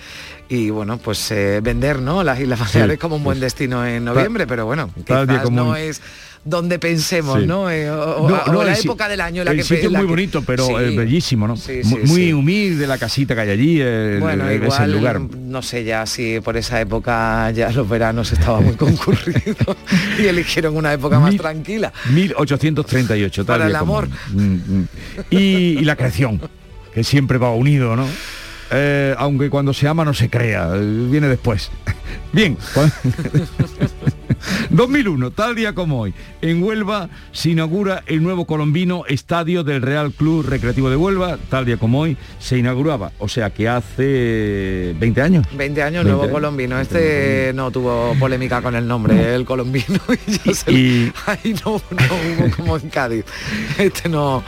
y, 0.49 0.57
y, 0.57 0.71
bueno, 0.71 0.97
pues 0.99 1.31
eh, 1.33 1.61
vender 1.63 2.01
¿no? 2.01 2.23
las 2.25 2.41
Islas 2.41 2.61
Baleares 2.61 2.95
Sí, 2.95 2.99
como 2.99 3.17
un 3.17 3.25
buen 3.25 3.37
pues, 3.37 3.53
destino 3.53 3.85
en 3.85 4.05
noviembre, 4.05 4.47
pero 4.47 4.65
bueno, 4.65 4.91
quizás 5.05 5.43
como 5.43 5.65
no 5.65 5.77
es 5.77 6.01
donde 6.47 6.79
pensemos, 6.79 7.41
Sí. 7.41 7.47
¿no? 7.47 7.69
Eh, 7.71 7.91
o, 7.91 7.95
o- 8.23 8.31
No, 8.31 8.37
o 8.47 8.53
no, 8.53 8.65
la 8.65 8.73
el 8.73 8.79
época 8.85 9.09
del 9.09 9.21
año 9.21 9.43
en 9.43 9.47
la 9.47 9.51
el 9.51 9.57
que 9.59 9.65
sitio 9.65 9.91
la 9.91 9.99
muy 9.99 10.07
que- 10.07 10.11
bonito, 10.11 10.43
pero 10.43 10.65
Sí. 10.67 10.73
eh, 10.79 10.97
bellísimo, 10.97 11.47
¿no? 11.49 11.57
Sí, 11.57 11.81
muy 12.07 12.33
humilde 12.33 12.87
la 12.87 12.97
casita 12.99 13.35
que 13.35 13.41
hay 13.43 13.51
allí, 13.51 13.81
el, 13.81 14.21
Bueno, 14.21 14.49
el- 14.49 14.57
es 14.59 14.63
igual, 14.63 14.83
el 14.85 14.93
lugar. 14.97 15.21
no 15.21 15.61
sé 15.63 15.85
ya 15.85 16.07
si 16.07 16.41
por 16.41 16.57
esa 16.57 16.81
época 16.81 17.51
ya 17.51 17.71
los 17.73 17.89
veranos 17.89 18.33
estaban 18.33 18.65
muy 18.65 18.75
concurridos 18.77 19.77
y 20.19 20.27
eligieron 20.27 20.77
una 20.77 20.93
época 20.93 21.19
más 21.19 21.31
Mil- 21.33 21.41
tranquila. 21.41 21.93
1838, 22.13 23.45
tal 23.45 23.59
Para 23.59 23.67
el 23.71 23.77
como 23.77 23.99
amor. 23.99 24.09
Mm, 24.33 24.41
mm. 24.55 24.89
Y, 25.31 25.37
y 25.39 25.85
la 25.85 25.97
creación, 25.97 26.41
que 26.95 27.03
siempre 27.05 27.39
va 27.39 27.51
unido, 27.53 27.97
¿no? 27.97 28.07
Eh, 28.71 29.15
aunque 29.19 29.51
cuando 29.51 29.73
se 29.73 29.87
ama 29.89 30.05
no 30.05 30.15
se 30.15 30.29
crea, 30.31 30.71
eh, 30.75 30.81
viene 31.11 31.29
después. 31.29 31.71
Bien, 32.33 32.57
2001, 34.71 35.31
tal 35.33 35.55
día 35.55 35.75
como 35.75 36.01
hoy, 36.01 36.15
en 36.43 36.63
Huelva 36.63 37.09
se 37.33 37.51
inaugura 37.51 38.03
el 38.07 38.23
nuevo 38.23 38.47
colombino 38.47 39.05
estadio 39.09 39.65
del 39.65 39.83
Real 39.83 40.13
Club 40.13 40.47
Recreativo 40.49 40.91
de 40.91 40.97
Huelva, 40.97 41.39
tal 41.49 41.65
día 41.65 41.77
como 41.77 42.01
hoy 42.01 42.17
se 42.39 42.59
inauguraba, 42.59 43.13
o 43.19 43.29
sea 43.29 43.51
que 43.51 43.69
hace 43.69 44.95
20 44.99 45.23
años. 45.23 45.47
20 45.57 45.83
años 45.83 46.05
20 46.05 46.09
nuevo 46.09 46.23
años. 46.23 46.33
colombino. 46.33 46.81
Este 46.81 47.53
no 47.55 47.71
tuvo 47.71 48.15
polémica 48.19 48.63
con 48.63 48.75
el 48.75 48.87
nombre, 48.87 49.35
el 49.35 49.45
colombino. 49.45 49.87
Y 50.27 50.33
ya 50.45 50.55
se- 50.55 50.73
Y- 50.73 51.13
ahí 51.27 51.55
no, 51.65 51.73
no 51.91 52.15
hubo 52.45 52.57
como 52.57 52.77
en 52.77 52.89
Cádiz. 52.89 53.25
Este 53.79 54.09
no, 54.09 54.43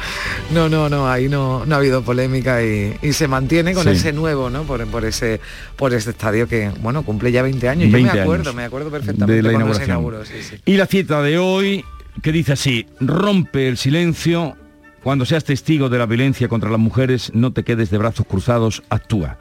no, 0.52 0.68
no, 0.68 0.88
no, 0.88 1.08
ahí 1.08 1.28
no, 1.28 1.64
no 1.66 1.74
ha 1.74 1.78
habido 1.78 2.02
polémica 2.02 2.62
y, 2.64 2.96
y 3.02 3.12
se 3.12 3.28
mantiene 3.28 3.74
con 3.74 3.84
Sí. 3.84 3.90
ese 3.90 4.12
nuevo, 4.12 4.50
¿no? 4.50 4.62
Por, 4.64 4.84
por 4.86 5.04
ese, 5.04 5.40
por 5.76 5.94
ese 5.94 6.10
estadio 6.10 6.48
que, 6.48 6.70
bueno, 6.80 7.02
cumple 7.02 7.30
ya 7.32 7.42
20 7.42 7.68
años. 7.68 7.86
Yo 7.88 7.92
20 7.94 8.12
me 8.14 8.20
acuerdo, 8.22 8.42
años 8.42 8.54
me 8.54 8.64
acuerdo 8.64 8.90
perfectamente 8.90 9.34
de 9.34 9.42
la 9.42 9.52
inauguración. 9.84 10.36
inauguró. 10.36 10.42
sí, 10.50 10.56
sí. 10.56 10.62
Y 10.66 10.76
la 10.76 10.86
cita 10.86 11.22
de 11.22 11.38
hoy, 11.38 11.84
que 12.22 12.32
dice 12.32 12.52
así, 12.52 12.86
rompe 13.00 13.68
el 13.68 13.76
silencio, 13.76 14.56
cuando 15.02 15.24
seas 15.24 15.44
testigo 15.44 15.88
de 15.88 15.98
la 15.98 16.06
violencia 16.06 16.48
contra 16.48 16.70
las 16.70 16.80
mujeres, 16.80 17.30
no 17.34 17.52
te 17.52 17.62
quedes 17.64 17.90
de 17.90 17.98
brazos 17.98 18.26
cruzados, 18.26 18.82
actúa. 18.90 19.38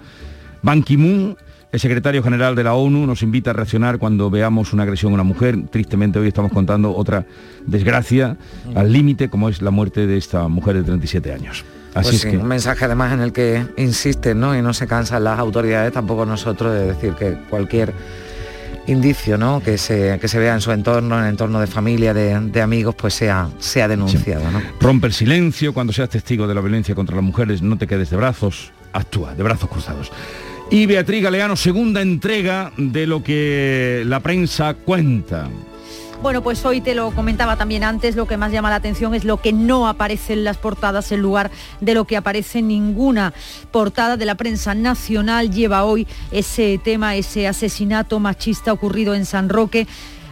Ban 0.61 0.83
Ki-moon, 0.83 1.37
el 1.71 1.79
secretario 1.79 2.23
general 2.23 2.55
de 2.55 2.63
la 2.63 2.73
ONU, 2.73 3.05
nos 3.05 3.23
invita 3.23 3.49
a 3.51 3.53
reaccionar 3.53 3.97
cuando 3.97 4.29
veamos 4.29 4.71
una 4.73 4.83
agresión 4.83 5.11
a 5.11 5.15
una 5.15 5.23
mujer. 5.23 5.57
Tristemente 5.69 6.19
hoy 6.19 6.27
estamos 6.27 6.51
contando 6.51 6.95
otra 6.95 7.25
desgracia 7.65 8.37
al 8.75 8.91
límite, 8.93 9.29
como 9.29 9.49
es 9.49 9.61
la 9.61 9.71
muerte 9.71 10.07
de 10.07 10.17
esta 10.17 10.47
mujer 10.47 10.75
de 10.77 10.83
37 10.83 11.33
años. 11.33 11.65
Así 11.93 12.09
Pues 12.09 12.15
es 12.15 12.21
sí, 12.21 12.29
que... 12.31 12.37
un 12.37 12.47
mensaje 12.47 12.85
además 12.85 13.11
en 13.13 13.21
el 13.21 13.33
que 13.33 13.65
insisten 13.77 14.39
¿no? 14.39 14.57
y 14.57 14.61
no 14.61 14.73
se 14.73 14.87
cansan 14.87 15.23
las 15.23 15.39
autoridades, 15.39 15.91
tampoco 15.91 16.25
nosotros, 16.25 16.73
de 16.73 16.87
decir 16.87 17.13
que 17.13 17.37
cualquier 17.49 17.93
indicio 18.87 19.37
¿no? 19.37 19.61
que, 19.61 19.77
se, 19.77 20.17
que 20.19 20.27
se 20.27 20.39
vea 20.39 20.53
en 20.53 20.61
su 20.61 20.71
entorno, 20.71 21.17
en 21.17 21.25
el 21.25 21.29
entorno 21.29 21.59
de 21.59 21.67
familia, 21.67 22.13
de, 22.13 22.39
de 22.39 22.61
amigos, 22.61 22.95
pues 22.95 23.13
sea, 23.13 23.49
sea 23.59 23.87
denunciado. 23.87 24.49
¿no? 24.51 24.61
Rompe 24.79 25.07
el 25.07 25.13
silencio, 25.13 25.73
cuando 25.73 25.93
seas 25.93 26.09
testigo 26.09 26.47
de 26.47 26.55
la 26.55 26.61
violencia 26.61 26.95
contra 26.95 27.15
las 27.15 27.23
mujeres, 27.23 27.61
no 27.61 27.77
te 27.77 27.87
quedes 27.87 28.09
de 28.09 28.17
brazos, 28.17 28.71
actúa, 28.93 29.35
de 29.35 29.43
brazos 29.43 29.69
cruzados. 29.69 30.11
Y 30.69 30.85
Beatriz 30.85 31.23
Galeano, 31.23 31.55
segunda 31.55 32.01
entrega 32.01 32.71
de 32.77 33.07
lo 33.07 33.23
que 33.23 34.03
la 34.05 34.19
prensa 34.19 34.73
cuenta. 34.73 35.47
Bueno, 36.19 36.41
pues 36.41 36.65
hoy 36.65 36.81
te 36.81 36.95
lo 36.95 37.11
comentaba 37.11 37.57
también 37.57 37.83
antes, 37.83 38.15
lo 38.15 38.27
que 38.27 38.37
más 38.37 38.51
llama 38.51 38.71
la 38.71 38.77
atención 38.77 39.13
es 39.13 39.23
lo 39.23 39.39
que 39.39 39.53
no 39.53 39.87
aparece 39.87 40.33
en 40.33 40.43
las 40.43 40.57
portadas 40.57 41.11
en 41.11 41.21
lugar 41.21 41.51
de 41.79 41.93
lo 41.93 42.05
que 42.05 42.17
aparece 42.17 42.59
en 42.59 42.69
ninguna 42.69 43.33
portada 43.71 44.17
de 44.17 44.25
la 44.25 44.35
prensa 44.35 44.73
nacional. 44.73 45.51
Lleva 45.51 45.85
hoy 45.85 46.07
ese 46.31 46.81
tema, 46.83 47.15
ese 47.15 47.47
asesinato 47.47 48.19
machista 48.19 48.73
ocurrido 48.73 49.13
en 49.13 49.25
San 49.25 49.47
Roque. 49.47 49.87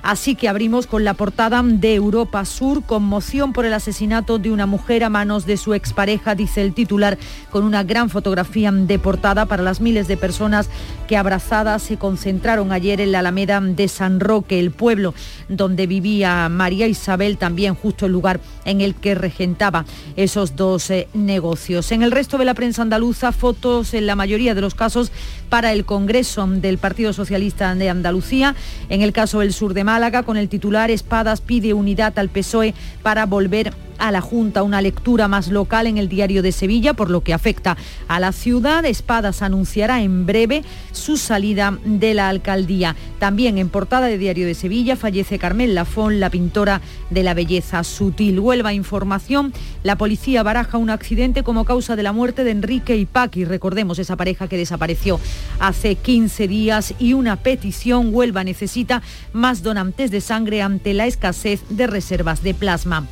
Así 0.06 0.36
que 0.36 0.48
abrimos 0.48 0.86
con 0.86 1.04
la 1.04 1.16
portada 1.16 1.64
de 1.64 1.96
Europa 1.96 2.46
Sur, 2.46 2.84
conmoción 2.84 3.54
por 3.54 3.66
el 3.66 3.74
asesinato 3.74 4.38
de 4.38 4.52
una 4.52 4.68
mujer 4.68 5.04
a 5.04 5.10
manos 5.10 5.48
de 5.48 5.58
su 5.58 5.74
expareja, 5.74 6.36
dice 6.36 6.62
el 6.62 6.76
titular, 6.76 7.18
con 7.50 7.64
una 7.64 7.82
gran 7.82 8.12
fotografía 8.12 8.72
de 8.72 9.00
portada 9.00 9.48
para 9.48 9.64
las 9.64 9.82
miles 9.82 10.08
de 10.08 10.16
personas 10.16 10.70
que 11.08 11.18
abrazadas 11.18 11.82
se 11.82 11.98
concentraron 11.98 12.72
ayer 12.72 13.02
en 13.02 13.12
la 13.14 13.20
Alameda 13.20 13.60
de 13.60 13.88
San 13.88 14.20
Roque, 14.20 14.60
el 14.60 14.70
pueblo 14.70 15.16
donde 15.50 15.88
vivía 15.88 16.50
María 16.50 16.86
Isabel, 16.86 17.40
también 17.40 17.74
justo 17.74 18.06
el 18.06 18.12
lugar 18.12 18.40
en 18.64 18.82
el 18.82 18.94
que 18.94 19.16
regentaba 19.16 19.86
esos 20.16 20.56
dos 20.56 20.92
eh, 20.92 21.08
negocios. 21.16 21.92
En 21.92 22.04
el 22.04 22.12
resto 22.12 22.38
de 22.38 22.46
la 22.46 22.54
prensa 22.54 22.84
andaluza, 22.84 23.32
fotos 23.32 23.96
en 23.96 24.06
la 24.06 24.16
mayoría 24.16 24.54
de 24.54 24.62
los 24.62 24.76
casos 24.76 25.12
para 25.50 25.74
el 25.74 25.84
Congreso 25.84 26.46
del 26.46 26.78
Partido 26.78 27.12
Socialista 27.12 27.74
de 27.74 27.90
Andalucía, 27.90 28.56
en 28.90 29.02
el 29.02 29.12
caso 29.12 29.40
del 29.40 29.52
sur 29.52 29.74
de 29.74 29.84
Málaga, 29.96 30.24
con 30.24 30.36
el 30.36 30.50
titular 30.50 30.92
Espadas 30.92 31.40
pide 31.40 31.74
unidad 31.74 32.20
al 32.20 32.28
PSOE 32.28 32.74
para 33.02 33.26
volver 33.26 33.72
a 33.98 34.12
la 34.12 34.22
Junta, 34.22 34.64
una 34.64 34.82
lectura 34.82 35.28
más 35.28 35.48
local 35.48 35.88
en 35.88 35.98
el 35.98 36.10
diario 36.10 36.42
de 36.42 36.52
Sevilla, 36.52 36.94
por 36.94 37.10
lo 37.10 37.22
que 37.22 37.34
afecta 37.34 37.78
a 38.08 38.20
la 38.20 38.32
ciudad. 38.32 38.86
Espadas 38.86 39.42
anunciará 39.42 40.02
en 40.02 40.26
breve 40.26 40.64
su 40.92 41.18
salida 41.18 41.78
de 41.84 42.14
la 42.14 42.30
alcaldía. 42.30 42.96
También 43.20 43.58
en 43.58 43.70
portada 43.70 44.08
de 44.08 44.18
Diario 44.18 44.48
de 44.48 44.54
Sevilla 44.54 44.96
fallece 44.96 45.40
Carmen 45.40 45.76
Lafón, 45.76 46.20
la 46.20 46.30
pintora 46.30 46.82
de 47.10 47.24
la 47.24 47.34
belleza 47.34 47.84
sutil. 47.84 48.40
Huelva 48.40 48.74
información, 48.74 49.54
la 49.84 49.98
policía 49.98 50.44
baraja 50.44 50.78
un 50.78 50.90
accidente 50.90 51.44
como 51.44 51.66
causa 51.66 51.96
de 51.96 52.04
la 52.04 52.14
muerte 52.14 52.44
de 52.44 52.52
Enrique 52.52 52.96
y 52.96 53.06
Paqui. 53.06 53.46
Recordemos 53.46 54.00
esa 54.00 54.16
pareja 54.16 54.48
que 54.48 54.58
desapareció 54.58 55.20
hace 55.60 55.96
15 55.96 56.48
días 56.48 56.94
y 57.00 57.14
una 57.14 57.38
petición. 57.38 58.10
Huelva 58.14 58.44
necesita 58.44 59.02
más 59.34 59.64
donantes 59.64 60.12
de 60.12 60.22
sangre 60.22 60.62
ante 60.62 60.94
la 60.94 61.06
escasez 61.06 61.62
de 61.70 61.88
reservas 61.88 62.44
de 62.44 62.54
plasma 62.54 63.08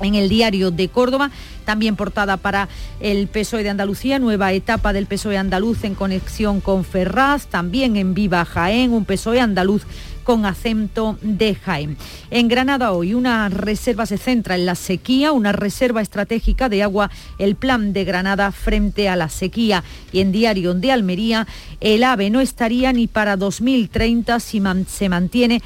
en 0.00 0.14
el 0.14 0.28
diario 0.28 0.70
de 0.70 0.88
Córdoba, 0.88 1.30
también 1.64 1.96
portada 1.96 2.36
para 2.36 2.68
el 3.00 3.28
PSOE 3.28 3.62
de 3.62 3.70
Andalucía, 3.70 4.18
nueva 4.18 4.52
etapa 4.52 4.92
del 4.92 5.06
PSOE 5.06 5.36
andaluz 5.36 5.84
en 5.84 5.94
conexión 5.94 6.60
con 6.60 6.84
Ferraz, 6.84 7.46
también 7.46 7.96
en 7.96 8.14
Viva 8.14 8.44
Jaén, 8.44 8.92
un 8.92 9.04
PSOE 9.04 9.40
andaluz 9.40 9.82
con 10.30 10.46
acento 10.46 11.18
de 11.22 11.56
Jaén. 11.56 11.96
En 12.30 12.46
Granada 12.46 12.92
hoy 12.92 13.14
una 13.14 13.48
reserva 13.48 14.06
se 14.06 14.16
centra 14.16 14.54
en 14.54 14.64
la 14.64 14.76
sequía, 14.76 15.32
una 15.32 15.50
reserva 15.50 16.02
estratégica 16.02 16.68
de 16.68 16.84
agua, 16.84 17.10
el 17.40 17.56
plan 17.56 17.92
de 17.92 18.04
Granada 18.04 18.52
frente 18.52 19.08
a 19.08 19.16
la 19.16 19.28
sequía. 19.28 19.82
Y 20.12 20.20
en 20.20 20.30
Diario 20.30 20.74
de 20.74 20.92
Almería, 20.92 21.48
el 21.80 22.04
AVE 22.04 22.30
no 22.30 22.40
estaría 22.40 22.92
ni 22.92 23.08
para 23.08 23.36
2030 23.36 24.38
si 24.38 24.60
man- 24.60 24.86
se 24.88 25.08
mantiene 25.08 25.62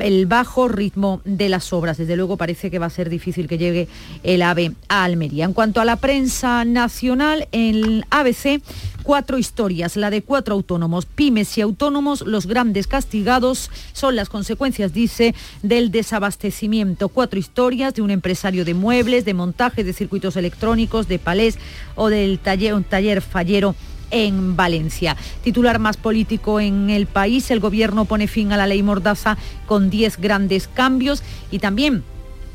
el 0.00 0.24
bajo 0.24 0.66
ritmo 0.66 1.20
de 1.26 1.50
las 1.50 1.74
obras. 1.74 1.98
Desde 1.98 2.16
luego 2.16 2.38
parece 2.38 2.70
que 2.70 2.78
va 2.78 2.86
a 2.86 2.90
ser 2.90 3.10
difícil 3.10 3.46
que 3.46 3.58
llegue 3.58 3.86
el 4.22 4.40
AVE 4.40 4.72
a 4.88 5.04
Almería. 5.04 5.44
En 5.44 5.52
cuanto 5.52 5.82
a 5.82 5.84
la 5.84 5.96
prensa 5.96 6.64
nacional, 6.64 7.48
en 7.52 8.02
ABC, 8.10 8.62
cuatro 9.06 9.38
historias. 9.38 9.96
La 9.96 10.10
de 10.10 10.20
cuatro 10.20 10.54
autónomos, 10.54 11.06
pymes 11.06 11.56
y 11.56 11.60
autónomos, 11.60 12.22
los 12.22 12.46
grandes 12.46 12.88
castigados 12.88 13.70
son 13.92 14.16
las 14.16 14.28
consecuencias, 14.28 14.92
dice, 14.92 15.34
del 15.62 15.92
desabastecimiento. 15.92 17.08
Cuatro 17.08 17.38
historias 17.38 17.94
de 17.94 18.02
un 18.02 18.10
empresario 18.10 18.64
de 18.64 18.74
muebles, 18.74 19.24
de 19.24 19.32
montaje 19.32 19.84
de 19.84 19.92
circuitos 19.92 20.36
electrónicos, 20.36 21.06
de 21.06 21.20
palés 21.20 21.56
o 21.94 22.08
del 22.08 22.40
taller, 22.40 22.74
un 22.74 22.82
taller 22.82 23.22
fallero 23.22 23.76
en 24.10 24.56
Valencia. 24.56 25.16
Titular 25.42 25.78
más 25.78 25.96
político 25.96 26.58
en 26.58 26.90
el 26.90 27.06
país, 27.06 27.50
el 27.52 27.60
gobierno 27.60 28.06
pone 28.06 28.26
fin 28.26 28.52
a 28.52 28.56
la 28.56 28.66
ley 28.66 28.82
Mordaza 28.82 29.38
con 29.66 29.88
10 29.88 30.18
grandes 30.20 30.68
cambios 30.68 31.22
y 31.52 31.60
también 31.60 32.02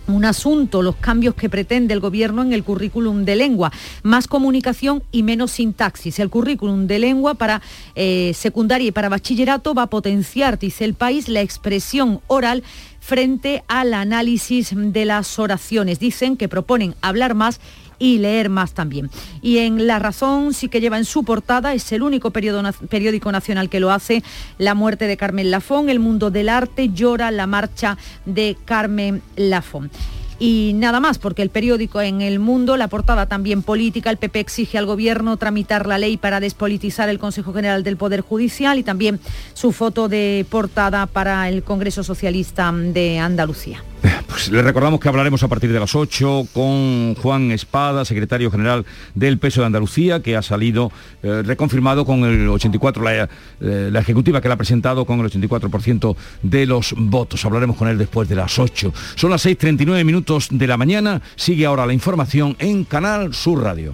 un 0.08 0.26
asunto, 0.26 0.82
los 0.82 0.96
cambios 0.96 1.36
que 1.36 1.50
pretende 1.50 1.94
el 1.94 2.00
gobierno 2.00 2.42
en 2.42 2.54
el 2.54 2.64
currículum 2.64 3.26
de 3.26 3.36
lengua, 3.36 3.72
más 4.04 4.28
comunicación 4.28 5.04
y 5.12 5.24
menos 5.24 5.52
sintaxis. 5.52 6.20
El 6.20 6.30
currículum 6.30 6.88
de 6.88 7.00
lengua 7.00 7.36
para 7.36 7.62
eh, 7.96 8.34
secundaria 8.36 8.88
y 8.88 8.92
para 8.92 9.10
bachillerato 9.10 9.74
va 9.74 9.84
a 9.84 9.88
potenciar, 9.88 10.60
dice 10.60 10.86
el 10.86 10.94
país, 10.94 11.30
la 11.30 11.42
expresión 11.42 12.22
oral 12.28 12.64
frente 13.00 13.64
al 13.68 13.94
análisis 13.94 14.74
de 14.76 15.06
las 15.06 15.40
oraciones. 15.40 16.00
Dicen 16.00 16.38
que 16.38 16.48
proponen 16.48 16.96
hablar 17.02 17.34
más 17.34 17.60
y 18.02 18.18
leer 18.18 18.50
más 18.50 18.74
también. 18.74 19.12
Y 19.44 19.60
en 19.60 19.86
La 19.86 20.00
Razón 20.00 20.56
sí 20.56 20.70
que 20.70 20.82
lleva 20.82 20.98
en 20.98 21.06
su 21.06 21.24
portada, 21.24 21.76
es 21.76 21.92
el 21.92 22.02
único 22.02 22.32
periódico 22.32 23.32
nacional 23.32 23.70
que 23.70 23.80
lo 23.80 23.92
hace, 23.92 24.24
la 24.58 24.74
muerte 24.74 25.06
de 25.06 25.18
Carmen 25.18 25.52
Lafón, 25.52 25.88
el 25.88 26.00
mundo 26.00 26.32
del 26.32 26.50
arte 26.50 26.90
llora 26.90 27.30
la 27.30 27.46
marcha 27.46 28.00
de 28.26 28.58
Carmen 28.66 29.22
Lafón. 29.36 29.92
Y 30.40 30.72
nada 30.74 31.00
más, 31.00 31.20
porque 31.20 31.44
el 31.44 31.52
periódico 31.52 32.02
en 32.02 32.22
el 32.22 32.40
mundo, 32.40 32.76
la 32.76 32.88
portada 32.88 33.28
también 33.28 33.62
política, 33.62 34.10
el 34.10 34.18
PP 34.18 34.40
exige 34.40 34.80
al 34.80 34.88
gobierno 34.88 35.38
tramitar 35.38 35.86
la 35.86 36.00
ley 36.00 36.18
para 36.18 36.40
despolitizar 36.40 37.08
el 37.10 37.20
Consejo 37.20 37.54
General 37.54 37.84
del 37.84 37.98
Poder 37.98 38.22
Judicial 38.22 38.80
y 38.80 38.84
también 38.84 39.20
su 39.54 39.72
foto 39.72 40.10
de 40.10 40.44
portada 40.50 41.06
para 41.06 41.48
el 41.48 41.62
Congreso 41.62 42.04
Socialista 42.04 42.72
de 42.74 43.20
Andalucía. 43.20 43.84
Les 44.52 44.64
recordamos 44.64 45.00
que 45.00 45.08
hablaremos 45.08 45.44
a 45.44 45.48
partir 45.48 45.72
de 45.72 45.80
las 45.80 45.96
8 45.96 46.48
con 46.54 47.16
Juan 47.16 47.52
Espada, 47.52 48.06
secretario 48.06 48.50
general 48.50 48.86
del 49.14 49.38
Peso 49.38 49.62
de 49.62 49.68
Andalucía, 49.68 50.22
que 50.22 50.36
ha 50.36 50.42
salido 50.42 50.92
eh, 51.22 51.44
reconfirmado 51.46 52.06
con 52.06 52.24
el 52.24 52.50
84, 52.50 53.04
la, 53.04 53.24
eh, 53.24 53.90
la 53.92 54.00
ejecutiva 54.00 54.42
que 54.42 54.48
la 54.48 54.56
ha 54.56 54.58
presentado 54.58 55.06
con 55.06 55.20
el 55.20 55.28
84% 55.28 56.16
de 56.42 56.66
los 56.66 56.96
votos. 56.98 57.46
Hablaremos 57.46 57.78
con 57.78 57.88
él 57.88 57.98
después 57.98 58.28
de 58.28 58.36
las 58.36 58.58
8. 58.58 58.94
Son 59.16 59.30
las 59.30 59.46
6.39 59.46 60.04
minutos 60.04 60.48
de 60.50 60.68
la 60.68 60.78
mañana. 60.78 61.22
Sigue 61.36 61.66
ahora 61.66 61.86
la 61.86 61.94
información 61.94 62.56
en 62.60 62.84
Canal 62.84 63.34
Sur 63.36 63.62
Radio. 63.62 63.94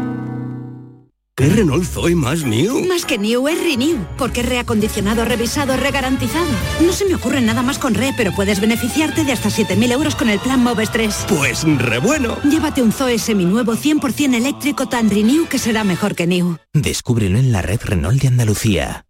¿Qué 1.41 1.49
Renault 1.49 1.83
Zoe 1.85 2.13
más 2.13 2.43
new? 2.43 2.85
Más 2.85 3.03
que 3.03 3.17
new 3.17 3.47
es 3.47 3.57
renew, 3.63 3.97
porque 4.15 4.41
es 4.41 4.45
reacondicionado, 4.45 5.25
revisado, 5.25 5.75
regarantizado. 5.75 6.45
No 6.85 6.93
se 6.93 7.03
me 7.05 7.15
ocurre 7.15 7.41
nada 7.41 7.63
más 7.63 7.79
con 7.79 7.95
re, 7.95 8.13
pero 8.15 8.31
puedes 8.31 8.61
beneficiarte 8.61 9.23
de 9.23 9.31
hasta 9.31 9.49
7.000 9.49 9.91
euros 9.91 10.13
con 10.13 10.29
el 10.29 10.37
plan 10.37 10.63
Moves 10.63 10.91
3. 10.91 11.25
Pues 11.29 11.63
re 11.63 11.97
bueno. 11.97 12.37
Llévate 12.43 12.83
un 12.83 12.91
Zoe 12.91 13.17
seminuevo 13.17 13.73
100% 13.73 14.35
eléctrico 14.35 14.87
tan 14.87 15.09
renew 15.09 15.47
que 15.47 15.57
será 15.57 15.83
mejor 15.83 16.13
que 16.13 16.27
new. 16.27 16.57
Descúbrelo 16.73 17.39
en 17.39 17.51
la 17.51 17.63
red 17.63 17.79
Renault 17.83 18.21
de 18.21 18.27
Andalucía. 18.27 19.07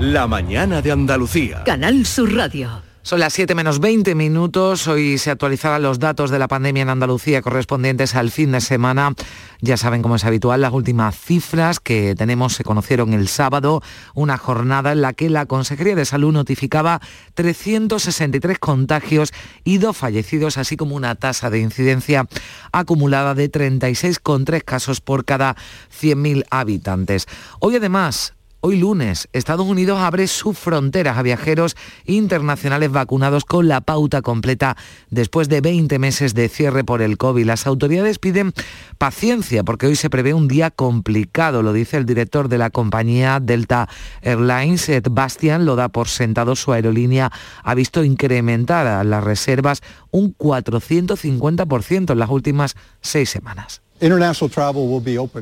La 0.00 0.26
mañana 0.26 0.80
de 0.80 0.92
Andalucía. 0.92 1.62
Canal 1.64 2.06
Sur 2.06 2.34
Radio. 2.34 2.89
Son 3.02 3.18
las 3.18 3.32
7 3.32 3.54
menos 3.54 3.80
20 3.80 4.14
minutos. 4.14 4.86
Hoy 4.86 5.16
se 5.16 5.30
actualizarán 5.30 5.82
los 5.82 5.98
datos 5.98 6.30
de 6.30 6.38
la 6.38 6.48
pandemia 6.48 6.82
en 6.82 6.90
Andalucía 6.90 7.40
correspondientes 7.40 8.14
al 8.14 8.30
fin 8.30 8.52
de 8.52 8.60
semana. 8.60 9.14
Ya 9.62 9.78
saben, 9.78 10.02
como 10.02 10.16
es 10.16 10.24
habitual, 10.24 10.60
las 10.60 10.74
últimas 10.74 11.18
cifras 11.18 11.80
que 11.80 12.14
tenemos 12.14 12.52
se 12.52 12.62
conocieron 12.62 13.14
el 13.14 13.28
sábado, 13.28 13.82
una 14.14 14.36
jornada 14.36 14.92
en 14.92 15.00
la 15.00 15.14
que 15.14 15.30
la 15.30 15.46
Consejería 15.46 15.96
de 15.96 16.04
Salud 16.04 16.32
notificaba 16.32 17.00
363 17.34 18.58
contagios 18.58 19.32
y 19.64 19.78
dos 19.78 19.96
fallecidos, 19.96 20.58
así 20.58 20.76
como 20.76 20.94
una 20.94 21.14
tasa 21.14 21.48
de 21.48 21.58
incidencia 21.58 22.28
acumulada 22.70 23.34
de 23.34 23.50
36,3 23.50 24.62
casos 24.62 25.00
por 25.00 25.24
cada 25.24 25.56
100.000 25.90 26.44
habitantes. 26.50 27.26
Hoy 27.60 27.76
además 27.76 28.34
Hoy 28.62 28.76
lunes, 28.76 29.26
Estados 29.32 29.66
Unidos 29.66 30.00
abre 30.00 30.26
sus 30.26 30.58
fronteras 30.58 31.16
a 31.16 31.22
viajeros 31.22 31.76
internacionales 32.04 32.90
vacunados 32.92 33.46
con 33.46 33.68
la 33.68 33.80
pauta 33.80 34.20
completa 34.20 34.76
después 35.08 35.48
de 35.48 35.62
20 35.62 35.98
meses 35.98 36.34
de 36.34 36.50
cierre 36.50 36.84
por 36.84 37.00
el 37.00 37.16
COVID. 37.16 37.46
Las 37.46 37.66
autoridades 37.66 38.18
piden 38.18 38.52
paciencia 38.98 39.64
porque 39.64 39.86
hoy 39.86 39.96
se 39.96 40.10
prevé 40.10 40.34
un 40.34 40.46
día 40.46 40.70
complicado, 40.70 41.62
lo 41.62 41.72
dice 41.72 41.96
el 41.96 42.04
director 42.04 42.50
de 42.50 42.58
la 42.58 42.68
compañía 42.68 43.40
Delta 43.40 43.88
Airlines, 44.20 44.90
Ed 44.90 45.06
Bastian, 45.10 45.64
lo 45.64 45.74
da 45.74 45.88
por 45.88 46.08
sentado 46.08 46.54
su 46.54 46.74
aerolínea, 46.74 47.32
ha 47.64 47.74
visto 47.74 48.04
incrementar 48.04 49.06
las 49.06 49.24
reservas 49.24 49.80
un 50.10 50.36
450% 50.36 52.12
en 52.12 52.18
las 52.18 52.28
últimas 52.28 52.76
seis 53.00 53.30
semanas. 53.30 53.80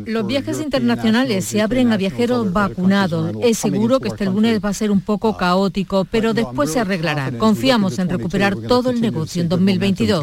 Los 0.07 0.27
viajes 0.27 0.61
internacionales 0.61 1.45
se 1.45 1.63
abren 1.63 1.93
a 1.93 1.97
viajeros 1.97 2.53
vacunados. 2.53 3.37
Es 3.43 3.59
seguro 3.59 4.01
que 4.01 4.09
este 4.09 4.27
lunes 4.27 4.61
va 4.65 4.71
a 4.71 4.75
ser 4.75 4.91
un 4.91 5.01
poco 5.01 5.37
caótico, 5.37 6.05
pero 6.11 6.35
después 6.35 6.73
se 6.73 6.81
arreglará. 6.81 7.31
Confiamos 7.39 7.99
en 7.99 8.09
recuperar 8.09 8.57
todo 8.57 8.91
el 8.91 9.01
negocio 9.01 9.43
en 9.43 9.49
2022. 9.49 10.23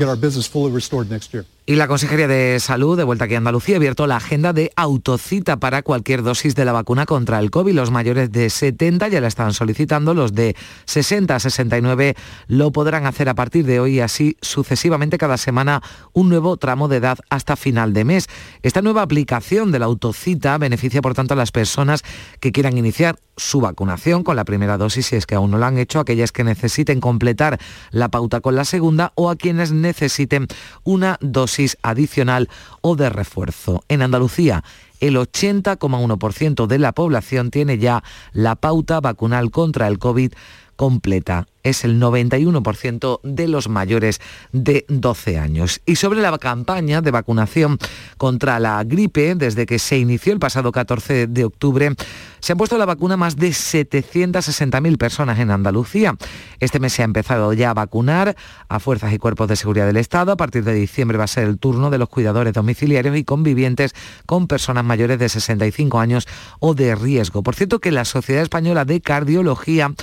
Y 1.67 1.77
la 1.77 1.87
Consejería 1.87 2.27
de 2.27 2.59
Salud, 2.59 2.95
de 2.95 3.03
vuelta 3.03 3.25
aquí 3.25 3.33
a 3.33 3.39
Andalucía, 3.39 3.73
ha 3.73 3.77
abierto 3.77 4.05
la 4.05 4.17
agenda 4.17 4.53
de 4.53 4.71
autocita 4.75 5.57
para 5.57 5.81
cualquier 5.81 6.21
dosis 6.21 6.53
de 6.53 6.63
la 6.63 6.73
vacuna 6.73 7.07
contra 7.07 7.39
el 7.39 7.49
COVID. 7.49 7.73
Los 7.73 7.89
mayores 7.89 8.31
de 8.31 8.51
70 8.51 9.07
ya 9.07 9.19
la 9.19 9.27
están 9.27 9.51
solicitando, 9.51 10.13
los 10.13 10.35
de 10.35 10.55
60 10.85 11.35
a 11.35 11.39
69 11.39 12.15
lo 12.49 12.71
podrán 12.71 13.07
hacer 13.07 13.29
a 13.29 13.33
partir 13.33 13.65
de 13.65 13.79
hoy 13.79 13.95
y 13.95 13.99
así 14.01 14.37
sucesivamente 14.43 15.17
cada 15.17 15.37
semana 15.37 15.81
un 16.13 16.29
nuevo 16.29 16.55
tramo 16.57 16.87
de 16.87 16.97
edad 16.97 17.17
hasta 17.31 17.55
final 17.55 17.93
de 17.93 18.05
mes. 18.05 18.27
Esta 18.61 18.83
nueva 18.83 19.01
aplicación 19.01 19.71
de 19.71 19.79
la 19.79 19.85
autocita 19.85 20.59
beneficia 20.59 21.01
por 21.01 21.15
tanto 21.15 21.33
a 21.33 21.37
las 21.37 21.51
personas 21.51 22.03
que 22.39 22.51
quieran 22.51 22.77
iniciar 22.77 23.17
su 23.37 23.59
vacunación 23.59 24.23
con 24.23 24.35
la 24.35 24.45
primera 24.45 24.77
dosis 24.77 25.07
si 25.07 25.15
es 25.15 25.25
que 25.25 25.33
aún 25.33 25.49
no 25.49 25.57
lo 25.57 25.65
han 25.65 25.79
hecho, 25.79 25.99
aquellas 25.99 26.31
que 26.31 26.43
necesiten 26.43 27.01
completar 27.01 27.59
la 27.89 28.09
pauta 28.09 28.39
con 28.39 28.55
la 28.55 28.65
segunda 28.65 29.13
o 29.15 29.31
a 29.31 29.35
quienes 29.35 29.71
necesiten 29.71 30.47
una 30.83 31.17
dosis 31.21 31.54
adicional 31.81 32.49
o 32.81 32.95
de 32.95 33.09
refuerzo. 33.09 33.83
En 33.87 34.01
Andalucía, 34.01 34.63
el 34.99 35.17
80,1% 35.17 36.67
de 36.67 36.79
la 36.79 36.93
población 36.93 37.51
tiene 37.51 37.77
ya 37.77 38.03
la 38.31 38.55
pauta 38.55 38.99
vacunal 39.01 39.51
contra 39.51 39.87
el 39.87 39.99
COVID 39.99 40.33
completa. 40.75 41.47
Es 41.63 41.83
el 41.83 41.99
91% 41.99 43.21
de 43.23 43.47
los 43.47 43.69
mayores 43.69 44.21
de 44.51 44.85
12 44.87 45.39
años. 45.39 45.81
Y 45.85 45.95
sobre 45.95 46.21
la 46.21 46.37
campaña 46.37 47.01
de 47.01 47.09
vacunación 47.09 47.79
contra 48.17 48.59
la 48.59 48.83
gripe, 48.83 49.33
desde 49.33 49.65
que 49.65 49.79
se 49.79 49.97
inició 49.97 50.33
el 50.33 50.39
pasado 50.39 50.71
14 50.71 51.25
de 51.25 51.43
octubre, 51.43 51.95
se 52.39 52.51
han 52.51 52.59
puesto 52.59 52.77
la 52.77 52.85
vacuna 52.85 53.17
más 53.17 53.35
de 53.37 53.49
760.000 53.49 54.97
personas 54.99 55.39
en 55.39 55.49
Andalucía. 55.49 56.15
Este 56.59 56.79
mes 56.79 56.93
se 56.93 57.01
ha 57.01 57.05
empezado 57.05 57.51
ya 57.53 57.71
a 57.71 57.73
vacunar 57.73 58.35
a 58.69 58.79
fuerzas 58.79 59.11
y 59.13 59.17
cuerpos 59.17 59.47
de 59.47 59.55
seguridad 59.55 59.87
del 59.87 59.97
Estado. 59.97 60.33
A 60.33 60.37
partir 60.37 60.63
de 60.63 60.73
diciembre 60.73 61.17
va 61.17 61.23
a 61.23 61.27
ser 61.27 61.45
el 61.45 61.57
turno 61.57 61.89
de 61.89 61.97
los 61.97 62.09
cuidadores 62.09 62.53
domiciliarios 62.53 63.17
y 63.17 63.23
convivientes 63.23 63.95
con 64.27 64.45
personas 64.45 64.85
mayores 64.85 65.17
de 65.17 65.29
65 65.29 65.99
años 65.99 66.27
o 66.59 66.75
de 66.75 66.93
riesgo. 66.93 67.41
Por 67.41 67.55
cierto 67.55 67.79
que 67.79 67.91
la 67.91 68.05
Sociedad 68.05 68.43
Española 68.43 68.85
de 68.85 69.01
Cardiología 69.01 69.95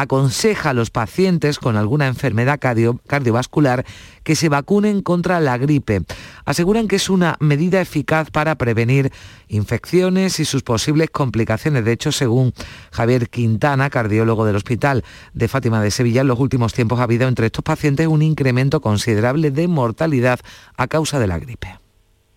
aconseja 0.00 0.70
a 0.70 0.74
los 0.74 0.90
pacientes 0.90 1.58
con 1.58 1.76
alguna 1.76 2.06
enfermedad 2.06 2.60
cardiovascular 2.60 3.84
que 4.22 4.36
se 4.36 4.48
vacunen 4.48 5.02
contra 5.02 5.40
la 5.40 5.58
gripe. 5.58 6.02
Aseguran 6.44 6.86
que 6.86 6.96
es 6.96 7.10
una 7.10 7.36
medida 7.40 7.80
eficaz 7.80 8.30
para 8.30 8.54
prevenir 8.56 9.10
infecciones 9.48 10.38
y 10.38 10.44
sus 10.44 10.62
posibles 10.62 11.10
complicaciones. 11.10 11.84
De 11.84 11.92
hecho, 11.92 12.12
según 12.12 12.52
Javier 12.92 13.28
Quintana, 13.28 13.90
cardiólogo 13.90 14.44
del 14.44 14.56
Hospital 14.56 15.04
de 15.32 15.48
Fátima 15.48 15.82
de 15.82 15.90
Sevilla, 15.90 16.20
en 16.20 16.28
los 16.28 16.38
últimos 16.38 16.72
tiempos 16.72 17.00
ha 17.00 17.04
habido 17.04 17.26
entre 17.26 17.46
estos 17.46 17.64
pacientes 17.64 18.06
un 18.06 18.22
incremento 18.22 18.80
considerable 18.80 19.50
de 19.50 19.66
mortalidad 19.66 20.38
a 20.76 20.86
causa 20.86 21.18
de 21.18 21.26
la 21.26 21.38
gripe. 21.38 21.78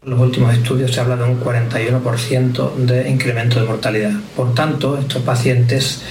Los 0.03 0.20
últimos 0.20 0.51
estudios 0.55 0.91
se 0.91 0.99
habla 0.99 1.16
de 1.16 1.26
un 1.26 1.39
41% 1.39 2.76
de 2.76 3.07
incremento 3.07 3.59
de 3.59 3.68
mortalidad. 3.68 4.14
Por 4.36 4.55
tanto, 4.55 4.97
estos 4.97 5.22
pacientes 5.22 6.01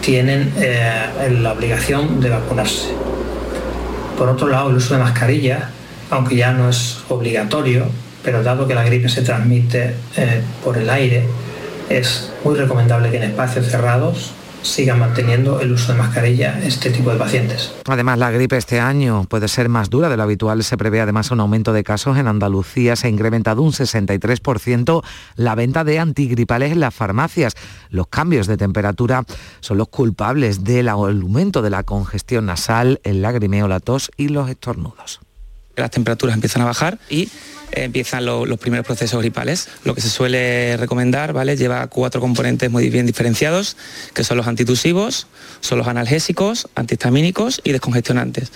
tienen 0.00 0.52
eh, 0.56 1.38
la 1.40 1.52
obligación 1.52 2.20
de 2.20 2.30
vacunarse. 2.30 2.88
Por 4.16 4.28
otro 4.28 4.48
lado, 4.48 4.70
el 4.70 4.76
uso 4.76 4.94
de 4.94 5.00
mascarilla, 5.00 5.70
aunque 6.10 6.36
ya 6.36 6.52
no 6.52 6.68
es 6.68 6.98
obligatorio, 7.08 7.86
pero 8.22 8.42
dado 8.42 8.66
que 8.66 8.74
la 8.74 8.82
gripe 8.84 9.08
se 9.08 9.22
transmite 9.22 9.94
eh, 10.16 10.42
por 10.64 10.76
el 10.76 10.90
aire, 10.90 11.24
es 11.88 12.32
muy 12.44 12.56
recomendable 12.56 13.10
que 13.10 13.18
en 13.18 13.24
espacios 13.24 13.66
cerrados 13.66 14.32
sigan 14.62 14.98
manteniendo 14.98 15.60
el 15.60 15.72
uso 15.72 15.92
de 15.92 15.98
mascarilla 15.98 16.60
este 16.62 16.90
tipo 16.90 17.10
de 17.10 17.16
pacientes. 17.16 17.72
Además, 17.86 18.18
la 18.18 18.30
gripe 18.30 18.56
este 18.56 18.80
año 18.80 19.24
puede 19.24 19.48
ser 19.48 19.68
más 19.68 19.90
dura 19.90 20.08
de 20.08 20.16
lo 20.16 20.22
habitual. 20.22 20.62
Se 20.64 20.76
prevé 20.76 21.00
además 21.00 21.30
un 21.30 21.40
aumento 21.40 21.72
de 21.72 21.84
casos. 21.84 22.18
En 22.18 22.28
Andalucía 22.28 22.96
se 22.96 23.06
ha 23.06 23.10
incrementado 23.10 23.62
un 23.62 23.72
63% 23.72 25.02
la 25.36 25.54
venta 25.54 25.84
de 25.84 25.98
antigripales 25.98 26.72
en 26.72 26.80
las 26.80 26.94
farmacias. 26.94 27.54
Los 27.90 28.08
cambios 28.08 28.46
de 28.46 28.56
temperatura 28.56 29.24
son 29.60 29.78
los 29.78 29.88
culpables 29.88 30.64
del 30.64 30.88
aumento 30.88 31.62
de 31.62 31.70
la 31.70 31.82
congestión 31.82 32.46
nasal, 32.46 33.00
el 33.04 33.22
lagrimeo, 33.22 33.68
la 33.68 33.80
tos 33.80 34.10
y 34.16 34.28
los 34.28 34.48
estornudos. 34.48 35.20
Las 35.80 35.90
temperaturas 35.90 36.34
empiezan 36.34 36.62
a 36.62 36.66
bajar 36.66 36.98
y 37.08 37.28
empiezan 37.72 38.24
los 38.24 38.58
primeros 38.58 38.86
procesos 38.86 39.20
gripales. 39.20 39.68
Lo 39.84 39.94
que 39.94 40.00
se 40.00 40.08
suele 40.08 40.76
recomendar, 40.76 41.32
¿vale? 41.32 41.56
Lleva 41.56 41.86
cuatro 41.86 42.20
componentes 42.20 42.70
muy 42.70 42.88
bien 42.90 43.06
diferenciados, 43.06 43.76
que 44.14 44.24
son 44.24 44.36
los 44.36 44.46
antitusivos, 44.46 45.26
son 45.60 45.78
los 45.78 45.86
analgésicos, 45.86 46.68
antihistamínicos 46.74 47.60
y 47.64 47.72
descongestionantes. 47.72 48.52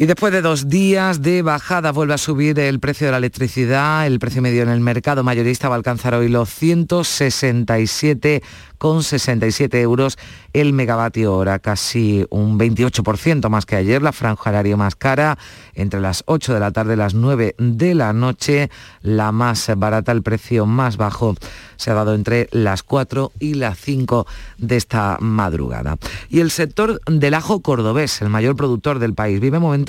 Y 0.00 0.06
después 0.06 0.32
de 0.32 0.42
dos 0.42 0.68
días 0.68 1.22
de 1.22 1.42
bajada 1.42 1.90
vuelve 1.90 2.14
a 2.14 2.18
subir 2.18 2.56
el 2.60 2.78
precio 2.78 3.08
de 3.08 3.10
la 3.10 3.18
electricidad. 3.18 4.06
El 4.06 4.20
precio 4.20 4.40
medio 4.40 4.62
en 4.62 4.68
el 4.68 4.78
mercado 4.78 5.24
mayorista 5.24 5.68
va 5.68 5.74
a 5.74 5.78
alcanzar 5.78 6.14
hoy 6.14 6.28
los 6.28 6.48
167 6.50 8.44
con 8.78 9.02
67 9.02 9.80
euros 9.80 10.16
el 10.52 10.72
megavatio 10.72 11.34
hora, 11.34 11.58
casi 11.58 12.24
un 12.30 12.60
28% 12.60 13.48
más 13.48 13.66
que 13.66 13.74
ayer, 13.74 14.00
la 14.00 14.12
franja 14.12 14.50
horaria 14.50 14.76
más 14.76 14.94
cara, 14.94 15.36
entre 15.74 16.00
las 16.00 16.22
8 16.26 16.54
de 16.54 16.60
la 16.60 16.70
tarde 16.70 16.94
y 16.94 16.96
las 16.96 17.14
9 17.14 17.56
de 17.58 17.94
la 17.96 18.12
noche, 18.12 18.70
la 19.02 19.32
más 19.32 19.68
barata, 19.76 20.12
el 20.12 20.22
precio 20.22 20.64
más 20.64 20.96
bajo 20.96 21.34
se 21.76 21.90
ha 21.90 21.94
dado 21.94 22.14
entre 22.14 22.48
las 22.52 22.84
4 22.84 23.32
y 23.40 23.54
las 23.54 23.78
5 23.78 24.26
de 24.58 24.76
esta 24.76 25.16
madrugada. 25.20 25.96
Y 26.28 26.38
el 26.38 26.52
sector 26.52 27.00
del 27.04 27.34
ajo 27.34 27.60
cordobés, 27.60 28.22
el 28.22 28.28
mayor 28.28 28.54
productor 28.54 29.00
del 29.00 29.14
país, 29.14 29.40
vive 29.40 29.58
momentos 29.58 29.87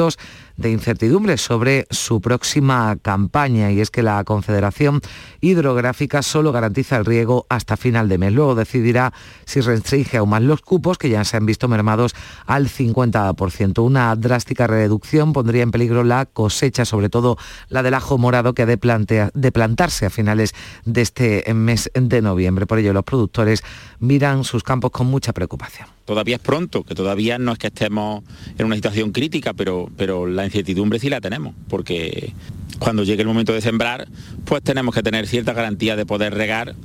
de 0.56 0.72
incertidumbre 0.72 1.38
sobre 1.38 1.86
su 1.89 2.22
próxima 2.22 2.95
campaña 3.02 3.72
y 3.72 3.82
es 3.82 3.91
que 3.91 4.02
la 4.02 4.24
Confederación 4.24 5.02
Hidrográfica 5.41 6.22
solo 6.22 6.54
garantiza 6.54 6.95
el 6.95 7.06
riego 7.06 7.45
hasta 7.50 7.76
final 7.76 8.08
de 8.08 8.18
mes. 8.18 8.32
Luego 8.32 8.56
decidirá 8.56 9.14
si 9.45 9.60
restringe 9.60 10.18
aún 10.18 10.30
más 10.30 10.41
los 10.41 10.62
cupos 10.62 10.97
que 10.97 11.10
ya 11.10 11.26
se 11.26 11.36
han 11.36 11.45
visto 11.45 11.68
mermados 11.68 12.16
al 12.45 12.70
50%. 12.70 13.84
Una 13.84 14.16
drástica 14.16 14.68
reducción 14.68 15.34
pondría 15.34 15.64
en 15.64 15.72
peligro 15.72 16.06
la 16.06 16.26
cosecha, 16.26 16.86
sobre 16.86 17.10
todo 17.10 17.38
la 17.68 17.84
del 17.84 17.93
ajo 17.93 18.18
morado 18.18 18.54
que 18.54 18.62
ha 18.62 18.66
de, 18.66 19.32
de 19.34 19.52
plantarse 19.52 20.06
a 20.06 20.10
finales 20.10 20.54
de 20.86 21.02
este 21.02 21.54
mes 21.54 21.91
de 21.93 22.22
noviembre. 22.22 22.66
Por 22.66 22.80
ello 22.80 22.93
los 22.93 23.04
productores 23.04 23.64
miran 24.00 24.45
sus 24.45 24.64
campos 24.64 24.91
con 24.91 25.08
mucha 25.08 25.34
preocupación 25.34 25.89
todavía 26.10 26.38
es 26.38 26.41
pronto, 26.41 26.84
que 26.84 26.95
todavía 26.95 27.38
no 27.38 27.52
es 27.52 27.60
que 27.60 27.68
estemos 27.68 28.24
en 28.58 28.66
una 28.66 28.74
situación 28.74 29.12
crítica, 29.12 29.54
pero, 29.54 29.89
pero 29.98 30.28
la 30.28 30.46
incertidumbre 30.46 31.00
sí 31.00 31.10
la 31.10 31.22
tenemos, 31.22 31.54
porque 31.68 32.34
cuando 32.80 33.04
llegue 33.04 33.22
el 33.22 33.28
momento 33.28 33.54
de 33.54 33.62
sembrar, 33.62 34.08
pues 34.46 34.64
tenemos 34.64 34.94
que 34.96 35.04
tener 35.04 35.28
cierta 35.28 35.54
garantía 35.54 35.96
de 35.96 36.06
poder 36.06 36.34
regar 36.34 36.76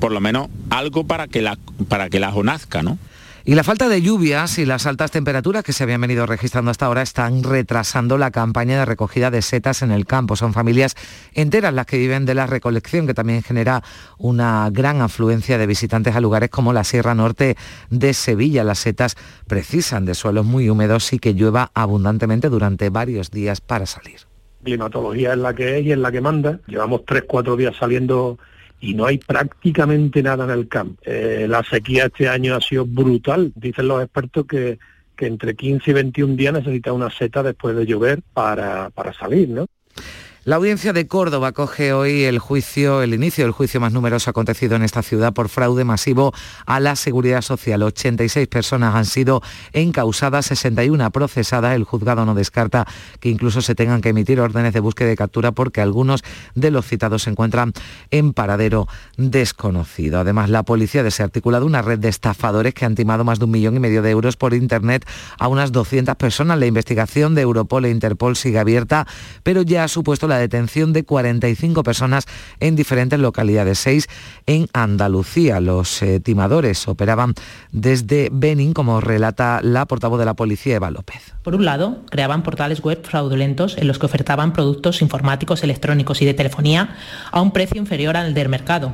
por 0.00 0.12
lo 0.12 0.20
menos 0.20 0.48
algo 0.70 1.06
para 1.06 1.28
que 1.28 1.42
la, 1.42 1.58
para 1.88 2.10
que 2.10 2.20
la 2.20 2.32
nazca, 2.42 2.82
¿no? 2.82 2.98
Y 3.48 3.54
la 3.54 3.64
falta 3.64 3.88
de 3.88 4.02
lluvias 4.02 4.58
y 4.58 4.66
las 4.66 4.84
altas 4.84 5.10
temperaturas 5.10 5.64
que 5.64 5.72
se 5.72 5.82
habían 5.82 6.02
venido 6.02 6.26
registrando 6.26 6.70
hasta 6.70 6.84
ahora 6.84 7.00
están 7.00 7.42
retrasando 7.42 8.18
la 8.18 8.30
campaña 8.30 8.78
de 8.78 8.84
recogida 8.84 9.30
de 9.30 9.40
setas 9.40 9.80
en 9.80 9.90
el 9.90 10.04
campo. 10.04 10.36
Son 10.36 10.52
familias 10.52 10.96
enteras 11.32 11.72
las 11.72 11.86
que 11.86 11.96
viven 11.96 12.26
de 12.26 12.34
la 12.34 12.46
recolección, 12.46 13.06
que 13.06 13.14
también 13.14 13.42
genera 13.42 13.82
una 14.18 14.68
gran 14.70 15.00
afluencia 15.00 15.56
de 15.56 15.66
visitantes 15.66 16.14
a 16.14 16.20
lugares 16.20 16.50
como 16.50 16.74
la 16.74 16.84
Sierra 16.84 17.14
Norte 17.14 17.56
de 17.88 18.12
Sevilla. 18.12 18.64
Las 18.64 18.80
setas 18.80 19.16
precisan 19.46 20.04
de 20.04 20.14
suelos 20.14 20.44
muy 20.44 20.68
húmedos 20.68 21.10
y 21.14 21.18
que 21.18 21.32
llueva 21.32 21.70
abundantemente 21.72 22.50
durante 22.50 22.90
varios 22.90 23.30
días 23.30 23.62
para 23.62 23.86
salir. 23.86 24.18
Climatología 24.62 25.32
es 25.32 25.38
la 25.38 25.54
que 25.54 25.78
es 25.78 25.86
y 25.86 25.92
es 25.92 25.98
la 25.98 26.12
que 26.12 26.20
manda. 26.20 26.60
Llevamos 26.66 27.06
tres, 27.06 27.24
cuatro 27.26 27.56
días 27.56 27.74
saliendo 27.80 28.38
y 28.80 28.94
no 28.94 29.06
hay 29.06 29.18
prácticamente 29.18 30.22
nada 30.22 30.44
en 30.44 30.50
el 30.50 30.68
campo. 30.68 31.00
Eh, 31.04 31.46
la 31.48 31.62
sequía 31.64 32.06
este 32.06 32.28
año 32.28 32.54
ha 32.54 32.60
sido 32.60 32.86
brutal. 32.86 33.52
Dicen 33.54 33.88
los 33.88 34.02
expertos 34.02 34.46
que, 34.46 34.78
que 35.16 35.26
entre 35.26 35.54
15 35.54 35.90
y 35.90 35.94
21 35.94 36.36
días 36.36 36.54
necesita 36.54 36.92
una 36.92 37.10
seta 37.10 37.42
después 37.42 37.76
de 37.76 37.86
llover 37.86 38.22
para, 38.32 38.90
para 38.90 39.12
salir, 39.12 39.48
¿no? 39.48 39.66
La 40.48 40.56
audiencia 40.56 40.94
de 40.94 41.06
Córdoba 41.06 41.52
coge 41.52 41.92
hoy 41.92 42.24
el 42.24 42.38
juicio, 42.38 43.02
el 43.02 43.12
inicio 43.12 43.44
del 43.44 43.52
juicio 43.52 43.80
más 43.80 43.92
numeroso 43.92 44.30
acontecido 44.30 44.76
en 44.76 44.82
esta 44.82 45.02
ciudad 45.02 45.34
por 45.34 45.50
fraude 45.50 45.84
masivo 45.84 46.32
a 46.64 46.80
la 46.80 46.96
seguridad 46.96 47.42
social. 47.42 47.82
86 47.82 48.48
personas 48.48 48.94
han 48.94 49.04
sido 49.04 49.42
encausadas, 49.74 50.46
61 50.46 51.10
procesadas. 51.10 51.76
El 51.76 51.84
juzgado 51.84 52.24
no 52.24 52.34
descarta 52.34 52.86
que 53.20 53.28
incluso 53.28 53.60
se 53.60 53.74
tengan 53.74 54.00
que 54.00 54.08
emitir 54.08 54.40
órdenes 54.40 54.72
de 54.72 54.80
búsqueda 54.80 55.12
y 55.12 55.16
captura 55.16 55.52
porque 55.52 55.82
algunos 55.82 56.24
de 56.54 56.70
los 56.70 56.86
citados 56.86 57.24
se 57.24 57.30
encuentran 57.30 57.74
en 58.10 58.32
paradero 58.32 58.88
desconocido. 59.18 60.18
Además, 60.18 60.48
la 60.48 60.62
policía 60.62 61.02
ha 61.02 61.24
articulado 61.24 61.66
una 61.66 61.82
red 61.82 61.98
de 61.98 62.08
estafadores 62.08 62.72
que 62.72 62.86
han 62.86 62.94
timado 62.94 63.22
más 63.22 63.38
de 63.38 63.44
un 63.44 63.50
millón 63.50 63.76
y 63.76 63.80
medio 63.80 64.00
de 64.00 64.12
euros 64.12 64.38
por 64.38 64.54
Internet 64.54 65.06
a 65.38 65.46
unas 65.48 65.72
200 65.72 66.16
personas. 66.16 66.58
La 66.58 66.64
investigación 66.64 67.34
de 67.34 67.42
Europol 67.42 67.84
e 67.84 67.90
Interpol 67.90 68.34
sigue 68.34 68.58
abierta, 68.58 69.06
pero 69.42 69.60
ya 69.60 69.84
ha 69.84 69.88
supuesto 69.88 70.26
la 70.26 70.37
detención 70.38 70.92
de 70.92 71.04
45 71.04 71.82
personas 71.82 72.26
en 72.60 72.76
diferentes 72.76 73.18
localidades, 73.18 73.78
6 73.78 74.06
en 74.46 74.68
Andalucía. 74.72 75.60
Los 75.60 76.02
eh, 76.02 76.20
timadores 76.20 76.88
operaban 76.88 77.34
desde 77.72 78.28
Benin, 78.32 78.72
como 78.72 79.00
relata 79.00 79.60
la 79.62 79.86
portavoz 79.86 80.18
de 80.18 80.24
la 80.24 80.34
policía, 80.34 80.76
Eva 80.76 80.90
López. 80.90 81.34
Por 81.42 81.54
un 81.54 81.64
lado, 81.64 82.02
creaban 82.10 82.42
portales 82.42 82.80
web 82.80 83.02
fraudulentos 83.04 83.76
en 83.78 83.88
los 83.88 83.98
que 83.98 84.06
ofertaban 84.06 84.52
productos 84.52 85.02
informáticos, 85.02 85.62
electrónicos 85.62 86.22
y 86.22 86.24
de 86.24 86.34
telefonía 86.34 86.96
a 87.30 87.40
un 87.40 87.52
precio 87.52 87.80
inferior 87.80 88.16
al 88.16 88.34
del 88.34 88.48
mercado, 88.48 88.92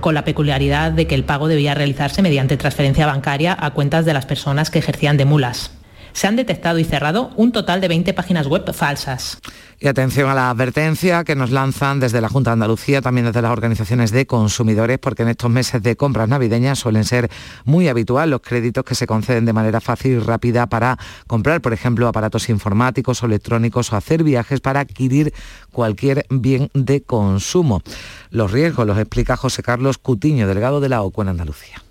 con 0.00 0.14
la 0.14 0.24
peculiaridad 0.24 0.92
de 0.92 1.06
que 1.06 1.14
el 1.14 1.24
pago 1.24 1.48
debía 1.48 1.74
realizarse 1.74 2.22
mediante 2.22 2.56
transferencia 2.56 3.06
bancaria 3.06 3.56
a 3.58 3.70
cuentas 3.72 4.04
de 4.04 4.14
las 4.14 4.26
personas 4.26 4.70
que 4.70 4.78
ejercían 4.78 5.16
de 5.16 5.24
mulas 5.24 5.70
se 6.16 6.26
han 6.26 6.34
detectado 6.34 6.78
y 6.78 6.84
cerrado 6.84 7.30
un 7.36 7.52
total 7.52 7.82
de 7.82 7.88
20 7.88 8.14
páginas 8.14 8.46
web 8.46 8.72
falsas. 8.72 9.38
Y 9.78 9.86
atención 9.86 10.30
a 10.30 10.34
la 10.34 10.48
advertencia 10.48 11.24
que 11.24 11.36
nos 11.36 11.50
lanzan 11.50 12.00
desde 12.00 12.22
la 12.22 12.30
Junta 12.30 12.48
de 12.48 12.54
Andalucía, 12.54 13.02
también 13.02 13.26
desde 13.26 13.42
las 13.42 13.50
organizaciones 13.50 14.12
de 14.12 14.26
consumidores, 14.26 14.98
porque 14.98 15.24
en 15.24 15.28
estos 15.28 15.50
meses 15.50 15.82
de 15.82 15.94
compras 15.94 16.30
navideñas 16.30 16.78
suelen 16.78 17.04
ser 17.04 17.30
muy 17.66 17.88
habitual 17.88 18.30
los 18.30 18.40
créditos 18.40 18.82
que 18.82 18.94
se 18.94 19.06
conceden 19.06 19.44
de 19.44 19.52
manera 19.52 19.82
fácil 19.82 20.12
y 20.12 20.18
rápida 20.18 20.66
para 20.68 20.96
comprar, 21.26 21.60
por 21.60 21.74
ejemplo, 21.74 22.08
aparatos 22.08 22.48
informáticos 22.48 23.22
o 23.22 23.26
electrónicos 23.26 23.92
o 23.92 23.96
hacer 23.96 24.24
viajes 24.24 24.62
para 24.62 24.80
adquirir 24.80 25.34
cualquier 25.70 26.24
bien 26.30 26.70
de 26.72 27.02
consumo. 27.02 27.82
Los 28.30 28.52
riesgos 28.52 28.86
los 28.86 28.96
explica 28.96 29.36
José 29.36 29.62
Carlos 29.62 29.98
Cutiño, 29.98 30.48
delegado 30.48 30.80
de 30.80 30.88
la 30.88 31.02
OCU 31.02 31.20
en 31.20 31.28
Andalucía 31.28 31.85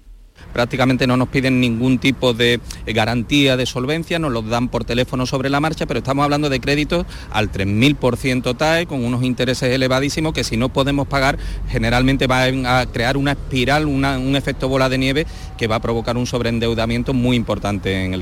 prácticamente 0.56 1.06
no 1.06 1.18
nos 1.18 1.28
piden 1.28 1.60
ningún 1.60 2.00
tipo 2.00 2.34
de 2.34 2.62
garantía 2.88 3.58
de 3.58 3.66
solvencia, 3.66 4.20
nos 4.20 4.32
los 4.32 4.48
dan 4.48 4.70
por 4.70 4.86
teléfono 4.86 5.26
sobre 5.26 5.50
la 5.50 5.60
marcha, 5.60 5.86
pero 5.86 5.98
estamos 5.98 6.24
hablando 6.24 6.50
de 6.50 6.62
créditos 6.62 7.06
al 7.30 7.52
3.000% 7.52 8.56
TAE 8.56 8.86
con 8.86 9.04
unos 9.04 9.24
intereses 9.24 9.70
elevadísimos 9.70 10.32
que 10.32 10.46
si 10.46 10.56
no 10.56 10.70
podemos 10.70 11.10
pagar 11.10 11.38
generalmente 11.68 12.26
van 12.28 12.66
a 12.66 12.86
crear 12.86 13.18
una 13.18 13.34
espiral, 13.34 13.86
un 13.86 14.36
efecto 14.38 14.70
bola 14.70 14.88
de 14.88 14.98
nieve 14.98 15.28
que 15.58 15.68
va 15.68 15.76
a 15.76 15.82
provocar 15.82 16.16
un 16.16 16.26
sobreendeudamiento 16.26 17.14
muy 17.14 17.36
importante 17.36 18.06
en 18.06 18.14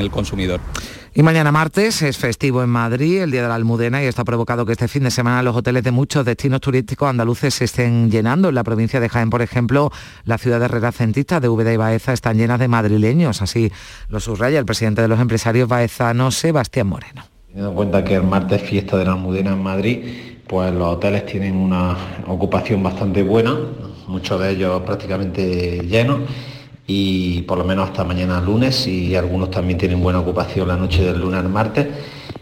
el 0.00 0.10
consumidor. 0.10 0.60
Y 1.14 1.22
mañana 1.22 1.52
martes 1.52 2.00
es 2.00 2.16
festivo 2.16 2.62
en 2.62 2.70
Madrid, 2.70 3.20
el 3.20 3.30
Día 3.30 3.42
de 3.42 3.48
la 3.48 3.56
Almudena, 3.56 4.02
y 4.02 4.06
esto 4.06 4.22
ha 4.22 4.24
provocado 4.24 4.64
que 4.64 4.72
este 4.72 4.88
fin 4.88 5.02
de 5.02 5.10
semana 5.10 5.42
los 5.42 5.54
hoteles 5.54 5.84
de 5.84 5.90
muchos 5.90 6.24
destinos 6.24 6.62
turísticos 6.62 7.10
andaluces 7.10 7.52
se 7.52 7.66
estén 7.66 8.10
llenando. 8.10 8.48
En 8.48 8.54
la 8.54 8.64
provincia 8.64 8.98
de 8.98 9.10
Jaén, 9.10 9.28
por 9.28 9.42
ejemplo, 9.42 9.90
la 10.24 10.38
ciudad 10.38 10.58
de 10.58 10.68
de 10.68 11.48
Úbeda 11.50 11.70
y 11.70 11.76
Baeza 11.76 12.14
están 12.14 12.38
llenas 12.38 12.58
de 12.58 12.68
madrileños, 12.68 13.42
así 13.42 13.70
lo 14.08 14.20
subraya 14.20 14.58
el 14.58 14.64
presidente 14.64 15.02
de 15.02 15.08
los 15.08 15.20
empresarios 15.20 15.68
baezanos, 15.68 16.34
Sebastián 16.34 16.86
Moreno. 16.86 17.24
Teniendo 17.48 17.68
en 17.68 17.76
cuenta 17.76 18.02
que 18.02 18.14
el 18.14 18.22
martes 18.22 18.62
es 18.62 18.70
fiesta 18.70 18.96
de 18.96 19.04
la 19.04 19.12
Almudena 19.12 19.52
en 19.52 19.62
Madrid, 19.62 19.98
pues 20.46 20.72
los 20.72 20.96
hoteles 20.96 21.26
tienen 21.26 21.56
una 21.56 21.94
ocupación 22.26 22.82
bastante 22.82 23.22
buena, 23.22 23.54
muchos 24.06 24.40
de 24.40 24.52
ellos 24.52 24.80
prácticamente 24.80 25.86
llenos 25.86 26.20
y 26.86 27.42
por 27.42 27.58
lo 27.58 27.64
menos 27.64 27.88
hasta 27.88 28.04
mañana 28.04 28.40
lunes 28.40 28.86
y 28.86 29.14
algunos 29.14 29.50
también 29.50 29.78
tienen 29.78 30.02
buena 30.02 30.20
ocupación 30.20 30.68
la 30.68 30.76
noche 30.76 31.04
del 31.04 31.20
lunes 31.20 31.40
al 31.40 31.48
martes 31.48 31.86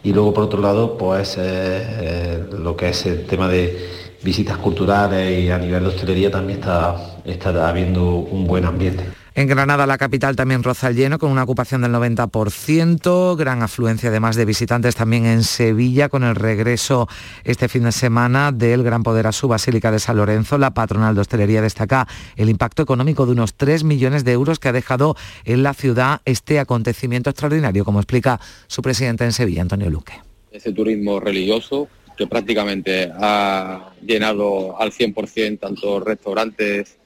y 0.02 0.12
luego 0.12 0.32
por 0.32 0.44
otro 0.44 0.60
lado 0.60 0.96
pues 0.96 1.36
eh, 1.36 1.40
eh, 1.42 2.44
lo 2.58 2.76
que 2.76 2.88
es 2.88 3.06
el 3.06 3.26
tema 3.26 3.48
de 3.48 3.88
visitas 4.22 4.56
culturales 4.58 5.44
y 5.44 5.50
a 5.50 5.58
nivel 5.58 5.82
de 5.82 5.88
hostelería 5.88 6.30
también 6.30 6.58
está, 6.60 7.18
está 7.24 7.68
habiendo 7.68 8.16
un 8.16 8.46
buen 8.46 8.64
ambiente. 8.64 9.04
En 9.34 9.46
Granada, 9.46 9.86
la 9.86 9.96
capital, 9.96 10.34
también 10.34 10.64
roza 10.64 10.88
el 10.88 10.96
lleno 10.96 11.20
con 11.20 11.30
una 11.30 11.44
ocupación 11.44 11.82
del 11.82 11.92
90%, 11.92 13.36
gran 13.36 13.62
afluencia 13.62 14.08
además 14.08 14.34
de 14.34 14.44
visitantes 14.44 14.96
también 14.96 15.24
en 15.24 15.44
Sevilla 15.44 16.08
con 16.08 16.24
el 16.24 16.34
regreso 16.34 17.06
este 17.44 17.68
fin 17.68 17.84
de 17.84 17.92
semana 17.92 18.50
del 18.50 18.82
Gran 18.82 19.04
Poder 19.04 19.28
a 19.28 19.32
su 19.32 19.46
Basílica 19.46 19.92
de 19.92 20.00
San 20.00 20.16
Lorenzo. 20.16 20.58
La 20.58 20.74
patronal 20.74 21.14
de 21.14 21.20
hostelería 21.20 21.62
destaca 21.62 22.08
el 22.34 22.50
impacto 22.50 22.82
económico 22.82 23.24
de 23.24 23.32
unos 23.32 23.54
3 23.54 23.84
millones 23.84 24.24
de 24.24 24.32
euros 24.32 24.58
que 24.58 24.68
ha 24.68 24.72
dejado 24.72 25.14
en 25.44 25.62
la 25.62 25.74
ciudad 25.74 26.22
este 26.24 26.58
acontecimiento 26.58 27.30
extraordinario, 27.30 27.84
como 27.84 28.00
explica 28.00 28.40
su 28.66 28.82
presidente 28.82 29.24
en 29.24 29.32
Sevilla, 29.32 29.62
Antonio 29.62 29.90
Luque. 29.90 30.14
Ese 30.50 30.72
turismo 30.72 31.20
religioso 31.20 31.88
que 32.18 32.26
prácticamente 32.26 33.10
ha 33.14 33.92
llenado 34.04 34.78
al 34.80 34.90
100% 34.90 35.60
tanto 35.60 36.00
restaurantes 36.00 36.99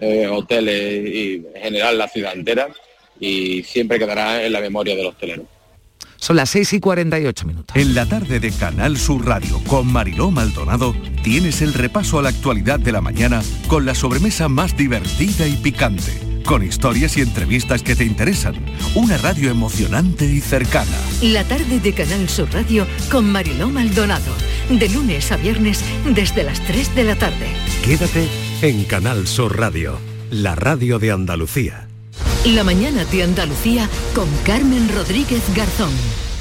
eh, 0.00 0.26
hoteles 0.28 1.06
y 1.06 1.46
en 1.54 1.62
general 1.62 1.98
la 1.98 2.08
ciudad 2.08 2.32
entera 2.34 2.68
y 3.18 3.62
siempre 3.62 3.98
quedará 3.98 4.44
en 4.44 4.52
la 4.52 4.60
memoria 4.60 4.96
del 4.96 5.06
hostelero. 5.06 5.44
Son 6.16 6.36
las 6.36 6.50
6 6.50 6.74
y 6.74 6.80
48 6.80 7.46
minutos. 7.46 7.76
En 7.76 7.94
la 7.94 8.04
tarde 8.04 8.40
de 8.40 8.50
Canal 8.50 8.98
Sur 8.98 9.26
Radio 9.26 9.60
con 9.66 9.90
Mariló 9.90 10.30
Maldonado 10.30 10.94
tienes 11.22 11.62
el 11.62 11.72
repaso 11.72 12.18
a 12.18 12.22
la 12.22 12.28
actualidad 12.28 12.78
de 12.78 12.92
la 12.92 13.00
mañana 13.00 13.42
con 13.68 13.86
la 13.86 13.94
sobremesa 13.94 14.48
más 14.48 14.76
divertida 14.76 15.46
y 15.46 15.56
picante 15.56 16.30
con 16.44 16.64
historias 16.64 17.16
y 17.16 17.20
entrevistas 17.20 17.82
que 17.82 17.94
te 17.94 18.04
interesan. 18.04 18.54
Una 18.94 19.16
radio 19.18 19.50
emocionante 19.50 20.24
y 20.24 20.40
cercana. 20.40 20.90
La 21.22 21.44
tarde 21.44 21.80
de 21.80 21.92
Canal 21.92 22.28
Sur 22.28 22.52
Radio 22.52 22.86
con 23.10 23.30
Mariló 23.30 23.68
Maldonado. 23.68 24.32
De 24.68 24.88
lunes 24.88 25.30
a 25.32 25.36
viernes 25.36 25.84
desde 26.06 26.42
las 26.42 26.60
3 26.64 26.94
de 26.94 27.04
la 27.04 27.16
tarde. 27.16 27.46
Quédate 27.84 28.49
en 28.62 28.84
Canal 28.84 29.26
Sur 29.26 29.58
Radio, 29.58 29.98
la 30.30 30.54
radio 30.54 30.98
de 30.98 31.10
Andalucía. 31.10 31.88
La 32.44 32.62
mañana 32.62 33.06
de 33.06 33.22
Andalucía 33.22 33.88
con 34.14 34.28
Carmen 34.44 34.86
Rodríguez 34.94 35.42
Garzón. 35.56 35.90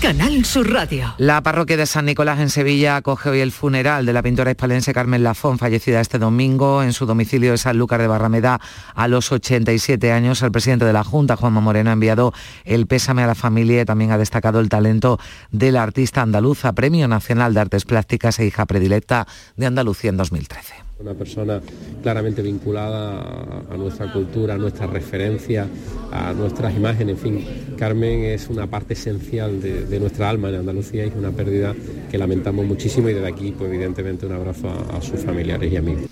Canal 0.02 0.44
Sur 0.44 0.70
Radio. 0.70 1.14
La 1.18 1.42
parroquia 1.42 1.78
de 1.78 1.86
San 1.86 2.06
Nicolás 2.06 2.40
en 2.40 2.50
Sevilla 2.50 2.98
acoge 2.98 3.30
hoy 3.30 3.40
el 3.40 3.54
funeral 3.54 4.06
de 4.06 4.12
la 4.12 4.22
pintora 4.22 4.52
hispalense 4.52 4.94
Carmen 4.94 5.24
Lafón, 5.24 5.60
fallecida 5.60 6.02
este 6.02 6.20
domingo 6.20 6.84
en 6.84 6.92
su 6.92 7.06
domicilio 7.06 7.52
de 7.52 7.58
San 7.58 7.78
Lucas 7.78 8.00
de 8.00 8.08
Barrameda 8.08 8.60
a 8.96 9.08
los 9.08 9.32
87 9.32 10.12
años. 10.12 10.42
El 10.42 10.52
presidente 10.52 10.84
de 10.84 10.94
la 10.94 11.06
Junta, 11.06 11.38
Juanma 11.38 11.62
Moreno, 11.62 11.90
ha 11.90 11.94
enviado 11.94 12.34
el 12.66 12.86
pésame 12.86 13.24
a 13.24 13.28
la 13.28 13.36
familia 13.36 13.82
y 13.82 13.86
también 13.86 14.12
ha 14.12 14.18
destacado 14.18 14.60
el 14.60 14.68
talento 14.68 15.20
de 15.52 15.72
la 15.72 15.84
artista 15.84 16.22
andaluza, 16.22 16.74
Premio 16.74 17.08
Nacional 17.08 17.54
de 17.54 17.62
Artes 17.62 17.86
Plásticas 17.86 18.40
e 18.40 18.46
hija 18.46 18.66
predilecta 18.66 19.26
de 19.56 19.68
Andalucía 19.68 20.10
en 20.10 20.18
2013 20.18 20.89
una 21.00 21.14
persona 21.14 21.62
claramente 22.04 22.41
vinculada 22.41 23.64
a, 23.72 23.78
nuestra 23.78 24.12
cultura, 24.12 24.56
a 24.56 24.58
nuestra 24.58 24.86
referencia, 24.86 25.66
a 26.12 26.34
nuestras 26.34 26.76
imágenes, 26.76 27.16
en 27.16 27.18
fin. 27.18 27.45
Carmen 27.78 28.26
es 28.26 28.50
una 28.50 28.68
parte 28.68 28.95
esencial 28.95 29.62
de, 29.62 29.97
nuestra 29.97 30.30
alma 30.30 30.50
en 30.50 30.56
Andalucía 30.56 31.06
y 31.06 31.08
es 31.08 31.16
una 31.16 31.32
pérdida 31.32 31.74
que 32.12 32.18
lamentamos 32.18 32.66
muchísimo 32.66 33.08
y 33.08 33.14
desde 33.14 33.30
aquí, 33.30 33.56
pues 33.58 33.72
evidentemente, 33.72 34.26
un 34.26 34.34
abrazo 34.34 34.68
a 34.68 35.02
sus 35.02 35.22
familiares 35.22 35.72
y 35.72 35.78
amigos. 35.78 36.04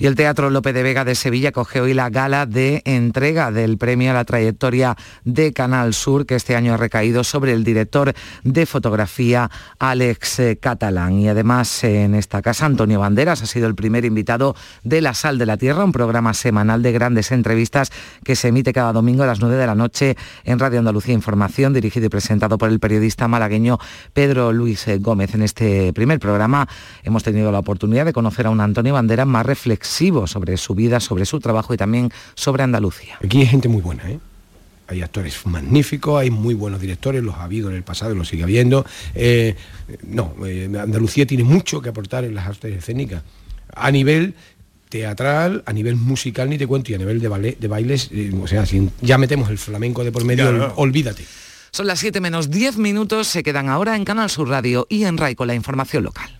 Y 0.00 0.06
el 0.06 0.14
Teatro 0.14 0.48
Lope 0.48 0.72
de 0.72 0.82
Vega 0.82 1.04
de 1.04 1.14
Sevilla 1.14 1.52
coge 1.52 1.82
hoy 1.82 1.92
la 1.92 2.08
gala 2.08 2.46
de 2.46 2.80
entrega 2.86 3.52
del 3.52 3.76
premio 3.76 4.10
a 4.10 4.14
la 4.14 4.24
trayectoria 4.24 4.96
de 5.24 5.52
Canal 5.52 5.92
Sur, 5.92 6.24
que 6.24 6.36
este 6.36 6.56
año 6.56 6.72
ha 6.72 6.78
recaído 6.78 7.22
sobre 7.22 7.52
el 7.52 7.64
director 7.64 8.14
de 8.42 8.64
fotografía 8.64 9.50
Alex 9.78 10.38
eh, 10.38 10.58
Catalán. 10.58 11.18
Y 11.18 11.28
además 11.28 11.84
en 11.84 12.14
esta 12.14 12.40
casa 12.40 12.64
Antonio 12.64 12.98
Banderas 12.98 13.42
ha 13.42 13.46
sido 13.46 13.66
el 13.66 13.74
primer 13.74 14.06
invitado 14.06 14.56
de 14.84 15.02
La 15.02 15.12
Sal 15.12 15.36
de 15.36 15.44
la 15.44 15.58
Tierra, 15.58 15.84
un 15.84 15.92
programa 15.92 16.32
semanal 16.32 16.80
de 16.80 16.92
grandes 16.92 17.30
entrevistas 17.30 17.92
que 18.24 18.36
se 18.36 18.48
emite 18.48 18.72
cada 18.72 18.94
domingo 18.94 19.24
a 19.24 19.26
las 19.26 19.40
9 19.40 19.54
de 19.56 19.66
la 19.66 19.74
noche 19.74 20.16
en 20.44 20.58
Radio 20.58 20.78
Andalucía 20.78 21.12
Información, 21.12 21.74
dirigido 21.74 22.06
y 22.06 22.08
presentado 22.08 22.56
por 22.56 22.70
el 22.70 22.80
periodista 22.80 23.28
malagueño 23.28 23.78
Pedro 24.14 24.50
Luis 24.54 24.88
eh, 24.88 24.96
Gómez. 24.96 25.34
En 25.34 25.42
este 25.42 25.92
primer 25.92 26.18
programa 26.20 26.66
hemos 27.02 27.22
tenido 27.22 27.52
la 27.52 27.58
oportunidad 27.58 28.06
de 28.06 28.14
conocer 28.14 28.46
a 28.46 28.50
un 28.50 28.62
Antonio 28.62 28.94
Banderas 28.94 29.26
más 29.26 29.44
reflexivo 29.44 29.89
sobre 30.26 30.56
su 30.56 30.74
vida, 30.74 31.00
sobre 31.00 31.26
su 31.26 31.40
trabajo 31.40 31.74
y 31.74 31.76
también 31.76 32.10
sobre 32.34 32.62
Andalucía. 32.62 33.18
Aquí 33.22 33.40
hay 33.40 33.46
gente 33.46 33.68
muy 33.68 33.82
buena, 33.82 34.10
¿eh? 34.10 34.18
Hay 34.88 35.02
actores 35.02 35.46
magníficos, 35.46 36.20
hay 36.20 36.30
muy 36.30 36.54
buenos 36.54 36.80
directores, 36.80 37.22
los 37.22 37.36
ha 37.36 37.44
habido 37.44 37.70
en 37.70 37.76
el 37.76 37.84
pasado 37.84 38.12
y 38.12 38.16
los 38.16 38.26
sigue 38.26 38.42
habiendo. 38.42 38.84
Eh, 39.14 39.54
no, 40.02 40.34
eh, 40.44 40.64
Andalucía 40.64 41.26
tiene 41.26 41.44
mucho 41.44 41.80
que 41.80 41.90
aportar 41.90 42.24
en 42.24 42.34
las 42.34 42.48
artes 42.48 42.76
escénicas. 42.76 43.22
A 43.72 43.92
nivel 43.92 44.34
teatral, 44.88 45.62
a 45.64 45.72
nivel 45.72 45.94
musical 45.94 46.50
ni 46.50 46.58
te 46.58 46.66
cuento, 46.66 46.90
y 46.90 46.96
a 46.96 46.98
nivel 46.98 47.20
de, 47.20 47.56
de 47.58 47.68
bailes, 47.68 48.10
o 48.42 48.48
sea, 48.48 48.66
si 48.66 48.90
ya 49.00 49.16
metemos 49.16 49.48
el 49.48 49.58
flamenco 49.58 50.02
de 50.02 50.10
por 50.10 50.24
medio, 50.24 50.74
olvídate. 50.74 51.24
Son 51.70 51.86
las 51.86 52.00
7 52.00 52.20
menos 52.20 52.50
10 52.50 52.78
minutos, 52.78 53.28
se 53.28 53.44
quedan 53.44 53.68
ahora 53.68 53.94
en 53.94 54.04
Canal 54.04 54.28
Sur 54.28 54.48
Radio 54.48 54.88
y 54.90 55.04
en 55.04 55.16
RAI 55.16 55.36
con 55.36 55.46
la 55.46 55.54
información 55.54 56.02
local. 56.02 56.39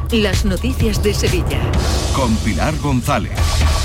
las 0.19 0.43
noticias 0.43 1.01
de 1.03 1.13
Sevilla. 1.13 1.59
Con 2.13 2.35
Pilar 2.37 2.77
González. 2.79 3.31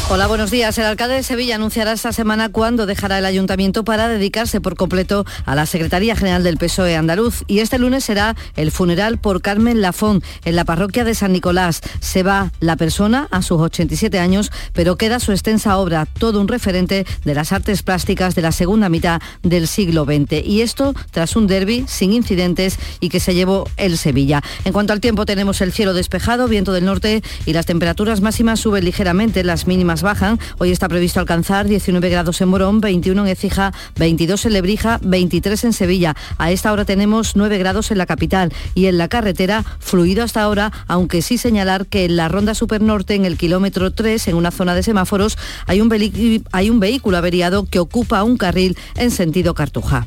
Hola, 0.08 0.28
buenos 0.28 0.52
días. 0.52 0.78
El 0.78 0.84
alcalde 0.84 1.16
de 1.16 1.22
Sevilla 1.24 1.56
anunciará 1.56 1.90
esta 1.90 2.12
semana 2.12 2.48
cuándo 2.48 2.86
dejará 2.86 3.18
el 3.18 3.26
ayuntamiento 3.26 3.84
para 3.84 4.06
dedicarse 4.06 4.60
por 4.60 4.76
completo 4.76 5.24
a 5.44 5.56
la 5.56 5.66
Secretaría 5.66 6.14
General 6.14 6.44
del 6.44 6.58
PSOE 6.58 6.94
andaluz. 6.94 7.42
Y 7.48 7.58
este 7.58 7.76
lunes 7.76 8.04
será 8.04 8.36
el 8.54 8.70
funeral 8.70 9.18
por 9.18 9.42
Carmen 9.42 9.80
Lafón 9.80 10.22
en 10.44 10.54
la 10.54 10.64
parroquia 10.64 11.02
de 11.02 11.16
San 11.16 11.32
Nicolás. 11.32 11.80
Se 11.98 12.22
va 12.22 12.52
la 12.60 12.76
persona 12.76 13.26
a 13.32 13.42
sus 13.42 13.60
87 13.60 14.20
años, 14.20 14.52
pero 14.72 14.96
queda 14.96 15.18
su 15.18 15.32
extensa 15.32 15.76
obra, 15.76 16.06
todo 16.06 16.40
un 16.40 16.46
referente 16.46 17.04
de 17.24 17.34
las 17.34 17.50
artes 17.50 17.82
plásticas 17.82 18.36
de 18.36 18.42
la 18.42 18.52
segunda 18.52 18.88
mitad 18.88 19.20
del 19.42 19.66
siglo 19.66 20.04
XX. 20.04 20.44
Y 20.44 20.60
esto 20.60 20.94
tras 21.10 21.34
un 21.34 21.48
derby 21.48 21.84
sin 21.88 22.12
incidentes 22.12 22.78
y 23.00 23.08
que 23.08 23.18
se 23.18 23.34
llevó 23.34 23.68
el 23.76 23.98
Sevilla. 23.98 24.40
En 24.64 24.72
cuanto 24.72 24.92
al 24.92 25.00
tiempo, 25.00 25.26
tenemos 25.26 25.60
el 25.62 25.72
cielo 25.72 25.94
despejado, 25.94 26.15
viento 26.48 26.72
del 26.72 26.84
norte 26.84 27.22
y 27.44 27.52
las 27.52 27.66
temperaturas 27.66 28.20
máximas 28.20 28.60
suben 28.60 28.84
ligeramente, 28.84 29.44
las 29.44 29.66
mínimas 29.66 30.02
bajan. 30.02 30.38
Hoy 30.58 30.70
está 30.70 30.88
previsto 30.88 31.20
alcanzar 31.20 31.66
19 31.66 32.08
grados 32.08 32.40
en 32.40 32.48
Morón, 32.48 32.80
21 32.80 33.22
en 33.22 33.28
Ecija, 33.28 33.72
22 33.96 34.46
en 34.46 34.52
Lebrija, 34.52 34.98
23 35.02 35.64
en 35.64 35.72
Sevilla. 35.72 36.14
A 36.38 36.50
esta 36.50 36.72
hora 36.72 36.84
tenemos 36.84 37.36
9 37.36 37.58
grados 37.58 37.90
en 37.90 37.98
la 37.98 38.06
capital 38.06 38.52
y 38.74 38.86
en 38.86 38.98
la 38.98 39.08
carretera 39.08 39.64
fluido 39.78 40.24
hasta 40.24 40.42
ahora, 40.42 40.72
aunque 40.86 41.22
sí 41.22 41.38
señalar 41.38 41.86
que 41.86 42.04
en 42.04 42.16
la 42.16 42.28
ronda 42.28 42.54
supernorte, 42.54 43.14
en 43.14 43.24
el 43.24 43.36
kilómetro 43.36 43.92
3, 43.92 44.28
en 44.28 44.36
una 44.36 44.50
zona 44.50 44.74
de 44.74 44.82
semáforos, 44.82 45.38
hay 45.66 45.80
un 45.80 46.80
vehículo 46.80 47.16
averiado 47.16 47.66
que 47.66 47.78
ocupa 47.78 48.24
un 48.24 48.36
carril 48.36 48.76
en 48.96 49.10
sentido 49.10 49.54
Cartuja. 49.54 50.06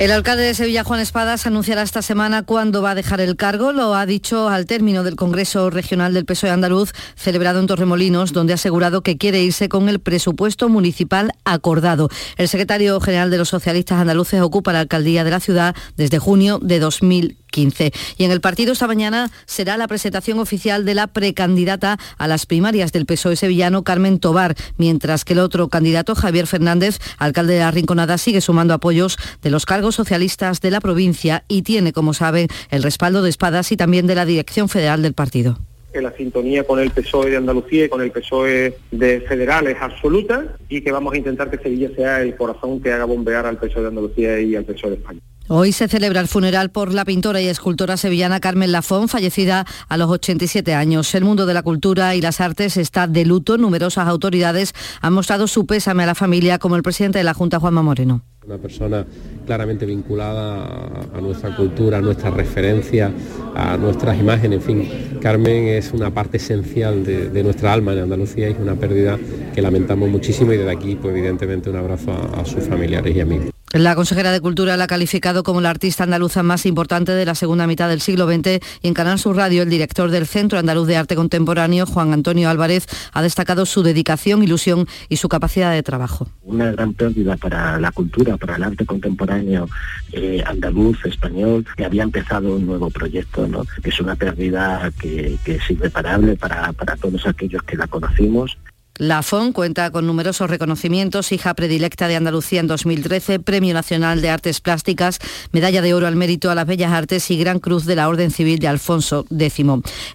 El 0.00 0.12
alcalde 0.12 0.44
de 0.44 0.54
Sevilla, 0.54 0.82
Juan 0.82 1.00
Espadas, 1.00 1.46
anunciará 1.46 1.82
esta 1.82 2.00
semana 2.00 2.42
cuándo 2.42 2.80
va 2.80 2.92
a 2.92 2.94
dejar 2.94 3.20
el 3.20 3.36
cargo. 3.36 3.72
Lo 3.72 3.94
ha 3.94 4.06
dicho 4.06 4.48
al 4.48 4.64
término 4.64 5.04
del 5.04 5.14
Congreso 5.14 5.68
Regional 5.68 6.14
del 6.14 6.24
PSOE 6.24 6.48
andaluz, 6.48 6.94
celebrado 7.16 7.60
en 7.60 7.66
Torremolinos, 7.66 8.32
donde 8.32 8.54
ha 8.54 8.56
asegurado 8.56 9.02
que 9.02 9.18
quiere 9.18 9.42
irse 9.42 9.68
con 9.68 9.90
el 9.90 10.00
presupuesto 10.00 10.70
municipal 10.70 11.32
acordado. 11.44 12.08
El 12.38 12.48
secretario 12.48 12.98
general 13.02 13.30
de 13.30 13.36
los 13.36 13.50
socialistas 13.50 14.00
andaluces 14.00 14.40
ocupa 14.40 14.72
la 14.72 14.80
alcaldía 14.80 15.22
de 15.22 15.32
la 15.32 15.40
ciudad 15.40 15.76
desde 15.98 16.18
junio 16.18 16.60
de 16.62 16.78
2000 16.78 17.36
15. 17.50 17.92
Y 18.16 18.24
en 18.24 18.30
el 18.30 18.40
partido 18.40 18.72
esta 18.72 18.86
mañana 18.86 19.30
será 19.46 19.76
la 19.76 19.88
presentación 19.88 20.38
oficial 20.38 20.84
de 20.84 20.94
la 20.94 21.08
precandidata 21.08 21.98
a 22.16 22.28
las 22.28 22.46
primarias 22.46 22.92
del 22.92 23.06
PSOE 23.06 23.36
sevillano, 23.36 23.82
Carmen 23.82 24.18
Tobar, 24.18 24.56
mientras 24.76 25.24
que 25.24 25.34
el 25.34 25.40
otro 25.40 25.68
candidato, 25.68 26.14
Javier 26.14 26.46
Fernández, 26.46 26.98
alcalde 27.18 27.54
de 27.54 27.60
la 27.60 28.18
sigue 28.18 28.40
sumando 28.40 28.74
apoyos 28.74 29.16
de 29.42 29.50
los 29.50 29.66
cargos 29.66 29.89
socialistas 29.94 30.60
de 30.60 30.70
la 30.70 30.80
provincia 30.80 31.44
y 31.48 31.62
tiene, 31.62 31.92
como 31.92 32.14
saben, 32.14 32.48
el 32.70 32.82
respaldo 32.82 33.22
de 33.22 33.30
Espadas 33.30 33.72
y 33.72 33.76
también 33.76 34.06
de 34.06 34.14
la 34.14 34.24
dirección 34.24 34.68
federal 34.68 35.02
del 35.02 35.14
partido 35.14 35.58
que 35.92 36.00
la 36.00 36.12
sintonía 36.16 36.64
con 36.64 36.78
el 36.78 36.90
PSOE 36.90 37.30
de 37.30 37.36
Andalucía 37.36 37.86
y 37.86 37.88
con 37.88 38.00
el 38.00 38.12
PSOE 38.12 38.76
de 38.90 39.20
federal 39.22 39.66
es 39.66 39.76
absoluta 39.80 40.56
y 40.68 40.82
que 40.82 40.92
vamos 40.92 41.14
a 41.14 41.18
intentar 41.18 41.50
que 41.50 41.58
Sevilla 41.58 41.90
sea 41.94 42.22
el 42.22 42.36
corazón 42.36 42.80
que 42.80 42.92
haga 42.92 43.04
bombear 43.04 43.46
al 43.46 43.58
PSOE 43.58 43.82
de 43.82 43.88
Andalucía 43.88 44.40
y 44.40 44.54
al 44.54 44.64
PSOE 44.64 44.90
de 44.90 44.96
España. 44.96 45.20
Hoy 45.52 45.72
se 45.72 45.88
celebra 45.88 46.20
el 46.20 46.28
funeral 46.28 46.70
por 46.70 46.94
la 46.94 47.04
pintora 47.04 47.40
y 47.40 47.48
escultora 47.48 47.96
sevillana 47.96 48.38
Carmen 48.38 48.70
Lafón, 48.70 49.08
fallecida 49.08 49.66
a 49.88 49.96
los 49.96 50.08
87 50.08 50.74
años. 50.74 51.12
El 51.16 51.24
mundo 51.24 51.44
de 51.44 51.54
la 51.54 51.64
cultura 51.64 52.14
y 52.14 52.20
las 52.20 52.40
artes 52.40 52.76
está 52.76 53.08
de 53.08 53.24
luto. 53.24 53.58
Numerosas 53.58 54.06
autoridades 54.06 54.74
han 55.00 55.12
mostrado 55.12 55.48
su 55.48 55.66
pésame 55.66 56.04
a 56.04 56.06
la 56.06 56.14
familia, 56.14 56.60
como 56.60 56.76
el 56.76 56.84
presidente 56.84 57.18
de 57.18 57.24
la 57.24 57.34
Junta, 57.34 57.58
Juanma 57.58 57.82
Moreno. 57.82 58.22
Una 58.46 58.58
persona 58.58 59.04
claramente 59.44 59.86
vinculada 59.86 60.68
a, 61.12 61.20
nuestra 61.20 61.56
cultura, 61.56 61.98
a 61.98 62.00
nuestra 62.00 62.30
referencia, 62.30 63.10
a 63.56 63.76
nuestras 63.76 64.20
imágenes, 64.20 64.60
en 64.60 64.64
fin. 64.64 65.18
Carmen 65.20 65.66
es 65.66 65.90
una 65.92 66.14
parte 66.14 66.36
esencial 66.36 67.02
de, 67.02 67.42
nuestra 67.42 67.72
alma 67.72 67.92
en 67.92 68.04
Andalucía 68.04 68.48
y 68.48 68.52
es 68.52 68.58
una 68.60 68.76
pérdida 68.76 69.18
que 69.52 69.60
lamentamos 69.60 70.08
muchísimo 70.10 70.52
y 70.52 70.58
desde 70.58 70.70
aquí, 70.70 70.94
pues 70.94 71.12
evidentemente 71.12 71.70
un 71.70 71.76
abrazo 71.76 72.12
a 72.36 72.44
sus 72.44 72.62
familiares 72.62 73.16
y 73.16 73.20
amigos. 73.20 73.50
La 73.72 73.94
consejera 73.94 74.32
de 74.32 74.40
Cultura 74.40 74.76
la 74.76 74.84
ha 74.84 74.86
calificado 74.88 75.44
como 75.44 75.60
la 75.60 75.70
artista 75.70 76.02
andaluza 76.02 76.42
más 76.42 76.66
importante 76.66 77.12
de 77.12 77.24
la 77.24 77.36
segunda 77.36 77.68
mitad 77.68 77.88
del 77.88 78.00
siglo 78.00 78.26
XX 78.26 78.58
y 78.82 78.88
en 78.88 78.94
Canal 78.94 79.20
Sur 79.20 79.36
Radio 79.36 79.62
el 79.62 79.70
director 79.70 80.10
del 80.10 80.26
Centro 80.26 80.58
Andaluz 80.58 80.88
de 80.88 80.96
Arte 80.96 81.14
Contemporáneo, 81.14 81.86
Juan 81.86 82.12
Antonio 82.12 82.50
Álvarez, 82.50 82.88
ha 83.12 83.22
destacado 83.22 83.66
su 83.66 83.84
dedicación, 83.84 84.42
ilusión 84.42 84.88
y 85.08 85.18
su 85.18 85.28
capacidad 85.28 85.70
de 85.70 85.84
trabajo. 85.84 86.26
Una 86.42 86.72
gran 86.72 86.94
pérdida 86.94 87.36
para 87.36 87.78
la 87.78 87.92
cultura, 87.92 88.36
para 88.36 88.56
el 88.56 88.64
arte 88.64 88.84
contemporáneo 88.84 89.68
eh, 90.10 90.42
andaluz, 90.44 90.98
español, 91.04 91.64
que 91.76 91.84
había 91.84 92.02
empezado 92.02 92.56
un 92.56 92.66
nuevo 92.66 92.90
proyecto, 92.90 93.48
que 93.84 93.90
es 93.90 94.00
una 94.00 94.16
pérdida 94.16 94.90
que, 95.00 95.38
es 95.44 95.70
irreparable 95.70 96.34
para, 96.34 96.72
para 96.72 96.96
todos 96.96 97.24
aquellos 97.24 97.62
que 97.62 97.76
la 97.76 97.86
conocimos 97.86 98.58
la 99.00 99.22
FON 99.22 99.52
cuenta 99.54 99.90
con 99.90 100.06
numerosos 100.06 100.50
reconocimientos, 100.50 101.32
hija 101.32 101.54
predilecta 101.54 102.06
de 102.06 102.16
Andalucía 102.16 102.60
en 102.60 102.66
2013, 102.66 103.40
Premio 103.40 103.72
Nacional 103.72 104.20
de 104.20 104.28
Artes 104.28 104.60
Plásticas, 104.60 105.20
Medalla 105.52 105.80
de 105.80 105.94
Oro 105.94 106.06
al 106.06 106.16
Mérito 106.16 106.50
a 106.50 106.54
las 106.54 106.66
Bellas 106.66 106.92
Artes 106.92 107.30
y 107.30 107.38
Gran 107.38 107.60
Cruz 107.60 107.86
de 107.86 107.96
la 107.96 108.10
Orden 108.10 108.30
Civil 108.30 108.58
de 108.58 108.68
Alfonso 108.68 109.24
X 109.30 109.64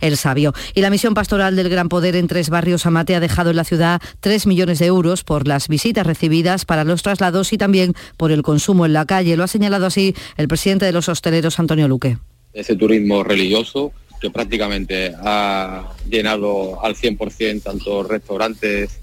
el 0.02 0.18
Sabio. 0.18 0.54
Y 0.76 0.82
la 0.82 0.92
misión 0.92 1.16
pastoral 1.16 1.56
del 1.56 1.68
Gran 1.68 1.90
Poder 1.90 2.16
en 2.16 2.28
Tres 2.28 2.52
Barrios 2.52 2.86
Amate 2.86 3.16
ha 3.16 3.20
dejado 3.20 3.50
en 3.50 3.56
la 3.56 3.64
ciudad 3.64 4.00
3 4.20 4.46
millones 4.46 4.78
de 4.78 4.86
euros 4.86 5.24
por 5.24 5.48
las 5.48 5.68
visitas 5.68 6.06
recibidas 6.06 6.66
para 6.66 6.84
los 6.84 7.02
traslados 7.02 7.54
y 7.54 7.58
también 7.58 7.96
por 8.18 8.32
el 8.32 8.44
consumo 8.44 8.86
en 8.86 8.94
la 8.94 9.08
calle. 9.08 9.36
Lo 9.36 9.46
ha 9.46 9.48
señalado 9.48 9.88
así 9.88 10.14
el 10.38 10.48
presidente 10.48 10.86
de 10.86 10.92
los 10.92 11.10
hosteleros, 11.10 11.58
Antonio 11.58 11.88
Luque. 11.88 12.20
Ese 12.54 12.76
turismo 12.76 13.24
religioso 13.24 13.94
que 14.20 14.30
prácticamente 14.30 15.14
ha 15.24 15.94
llenado 16.10 16.84
al 16.84 16.96
100% 16.96 17.64
tanto 17.64 18.04
restaurantes, 18.04 19.00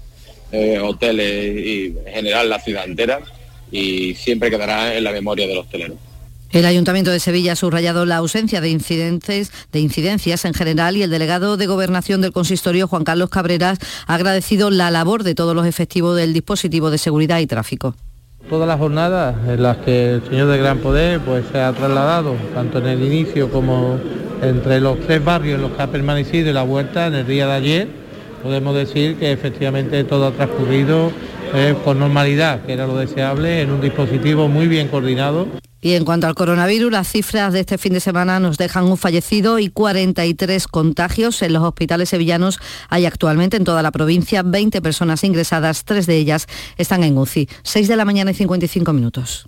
eh, 0.51 0.79
hoteles 0.79 1.65
y 1.65 1.95
en 2.05 2.13
general 2.13 2.49
la 2.49 2.59
ciudad 2.59 2.85
entera 2.85 3.19
y 3.71 4.13
siempre 4.15 4.51
quedará 4.51 4.95
en 4.95 5.03
la 5.03 5.11
memoria 5.11 5.47
del 5.47 5.57
hostelero. 5.57 5.95
El 6.51 6.67
Ayuntamiento 6.67 7.09
de 7.09 7.19
Sevilla 7.19 7.53
ha 7.53 7.55
subrayado 7.55 8.05
la 8.05 8.17
ausencia 8.17 8.61
de 8.61 8.69
incidentes, 8.69 9.51
de 9.71 9.79
incidencias 9.79 10.45
en 10.45 10.53
general 10.53 10.95
y 10.95 11.01
el 11.01 11.09
delegado 11.09 11.57
de 11.57 11.65
Gobernación 11.65 12.21
del 12.21 12.31
Consistorio, 12.31 12.87
Juan 12.87 13.03
Carlos 13.03 13.31
Cabreras, 13.31 13.79
ha 14.05 14.13
agradecido 14.13 14.69
la 14.69 14.91
labor 14.91 15.23
de 15.23 15.33
todos 15.33 15.55
los 15.55 15.65
efectivos 15.65 16.15
del 16.15 16.31
dispositivo 16.31 16.91
de 16.91 16.99
seguridad 16.99 17.39
y 17.39 17.47
tráfico. 17.47 17.95
Todas 18.47 18.67
las 18.67 18.77
jornadas 18.77 19.35
en 19.47 19.63
las 19.63 19.77
que 19.77 20.11
el 20.11 20.23
señor 20.29 20.47
de 20.49 20.59
Gran 20.59 20.77
Poder 20.77 21.19
pues, 21.21 21.43
se 21.51 21.59
ha 21.59 21.73
trasladado, 21.73 22.35
tanto 22.53 22.77
en 22.77 22.85
el 22.85 23.01
inicio 23.01 23.49
como 23.49 23.99
entre 24.43 24.79
los 24.79 24.99
tres 25.01 25.23
barrios 25.23 25.55
en 25.55 25.61
los 25.61 25.71
que 25.71 25.81
ha 25.81 25.87
permanecido 25.87 26.49
y 26.49 26.53
la 26.53 26.63
vuelta 26.63 27.07
en 27.07 27.15
el 27.15 27.27
día 27.27 27.47
de 27.47 27.53
ayer, 27.53 27.87
podemos 28.41 28.75
decir 28.75 29.15
que 29.15 29.31
efectivamente 29.31 30.03
todo 30.03 30.27
ha 30.27 30.31
transcurrido 30.31 31.11
eh, 31.53 31.75
con 31.83 31.99
normalidad, 31.99 32.61
que 32.65 32.73
era 32.73 32.87
lo 32.87 32.97
deseable, 32.97 33.61
en 33.61 33.71
un 33.71 33.79
dispositivo 33.79 34.47
muy 34.47 34.67
bien 34.67 34.87
coordinado. 34.87 35.47
Y 35.81 35.93
en 35.93 36.05
cuanto 36.05 36.27
al 36.27 36.35
coronavirus, 36.35 36.91
las 36.91 37.09
cifras 37.09 37.53
de 37.53 37.59
este 37.59 37.77
fin 37.77 37.93
de 37.93 37.99
semana 37.99 38.39
nos 38.39 38.57
dejan 38.57 38.85
un 38.85 38.97
fallecido 38.97 39.59
y 39.59 39.69
43 39.69 40.67
contagios. 40.67 41.41
En 41.41 41.53
los 41.53 41.61
hospitales 41.61 42.09
sevillanos 42.09 42.59
hay 42.89 43.05
actualmente 43.05 43.57
en 43.57 43.65
toda 43.65 43.81
la 43.83 43.91
provincia 43.91 44.43
20 44.43 44.81
personas 44.81 45.23
ingresadas, 45.23 45.83
tres 45.83 46.05
de 46.05 46.15
ellas 46.15 46.47
están 46.77 47.03
en 47.03 47.17
UCI. 47.17 47.49
6 47.63 47.87
de 47.87 47.95
la 47.97 48.05
mañana 48.05 48.31
y 48.31 48.33
55 48.33 48.93
minutos. 48.93 49.47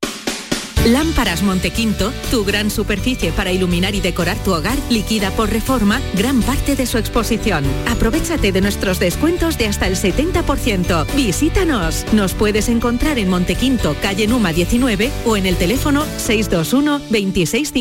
Lámparas 0.85 1.43
Montequinto, 1.43 2.11
tu 2.31 2.43
gran 2.43 2.71
superficie 2.71 3.31
para 3.31 3.51
iluminar 3.51 3.93
y 3.93 4.01
decorar 4.01 4.35
tu 4.43 4.51
hogar, 4.51 4.77
liquida 4.89 5.29
por 5.29 5.51
reforma 5.51 6.01
gran 6.15 6.41
parte 6.41 6.75
de 6.75 6.87
su 6.87 6.97
exposición. 6.97 7.63
Aprovechate 7.87 8.51
de 8.51 8.61
nuestros 8.61 8.99
descuentos 8.99 9.59
de 9.59 9.67
hasta 9.67 9.85
el 9.85 9.95
70%. 9.95 11.05
Visítanos. 11.15 12.05
Nos 12.13 12.33
puedes 12.33 12.67
encontrar 12.67 13.19
en 13.19 13.29
Montequinto, 13.29 13.95
calle 14.01 14.25
Numa 14.25 14.53
19 14.53 15.11
o 15.25 15.37
en 15.37 15.45
el 15.45 15.55
teléfono 15.55 16.03
621 16.17 16.99
26 17.11 17.73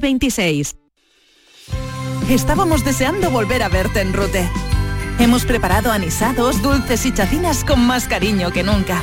26. 0.00 0.76
Estábamos 2.30 2.84
deseando 2.84 3.32
volver 3.32 3.64
a 3.64 3.68
verte 3.68 4.02
en 4.02 4.12
Rute. 4.12 4.48
Hemos 5.18 5.44
preparado 5.44 5.90
anisados, 5.90 6.62
dulces 6.62 7.04
y 7.06 7.12
chacinas 7.12 7.64
con 7.64 7.84
más 7.84 8.06
cariño 8.06 8.52
que 8.52 8.62
nunca. 8.62 9.02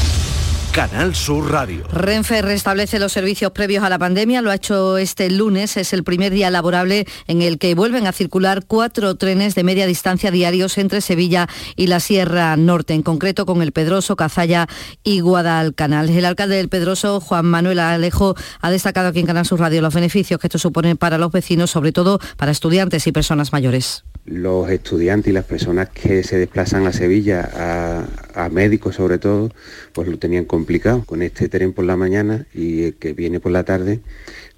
Canal 0.71 1.15
Sur 1.15 1.51
Radio. 1.51 1.83
Renfe 1.91 2.41
restablece 2.41 2.97
los 2.97 3.11
servicios 3.11 3.51
previos 3.51 3.83
a 3.83 3.89
la 3.89 3.99
pandemia, 3.99 4.41
lo 4.41 4.51
ha 4.51 4.55
hecho 4.55 4.97
este 4.97 5.29
lunes, 5.29 5.75
es 5.75 5.91
el 5.91 6.05
primer 6.05 6.31
día 6.31 6.49
laborable 6.49 7.05
en 7.27 7.41
el 7.41 7.57
que 7.57 7.75
vuelven 7.75 8.07
a 8.07 8.13
circular 8.13 8.63
cuatro 8.65 9.15
trenes 9.15 9.53
de 9.53 9.65
media 9.65 9.85
distancia 9.85 10.31
diarios 10.31 10.77
entre 10.77 11.01
Sevilla 11.01 11.49
y 11.75 11.87
la 11.87 11.99
Sierra 11.99 12.55
Norte, 12.55 12.93
en 12.93 13.03
concreto 13.03 13.45
con 13.45 13.61
el 13.61 13.73
Pedroso, 13.73 14.15
Cazalla 14.15 14.67
y 15.03 15.19
Guadalcanal. 15.19 16.09
El 16.09 16.23
alcalde 16.23 16.55
del 16.55 16.69
Pedroso, 16.69 17.19
Juan 17.19 17.47
Manuel 17.47 17.79
Alejo, 17.79 18.35
ha 18.61 18.71
destacado 18.71 19.09
aquí 19.09 19.19
en 19.19 19.25
Canal 19.25 19.45
Sur 19.45 19.59
Radio 19.59 19.81
los 19.81 19.93
beneficios 19.93 20.39
que 20.39 20.47
esto 20.47 20.57
supone 20.57 20.95
para 20.95 21.17
los 21.17 21.33
vecinos, 21.33 21.69
sobre 21.69 21.91
todo 21.91 22.19
para 22.37 22.53
estudiantes 22.53 23.05
y 23.07 23.11
personas 23.11 23.51
mayores 23.51 24.05
los 24.25 24.69
estudiantes 24.69 25.31
y 25.31 25.33
las 25.33 25.45
personas 25.45 25.89
que 25.89 26.23
se 26.23 26.37
desplazan 26.37 26.85
a 26.85 26.93
Sevilla, 26.93 28.07
a, 28.35 28.49
médicos 28.49 28.95
sobre 28.95 29.17
todo, 29.17 29.49
pues 29.93 30.07
lo 30.07 30.17
tenían 30.17 30.45
complicado. 30.61 31.03
Con 31.07 31.23
este 31.23 31.49
tren 31.49 31.73
por 31.73 31.85
la 31.85 31.97
mañana 31.97 32.45
y 32.53 32.83
el 32.83 32.93
que 32.93 33.13
viene 33.13 33.39
por 33.39 33.51
la 33.51 33.63
tarde, 33.63 33.99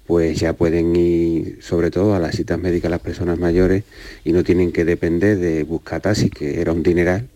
pues 0.06 0.38
ya 0.38 0.52
pueden 0.52 0.94
ir 0.94 1.58
sobre 1.62 1.90
todo 1.90 2.14
a 2.14 2.18
las 2.18 2.36
citas 2.36 2.58
médicas 2.58 2.90
las 2.90 3.00
personas 3.00 3.38
mayores 3.38 3.84
y 4.22 4.32
no 4.32 4.44
tienen 4.44 4.70
que 4.70 4.84
depender 4.84 5.38
de 5.38 5.64
buscar 5.64 6.02
taxi, 6.02 6.28
que 6.28 6.60
era 6.60 6.72
un 6.72 6.82
dineral, 6.82 7.26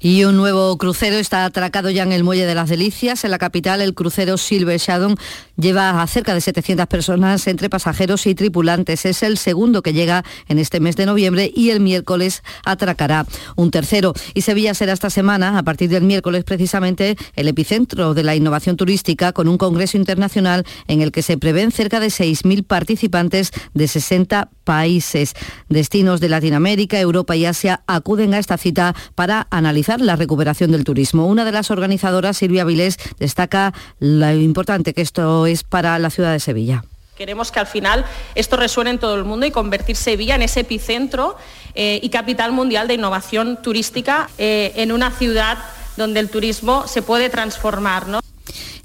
y 0.00 0.24
un 0.24 0.36
nuevo 0.36 0.76
crucero 0.78 1.16
está 1.16 1.44
atracado 1.44 1.90
ya 1.90 2.02
en 2.02 2.12
el 2.12 2.24
Muelle 2.24 2.46
de 2.46 2.54
las 2.54 2.70
Delicias. 2.70 3.22
En 3.24 3.30
la 3.30 3.38
capital, 3.38 3.82
el 3.82 3.94
crucero 3.94 4.38
Silver 4.38 4.78
Shadow 4.78 5.14
lleva 5.58 6.00
a 6.02 6.06
cerca 6.06 6.32
de 6.32 6.40
700 6.40 6.86
personas 6.86 7.46
entre 7.46 7.68
pasajeros 7.68 8.26
y 8.26 8.34
tripulantes. 8.34 9.04
Es 9.04 9.22
el 9.22 9.36
segundo 9.36 9.82
que 9.82 9.92
llega 9.92 10.24
en 10.48 10.58
este 10.58 10.80
mes 10.80 10.96
de 10.96 11.04
noviembre 11.04 11.52
y 11.54 11.68
el 11.68 11.80
miércoles 11.80 12.42
atracará 12.64 13.26
un 13.56 13.70
tercero. 13.70 14.14
Y 14.32 14.40
Sevilla 14.40 14.72
será 14.72 14.94
esta 14.94 15.10
semana, 15.10 15.58
a 15.58 15.62
partir 15.62 15.90
del 15.90 16.04
miércoles 16.04 16.44
precisamente, 16.44 17.16
el 17.36 17.48
epicentro 17.48 18.14
de 18.14 18.22
la 18.22 18.34
innovación 18.34 18.76
turística 18.76 19.32
con 19.32 19.48
un 19.48 19.58
congreso 19.58 19.98
internacional 19.98 20.64
en 20.88 21.02
el 21.02 21.12
que 21.12 21.20
se 21.20 21.36
prevén 21.36 21.72
cerca 21.72 22.00
de 22.00 22.06
6.000 22.06 22.64
participantes 22.64 23.50
de 23.74 23.86
60 23.86 24.48
países. 24.64 25.34
Destinos 25.68 26.20
de 26.20 26.30
Latinoamérica, 26.30 26.98
Europa 26.98 27.36
y 27.36 27.44
Asia 27.44 27.82
acuden 27.86 28.32
a 28.32 28.38
esta 28.38 28.56
cita 28.56 28.94
para 29.14 29.46
analizar 29.50 29.89
la 29.98 30.14
recuperación 30.14 30.70
del 30.70 30.84
turismo. 30.84 31.26
Una 31.26 31.44
de 31.44 31.52
las 31.52 31.70
organizadoras, 31.70 32.36
Silvia 32.36 32.64
Vilés, 32.64 32.98
destaca 33.18 33.74
lo 33.98 34.30
importante 34.32 34.94
que 34.94 35.02
esto 35.02 35.46
es 35.46 35.64
para 35.64 35.98
la 35.98 36.10
ciudad 36.10 36.32
de 36.32 36.40
Sevilla. 36.40 36.84
Queremos 37.16 37.50
que 37.50 37.58
al 37.58 37.66
final 37.66 38.06
esto 38.34 38.56
resuene 38.56 38.90
en 38.90 38.98
todo 38.98 39.14
el 39.16 39.24
mundo 39.24 39.44
y 39.44 39.50
convertir 39.50 39.96
Sevilla 39.96 40.36
en 40.36 40.42
ese 40.42 40.60
epicentro 40.60 41.36
eh, 41.74 42.00
y 42.02 42.08
capital 42.08 42.52
mundial 42.52 42.88
de 42.88 42.94
innovación 42.94 43.60
turística 43.60 44.30
eh, 44.38 44.72
en 44.76 44.92
una 44.92 45.10
ciudad 45.10 45.58
donde 45.96 46.20
el 46.20 46.30
turismo 46.30 46.86
se 46.86 47.02
puede 47.02 47.28
transformar. 47.28 48.06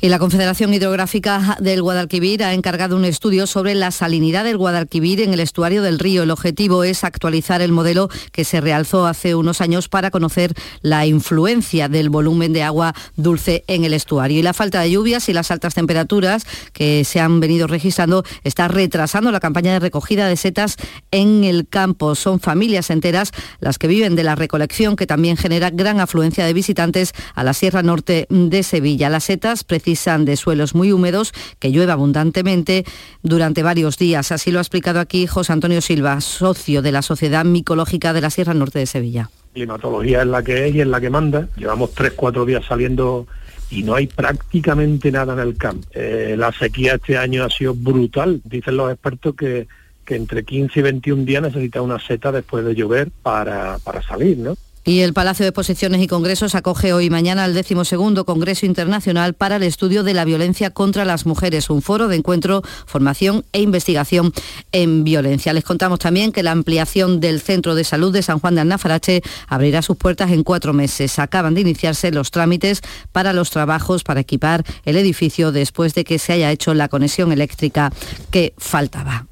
Y 0.01 0.09
la 0.09 0.19
Confederación 0.19 0.73
Hidrográfica 0.73 1.57
del 1.59 1.81
Guadalquivir 1.81 2.43
ha 2.43 2.53
encargado 2.53 2.95
un 2.95 3.05
estudio 3.05 3.47
sobre 3.47 3.75
la 3.75 3.91
salinidad 3.91 4.43
del 4.43 4.57
Guadalquivir 4.57 5.21
en 5.21 5.33
el 5.33 5.39
estuario 5.39 5.81
del 5.81 5.99
río. 5.99 6.23
El 6.23 6.31
objetivo 6.31 6.83
es 6.83 7.03
actualizar 7.03 7.61
el 7.61 7.71
modelo 7.71 8.09
que 8.31 8.43
se 8.43 8.61
realzó 8.61 9.07
hace 9.07 9.35
unos 9.35 9.61
años 9.61 9.87
para 9.87 10.11
conocer 10.11 10.53
la 10.81 11.05
influencia 11.05 11.87
del 11.87 12.09
volumen 12.09 12.53
de 12.53 12.63
agua 12.63 12.93
dulce 13.15 13.63
en 13.67 13.85
el 13.85 13.93
estuario. 13.93 14.39
Y 14.39 14.43
la 14.43 14.53
falta 14.53 14.81
de 14.81 14.91
lluvias 14.91 15.29
y 15.29 15.33
las 15.33 15.49
altas 15.49 15.73
temperaturas 15.73 16.45
que 16.73 17.03
se 17.05 17.19
han 17.19 17.39
venido 17.39 17.67
registrando 17.67 18.23
está 18.43 18.67
retrasando 18.67 19.31
la 19.31 19.39
campaña 19.39 19.73
de 19.73 19.79
recogida 19.79 20.27
de 20.27 20.35
setas 20.35 20.75
en 21.11 21.43
el 21.43 21.67
campo. 21.67 22.15
Son 22.15 22.39
familias 22.39 22.89
enteras 22.89 23.31
las 23.59 23.77
que 23.77 23.87
viven 23.87 24.15
de 24.15 24.23
la 24.23 24.35
recolección 24.35 24.95
que 24.95 25.07
también 25.07 25.37
genera 25.37 25.69
gran 25.69 25.99
afluencia 25.99 26.45
de 26.45 26.53
visitantes 26.53 27.13
a 27.33 27.43
la 27.43 27.53
Sierra 27.53 27.81
Norte 27.81 28.27
de 28.29 28.63
Sevilla. 28.63 29.09
Las 29.09 29.25
setas 29.25 29.63
precisan 29.85 30.25
de 30.25 30.35
suelos 30.35 30.73
muy 30.73 30.91
húmedos, 30.91 31.31
que 31.59 31.71
llueve 31.71 31.91
abundantemente 31.91 32.85
durante 33.21 33.61
varios 33.61 33.99
días. 33.99 34.31
Así 34.31 34.49
lo 34.49 34.57
ha 34.57 34.61
explicado 34.63 34.99
aquí 34.99 35.27
José 35.27 35.53
Antonio 35.53 35.79
Silva, 35.79 36.21
socio 36.21 36.81
de 36.81 36.91
la 36.91 37.03
Sociedad 37.03 37.45
Micológica 37.45 38.11
de 38.11 38.21
la 38.21 38.31
Sierra 38.31 38.55
Norte 38.55 38.79
de 38.79 38.87
Sevilla. 38.87 39.29
Climatología 39.53 40.21
es 40.21 40.27
la 40.27 40.41
que 40.41 40.67
es 40.67 40.73
y 40.73 40.81
es 40.81 40.87
la 40.87 40.99
que 40.99 41.11
manda. 41.11 41.47
Llevamos 41.55 41.93
tres, 41.93 42.13
cuatro 42.15 42.45
días 42.45 42.65
saliendo 42.65 43.27
y 43.69 43.83
no 43.83 43.93
hay 43.93 44.07
prácticamente 44.07 45.11
nada 45.11 45.33
en 45.33 45.39
el 45.39 45.55
campo. 45.55 45.87
Eh, 45.93 46.33
la 46.35 46.51
sequía 46.51 46.95
este 46.95 47.19
año 47.19 47.43
ha 47.43 47.49
sido 47.51 47.75
brutal. 47.75 48.41
Dicen 48.43 48.77
los 48.77 48.91
expertos 48.91 49.35
que, 49.35 49.67
que 50.03 50.15
entre 50.15 50.43
15 50.43 50.79
y 50.79 50.81
21 50.81 51.25
días 51.25 51.43
necesita 51.43 51.83
una 51.83 51.99
seta 51.99 52.31
después 52.31 52.65
de 52.65 52.73
llover 52.73 53.11
para, 53.21 53.77
para 53.83 54.01
salir, 54.01 54.39
¿no? 54.39 54.57
Y 54.87 54.99
el 54.99 55.13
Palacio 55.13 55.43
de 55.43 55.49
Exposiciones 55.49 55.99
y 55.99 56.07
Congresos 56.07 56.53
acoge 56.53 56.93
hoy 56.93 57.05
y 57.05 57.09
mañana 57.09 57.43
el 57.45 57.55
decimosegundo 57.55 58.23
Congreso 58.23 58.67
Internacional 58.67 59.33
para 59.33 59.55
el 59.55 59.63
Estudio 59.63 60.03
de 60.03 60.13
la 60.13 60.25
Violencia 60.25 60.69
contra 60.69 61.05
las 61.05 61.25
Mujeres, 61.25 61.71
un 61.71 61.81
foro 61.81 62.07
de 62.07 62.17
encuentro, 62.17 62.61
formación 62.85 63.43
e 63.51 63.61
investigación 63.61 64.31
en 64.71 65.03
violencia. 65.03 65.53
Les 65.53 65.63
contamos 65.63 65.97
también 65.97 66.31
que 66.31 66.43
la 66.43 66.51
ampliación 66.51 67.19
del 67.19 67.41
Centro 67.41 67.73
de 67.73 67.83
Salud 67.83 68.13
de 68.13 68.21
San 68.21 68.37
Juan 68.37 68.53
de 68.53 68.61
Annafarache 68.61 69.23
abrirá 69.47 69.81
sus 69.81 69.97
puertas 69.97 70.29
en 70.29 70.43
cuatro 70.43 70.71
meses. 70.71 71.17
Acaban 71.17 71.55
de 71.55 71.61
iniciarse 71.61 72.11
los 72.11 72.29
trámites 72.29 72.81
para 73.11 73.33
los 73.33 73.49
trabajos 73.49 74.03
para 74.03 74.19
equipar 74.19 74.63
el 74.85 74.97
edificio 74.97 75.51
después 75.51 75.95
de 75.95 76.03
que 76.03 76.19
se 76.19 76.33
haya 76.33 76.51
hecho 76.51 76.75
la 76.75 76.89
conexión 76.89 77.31
eléctrica 77.31 77.91
que 78.29 78.53
faltaba. 78.59 79.25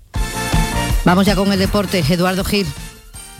Vamos 1.05 1.27
ya 1.27 1.35
con 1.35 1.51
el 1.51 1.59
deporte. 1.59 2.03
Eduardo 2.09 2.43
Gil. 2.43 2.65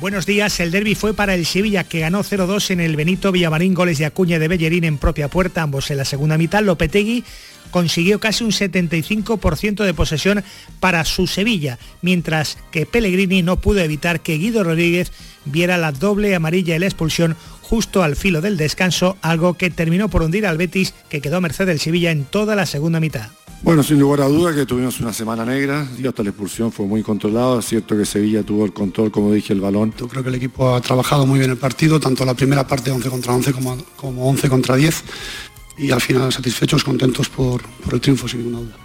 Buenos 0.04 0.26
días, 0.26 0.60
el 0.60 0.72
derby 0.72 0.96
fue 0.96 1.14
para 1.14 1.34
el 1.34 1.46
Sevilla 1.46 1.86
que 1.86 2.02
ganó 2.02 2.26
0-2 2.26 2.72
en 2.72 2.82
el 2.82 2.98
Benito 2.98 3.32
Villamarín, 3.32 3.74
goles 3.74 4.00
de 4.00 4.06
Acuña 4.06 4.38
de 4.38 4.50
Bellerín 4.50 4.84
en 4.84 4.98
propia 4.98 5.30
puerta, 5.30 5.62
ambos 5.62 5.90
en 5.92 5.96
la 5.96 6.04
segunda 6.04 6.38
mitad. 6.38 6.62
Lopetegui 6.62 7.24
consiguió 7.72 8.20
casi 8.20 8.44
un 8.44 8.52
75% 8.52 9.86
de 9.86 9.94
posesión 9.94 10.44
para 10.82 11.06
su 11.06 11.26
Sevilla, 11.26 11.80
mientras 12.02 12.58
que 12.70 12.86
Pellegrini 12.86 13.44
no 13.44 13.62
pudo 13.62 13.80
evitar 13.80 14.20
que 14.20 14.38
Guido 14.38 14.66
Rodríguez 14.66 15.14
viera 15.46 15.78
la 15.78 15.94
doble 15.94 16.36
amarilla 16.36 16.76
y 16.76 16.80
la 16.80 16.88
expulsión 16.88 17.38
justo 17.62 18.04
al 18.04 18.18
filo 18.18 18.42
del 18.42 18.58
descanso, 18.58 19.16
algo 19.22 19.54
que 19.54 19.70
terminó 19.70 20.10
por 20.10 20.22
hundir 20.22 20.46
al 20.46 20.58
Betis, 20.58 20.94
que 21.08 21.22
quedó 21.22 21.40
merced 21.40 21.66
del 21.66 21.80
Sevilla 21.80 22.12
en 22.12 22.26
toda 22.26 22.58
la 22.58 22.66
segunda 22.66 23.00
mitad. 23.00 23.30
Bueno, 23.64 23.82
sin 23.82 23.98
lugar 23.98 24.20
a 24.20 24.28
duda 24.28 24.54
que 24.54 24.66
tuvimos 24.66 25.00
una 25.00 25.14
semana 25.14 25.46
negra 25.46 25.88
y 25.98 26.06
hasta 26.06 26.22
la 26.22 26.30
expulsión 26.32 26.70
fue 26.74 26.86
muy 26.86 27.02
controlado. 27.02 27.60
Es 27.60 27.66
cierto 27.66 27.96
que 27.96 28.06
Sevilla 28.06 28.44
tuvo 28.44 28.66
el 28.66 28.74
control, 28.74 29.10
como 29.10 29.32
dije, 29.32 29.54
el 29.54 29.62
balón. 29.62 29.94
Yo 29.98 30.10
creo 30.10 30.22
que 30.22 30.28
el 30.28 30.36
equipo 30.36 30.76
ha 30.76 30.82
trabajado 30.82 31.26
muy 31.26 31.40
bien 31.40 31.50
el 31.50 31.58
partido, 31.58 31.98
tanto 31.98 32.26
la 32.26 32.34
primera 32.34 32.68
parte 32.68 32.92
11 32.92 33.10
contra 33.10 33.34
11 33.34 33.54
como, 33.54 33.78
como 33.96 34.30
11 34.30 34.50
contra 34.50 34.76
10 34.76 35.04
y 35.78 35.92
al 35.92 36.02
final 36.02 36.34
satisfechos, 36.34 36.84
contentos 36.84 37.30
por, 37.30 37.64
por 37.86 37.94
el 37.94 38.02
triunfo, 38.02 38.28
sin 38.28 38.42
ninguna 38.42 38.60
duda. 38.60 38.76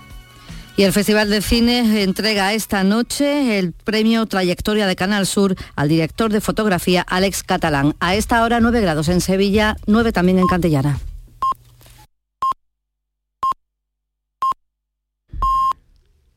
Y 0.76 0.84
el 0.84 0.92
Festival 0.92 1.28
de 1.28 1.42
Cine 1.42 2.04
entrega 2.04 2.54
esta 2.54 2.84
noche 2.84 3.58
el 3.58 3.72
premio 3.72 4.26
Trayectoria 4.26 4.86
de 4.86 4.94
Canal 4.94 5.26
Sur 5.26 5.56
al 5.74 5.88
director 5.88 6.30
de 6.30 6.40
fotografía 6.40 7.02
Alex 7.02 7.42
Catalán. 7.42 7.96
A 7.98 8.14
esta 8.14 8.44
hora 8.44 8.60
9 8.60 8.80
grados 8.80 9.08
en 9.08 9.20
Sevilla, 9.20 9.76
9 9.88 10.12
también 10.12 10.38
en 10.38 10.46
Cantellana. 10.46 11.00